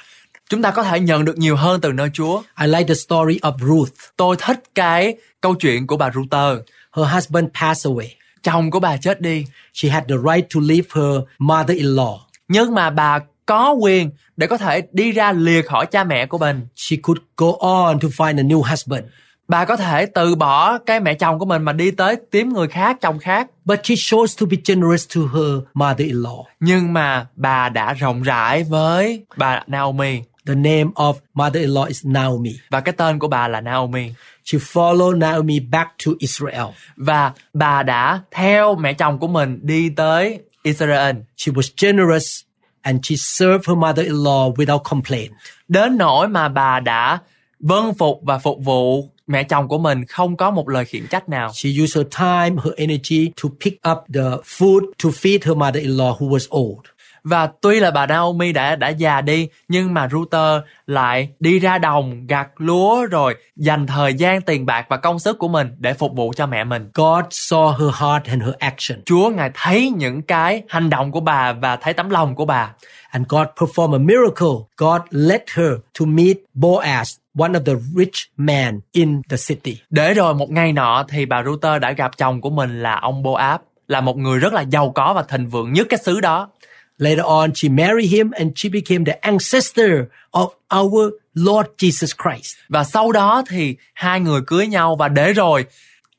chúng 0.50 0.62
ta 0.62 0.72
có 0.72 0.84
thể 0.84 1.00
nhận 1.00 1.26
được 1.26 1.38
nhiều 1.38 1.56
hơn 1.56 1.82
từ 1.82 1.92
nơi 1.92 2.10
Chúa 2.14 2.42
I 2.62 2.68
like 2.68 2.84
the 2.84 2.94
story 2.94 3.38
of 3.40 3.54
Ruth. 3.68 3.90
tôi 4.18 4.36
thích 4.40 4.64
cái 4.76 5.16
câu 5.42 5.56
chuyện 5.56 5.88
của 5.88 5.98
bà 5.98 6.12
Ruther 6.16 6.58
Her 6.98 7.08
husband 7.14 7.48
passed 7.62 7.92
away. 7.94 8.08
chồng 8.44 8.72
của 8.72 8.80
bà 8.80 8.98
chết 8.98 9.22
đi 9.22 9.46
She 9.74 9.90
had 9.90 10.04
the 10.10 10.16
right 10.16 10.48
to 10.56 10.60
leave 10.64 10.88
her 10.96 11.22
mother-in-law. 11.40 12.18
nhưng 12.48 12.74
mà 12.76 12.90
bà 12.90 13.20
có 13.46 13.72
quyền 13.72 14.10
để 14.38 14.48
có 14.48 14.58
thể 14.58 14.82
đi 14.92 15.12
ra 15.12 15.32
lìa 15.32 15.62
khỏi 15.62 15.86
cha 15.86 16.04
mẹ 16.04 16.26
của 16.26 16.38
mình 16.38 16.68
She 16.76 16.98
could 17.04 17.22
go 17.38 17.48
on 17.60 18.00
to 18.00 18.08
find 18.08 18.38
a 18.40 18.44
new 18.44 18.62
husband. 18.62 19.04
Bà 19.48 19.66
có 19.66 19.76
thể 19.76 20.06
từ 20.06 20.36
bỏ 20.36 20.78
cái 20.78 21.00
mẹ 21.00 21.14
chồng 21.14 21.40
của 21.40 21.46
mình 21.46 21.62
mà 21.64 21.74
đi 21.74 21.92
tới 21.92 22.16
tìm 22.32 22.50
người 22.54 22.68
khác 22.68 22.98
chồng 23.02 23.20
khác 23.20 23.48
But 23.66 23.80
she 23.84 23.96
chose 23.98 24.36
to 24.40 24.46
be 24.52 24.58
generous 24.66 25.08
to 25.16 25.22
her 25.34 25.60
mother-in-law. 25.74 26.44
nhưng 26.60 26.94
mà 26.94 27.28
bà 27.36 27.70
đã 27.70 27.94
rộng 27.94 28.22
rãi 28.24 28.64
với 28.64 29.26
bà 29.38 29.64
Naomi 29.68 30.22
The 30.46 30.56
name 30.56 30.84
of 30.96 31.14
mother-in-law 31.34 31.84
is 31.88 32.06
Naomi. 32.06 32.52
và 32.70 32.80
cái 32.80 32.94
tên 32.98 33.20
của 33.20 33.28
bà 33.28 33.48
là 33.48 33.62
Naomi 33.62 34.10
She 34.46 34.58
followed 34.60 35.18
Naomi 35.18 35.60
back 35.60 35.92
to 36.06 36.12
Israel. 36.20 36.66
và 36.98 37.32
bà 37.54 37.84
đã 37.84 38.22
theo 38.32 38.76
mẹ 38.76 38.94
chồng 38.94 39.20
của 39.20 39.28
mình 39.28 39.60
đi 39.62 39.90
tới 39.90 40.40
Israel 40.64 41.16
She 41.38 41.52
was 41.54 41.70
generous 41.82 42.42
and 42.82 43.00
she 43.04 43.16
served 43.16 43.68
her 43.70 43.78
mother-in-law 43.78 44.54
without 44.54 44.80
complaint. 44.80 45.32
đến 45.68 45.98
nỗi 45.98 46.28
mà 46.28 46.50
bà 46.50 46.80
đã 46.80 47.20
vâng 47.60 47.94
phục 47.94 48.20
và 48.24 48.38
phục 48.38 48.58
vụ 48.64 49.10
mẹ 49.28 49.44
chồng 49.44 49.68
của 49.68 49.78
mình 49.78 50.06
không 50.06 50.38
có 50.38 50.52
một 50.52 50.70
lời 50.70 50.86
khiển 50.86 51.08
trách 51.08 51.30
nào 51.30 51.52
She 51.54 51.70
used 51.84 51.98
her 51.98 52.08
time, 52.20 52.62
her 52.64 52.74
energy 52.78 53.32
to 53.44 53.50
pick 53.66 53.90
up 53.92 53.98
the 54.14 54.38
food 54.44 54.80
to 55.04 55.10
feed 55.10 55.40
her 55.44 55.58
mother-in-law 55.58 56.18
who 56.18 56.30
was 56.30 56.60
old. 56.60 56.86
và 57.24 57.50
tuy 57.62 57.80
là 57.80 57.92
bà 57.92 58.06
Naomi 58.06 58.52
đã 58.52 58.76
đã 58.76 58.90
già 58.90 59.22
đi 59.22 59.48
nhưng 59.68 59.94
mà 59.94 60.10
Ruther 60.12 60.62
lại 60.88 61.30
đi 61.40 61.60
ra 61.60 61.78
đồng 61.78 62.28
gặt 62.28 62.48
lúa 62.58 63.06
rồi 63.06 63.36
dành 63.56 63.88
thời 63.88 64.14
gian 64.14 64.42
tiền 64.42 64.66
bạc 64.66 64.86
và 64.90 64.98
công 64.98 65.20
sức 65.20 65.38
của 65.40 65.48
mình 65.48 65.68
để 65.78 65.94
phục 65.94 66.12
vụ 66.16 66.34
cho 66.36 66.46
mẹ 66.46 66.64
mình 66.64 66.90
God 66.94 67.26
saw 67.30 67.72
her 67.72 67.96
heart 68.02 68.26
and 68.26 68.44
her 68.44 68.56
action. 68.60 69.02
Chúa 69.06 69.30
ngài 69.30 69.52
thấy 69.54 69.90
những 69.90 70.22
cái 70.22 70.64
hành 70.70 70.90
động 70.90 71.12
của 71.12 71.20
bà 71.20 71.54
và 71.54 71.76
thấy 71.76 71.94
tấm 71.94 72.10
lòng 72.10 72.36
của 72.36 72.46
bà 72.46 72.74
And 73.10 73.28
God 73.30 73.48
performed 73.56 73.96
a 73.96 73.98
miracle. 73.98 74.68
God 74.78 75.02
led 75.10 75.42
her 75.56 75.72
to 76.00 76.06
meet 76.06 76.38
Boaz, 76.56 77.18
one 77.38 77.52
of 77.52 77.64
the 77.64 77.74
rich 77.96 78.16
men 78.38 78.80
in 78.92 79.22
the 79.30 79.38
city. 79.48 79.78
để 79.90 80.14
rồi 80.14 80.34
một 80.34 80.52
ngày 80.52 80.74
nọ 80.74 81.06
thì 81.10 81.26
bà 81.26 81.44
Ruther 81.44 81.82
đã 81.82 81.92
gặp 81.92 82.18
chồng 82.18 82.42
của 82.42 82.50
mình 82.50 82.84
là 82.84 83.00
ông 83.02 83.24
Boab 83.24 83.62
là 83.88 84.02
một 84.02 84.18
người 84.18 84.40
rất 84.40 84.54
là 84.54 84.62
giàu 84.62 84.92
có 84.96 85.14
và 85.14 85.24
thịnh 85.24 85.48
vượng 85.48 85.74
nhất 85.74 85.88
cái 85.90 86.00
xứ 86.06 86.22
đó 86.22 86.50
Later 86.98 87.26
on, 87.26 87.54
she 87.56 87.70
married 87.70 88.12
him 88.12 88.32
and 88.32 88.52
she 88.56 88.70
became 88.70 89.06
the 89.06 89.20
ancestor 89.22 89.92
of 90.32 90.50
our 90.82 91.14
Lord 91.34 91.70
Jesus 91.78 92.14
Christ. 92.24 92.56
Và 92.70 92.84
sau 92.84 93.12
đó 93.12 93.44
thì 93.50 93.76
hai 93.94 94.20
người 94.20 94.42
cưới 94.48 94.68
nhau 94.68 94.96
và 94.96 95.08
để 95.08 95.34
rồi 95.34 95.66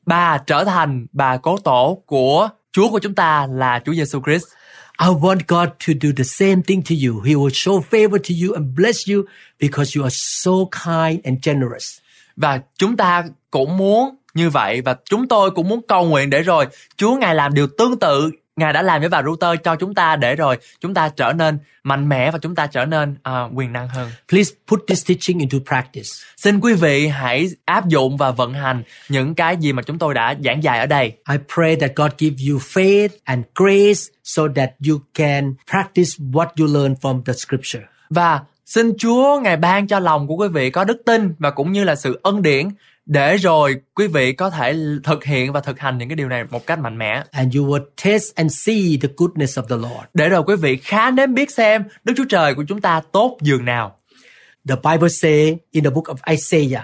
bà 0.05 0.37
trở 0.37 0.63
thành 0.63 1.05
bà 1.11 1.37
cố 1.37 1.57
tổ 1.57 2.03
của 2.05 2.49
Chúa 2.71 2.89
của 2.89 2.99
chúng 2.99 3.15
ta 3.15 3.47
là 3.51 3.81
Chúa 3.85 3.93
Giêsu 3.93 4.21
Christ. 4.25 4.45
I 4.97 5.09
want 5.09 5.47
God 5.47 5.69
to 5.87 5.93
do 5.93 6.13
the 6.13 6.23
same 6.23 6.63
thing 6.63 6.81
to 6.83 6.95
you. 6.95 7.21
He 7.21 7.35
will 7.35 7.49
show 7.49 7.81
favor 7.81 8.17
to 8.17 8.33
you 8.33 8.53
and 8.53 8.75
bless 8.75 9.09
you 9.09 9.25
because 9.59 9.95
you 9.95 10.03
are 10.03 10.15
so 10.15 10.51
kind 10.71 11.19
and 11.23 11.37
generous. 11.41 11.99
Và 12.35 12.61
chúng 12.77 12.97
ta 12.97 13.23
cũng 13.51 13.77
muốn 13.77 14.15
như 14.33 14.49
vậy 14.49 14.81
và 14.81 14.95
chúng 15.05 15.27
tôi 15.27 15.51
cũng 15.51 15.67
muốn 15.67 15.81
cầu 15.87 16.05
nguyện 16.05 16.29
để 16.29 16.41
rồi 16.41 16.65
Chúa 16.97 17.15
Ngài 17.15 17.35
làm 17.35 17.53
điều 17.53 17.67
tương 17.77 17.99
tự 17.99 18.31
Ngài 18.59 18.73
đã 18.73 18.81
làm 18.81 19.01
với 19.01 19.09
bà 19.09 19.23
Ruther 19.23 19.59
cho 19.63 19.75
chúng 19.75 19.93
ta 19.93 20.15
để 20.15 20.35
rồi 20.35 20.57
chúng 20.79 20.93
ta 20.93 21.09
trở 21.09 21.33
nên 21.33 21.57
mạnh 21.83 22.09
mẽ 22.09 22.31
và 22.31 22.39
chúng 22.39 22.55
ta 22.55 22.67
trở 22.67 22.85
nên 22.85 23.15
à, 23.23 23.43
quyền 23.53 23.73
năng 23.73 23.87
hơn. 23.87 24.09
Please 24.29 24.55
put 24.67 24.83
this 24.87 25.07
teaching 25.07 25.39
into 25.39 25.57
practice. 25.67 26.09
Xin 26.37 26.59
quý 26.59 26.73
vị 26.73 27.07
hãy 27.07 27.47
áp 27.65 27.87
dụng 27.87 28.17
và 28.17 28.31
vận 28.31 28.53
hành 28.53 28.83
những 29.09 29.35
cái 29.35 29.57
gì 29.57 29.73
mà 29.73 29.81
chúng 29.81 29.99
tôi 29.99 30.13
đã 30.13 30.35
giảng 30.43 30.63
dạy 30.63 30.79
ở 30.79 30.85
đây. 30.85 31.17
I 31.29 31.37
pray 31.55 31.75
that 31.75 31.91
God 31.95 32.11
give 32.17 32.35
you 32.49 32.59
faith 32.59 33.09
and 33.23 33.45
grace 33.55 34.01
so 34.23 34.43
that 34.55 34.71
you 34.89 34.99
can 35.13 35.53
practice 35.71 36.09
what 36.31 36.47
you 36.57 36.67
learn 36.73 36.93
from 37.01 37.23
the 37.23 37.33
scripture. 37.33 37.83
Và 38.09 38.41
xin 38.65 38.93
Chúa 38.97 39.39
Ngài 39.39 39.57
ban 39.57 39.87
cho 39.87 39.99
lòng 39.99 40.27
của 40.27 40.35
quý 40.35 40.47
vị 40.47 40.69
có 40.69 40.83
đức 40.83 41.01
tin 41.05 41.33
và 41.39 41.51
cũng 41.51 41.71
như 41.71 41.83
là 41.83 41.95
sự 41.95 42.19
ân 42.23 42.41
điển 42.41 42.69
để 43.05 43.37
rồi 43.37 43.81
quý 43.95 44.07
vị 44.07 44.33
có 44.33 44.49
thể 44.49 44.75
thực 45.03 45.23
hiện 45.23 45.53
và 45.53 45.59
thực 45.59 45.79
hành 45.79 45.97
những 45.97 46.09
cái 46.09 46.15
điều 46.15 46.29
này 46.29 46.43
một 46.49 46.67
cách 46.67 46.79
mạnh 46.79 46.97
mẽ. 46.97 47.23
And 47.31 47.55
you 47.57 47.65
will 47.65 47.85
taste 48.03 48.33
and 48.35 48.53
see 48.65 48.97
the 49.01 49.09
goodness 49.17 49.59
of 49.59 49.63
the 49.63 49.75
Lord. 49.75 50.05
Để 50.13 50.29
rồi 50.29 50.43
quý 50.47 50.55
vị 50.55 50.77
khá 50.77 51.11
nếm 51.11 51.33
biết 51.33 51.51
xem 51.51 51.83
Đức 52.03 52.13
Chúa 52.17 52.25
Trời 52.29 52.55
của 52.55 52.63
chúng 52.67 52.81
ta 52.81 53.01
tốt 53.11 53.37
dường 53.41 53.65
nào. 53.65 53.99
The 54.69 54.75
Bible 54.75 55.09
say 55.09 55.57
in 55.71 55.83
the 55.83 55.89
book 55.89 56.05
of 56.05 56.33
Isaiah, 56.33 56.83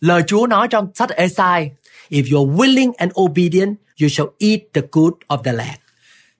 Lời 0.00 0.22
Chúa 0.26 0.46
nói 0.46 0.68
trong 0.68 0.90
sách 0.94 1.10
Esai 1.10 1.70
if 2.10 2.30
you're 2.30 2.56
willing 2.56 2.92
and 2.98 3.12
obedient, 3.16 3.78
you 4.00 4.08
shall 4.08 4.32
eat 4.38 4.72
the 4.72 4.82
good 4.90 5.14
of 5.28 5.42
the 5.44 5.52
land. 5.52 5.78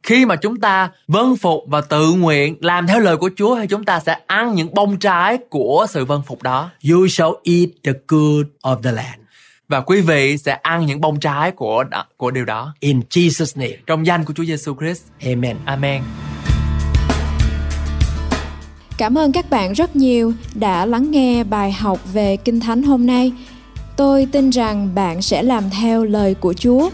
Khi 0.02 0.26
mà 0.26 0.36
chúng 0.36 0.60
ta 0.60 0.90
vâng 1.08 1.36
phục 1.36 1.64
và 1.66 1.80
tự 1.80 2.12
nguyện 2.12 2.56
làm 2.60 2.86
theo 2.86 3.00
lời 3.00 3.16
của 3.16 3.30
Chúa 3.36 3.60
thì 3.60 3.66
chúng 3.66 3.84
ta 3.84 4.00
sẽ 4.00 4.16
ăn 4.26 4.54
những 4.54 4.74
bông 4.74 4.98
trái 4.98 5.38
của 5.50 5.86
sự 5.90 6.04
vâng 6.04 6.22
phục 6.26 6.42
đó 6.42 6.70
You 6.90 7.08
shall 7.08 7.30
eat 7.44 7.68
the 7.84 7.92
good 8.08 8.46
of 8.62 8.82
the 8.82 8.92
land. 8.92 9.20
và 9.68 9.80
quý 9.80 10.00
vị 10.00 10.38
sẽ 10.38 10.52
ăn 10.62 10.86
những 10.86 11.00
bông 11.00 11.20
trái 11.20 11.50
của 11.50 11.84
của 12.16 12.30
điều 12.30 12.44
đó 12.44 12.74
In 12.80 13.00
Jesus' 13.10 13.60
name. 13.60 13.76
trong 13.86 14.06
danh 14.06 14.24
của 14.24 14.32
Chúa 14.36 14.44
Giêsu 14.44 14.74
Christ. 14.80 15.02
Amen. 15.24 15.56
Amen. 15.64 16.02
Cảm 18.98 19.18
ơn 19.18 19.32
các 19.32 19.50
bạn 19.50 19.72
rất 19.72 19.96
nhiều 19.96 20.32
đã 20.54 20.86
lắng 20.86 21.10
nghe 21.10 21.44
bài 21.44 21.72
học 21.72 21.98
về 22.12 22.36
Kinh 22.36 22.60
Thánh 22.60 22.82
hôm 22.82 23.06
nay. 23.06 23.32
Tôi 23.96 24.26
tin 24.32 24.50
rằng 24.50 24.94
bạn 24.94 25.22
sẽ 25.22 25.42
làm 25.42 25.70
theo 25.80 26.04
lời 26.04 26.34
của 26.34 26.52
Chúa. 26.52 26.90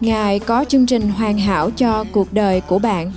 Ngài 0.00 0.38
có 0.38 0.64
chương 0.68 0.86
trình 0.86 1.08
hoàn 1.08 1.38
hảo 1.38 1.70
cho 1.70 2.04
cuộc 2.12 2.32
đời 2.32 2.60
của 2.60 2.78
bạn. 2.78 3.12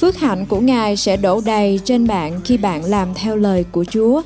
Phước 0.00 0.16
hạnh 0.16 0.46
của 0.46 0.60
Ngài 0.60 0.96
sẽ 0.96 1.16
đổ 1.16 1.40
đầy 1.44 1.80
trên 1.84 2.06
bạn 2.06 2.40
khi 2.44 2.56
bạn 2.56 2.84
làm 2.84 3.14
theo 3.14 3.36
lời 3.36 3.64
của 3.72 3.84
Chúa. 3.84 4.22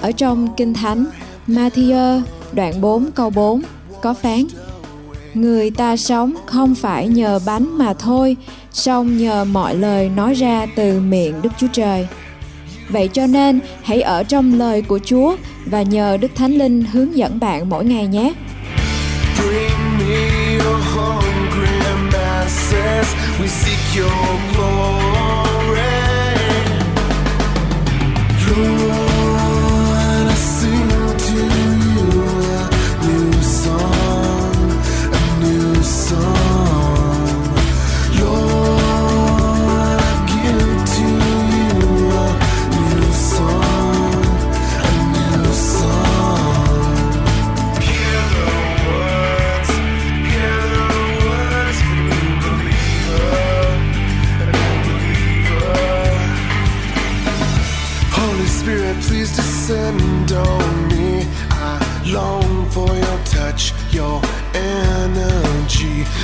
Ở 0.00 0.12
trong 0.12 0.48
Kinh 0.56 0.74
Thánh, 0.74 1.04
Matthew 1.48 2.22
đoạn 2.52 2.80
4 2.80 3.10
câu 3.12 3.30
4 3.30 3.62
có 4.02 4.14
phán 4.14 4.44
Người 5.34 5.70
ta 5.70 5.96
sống 5.96 6.34
không 6.46 6.74
phải 6.74 7.08
nhờ 7.08 7.40
bánh 7.46 7.78
mà 7.78 7.94
thôi, 7.94 8.36
song 8.72 9.16
nhờ 9.16 9.44
mọi 9.44 9.74
lời 9.74 10.08
nói 10.08 10.34
ra 10.34 10.66
từ 10.76 11.00
miệng 11.00 11.42
Đức 11.42 11.52
Chúa 11.58 11.66
Trời. 11.72 12.08
Vậy 12.88 13.08
cho 13.12 13.26
nên 13.26 13.60
hãy 13.82 14.02
ở 14.02 14.22
trong 14.22 14.58
lời 14.58 14.82
của 14.82 14.98
Chúa 15.04 15.36
và 15.66 15.82
nhờ 15.82 16.16
Đức 16.16 16.30
Thánh 16.34 16.52
Linh 16.52 16.84
hướng 16.92 17.16
dẫn 17.16 17.40
bạn 17.40 17.68
mỗi 17.68 17.84
ngày 17.84 18.06
nhé. 18.06 18.32
Hungry 21.58 22.10
masses. 22.10 23.14
We 23.40 23.48
seek 23.48 23.94
your 23.94 24.08
glory. 24.52 25.47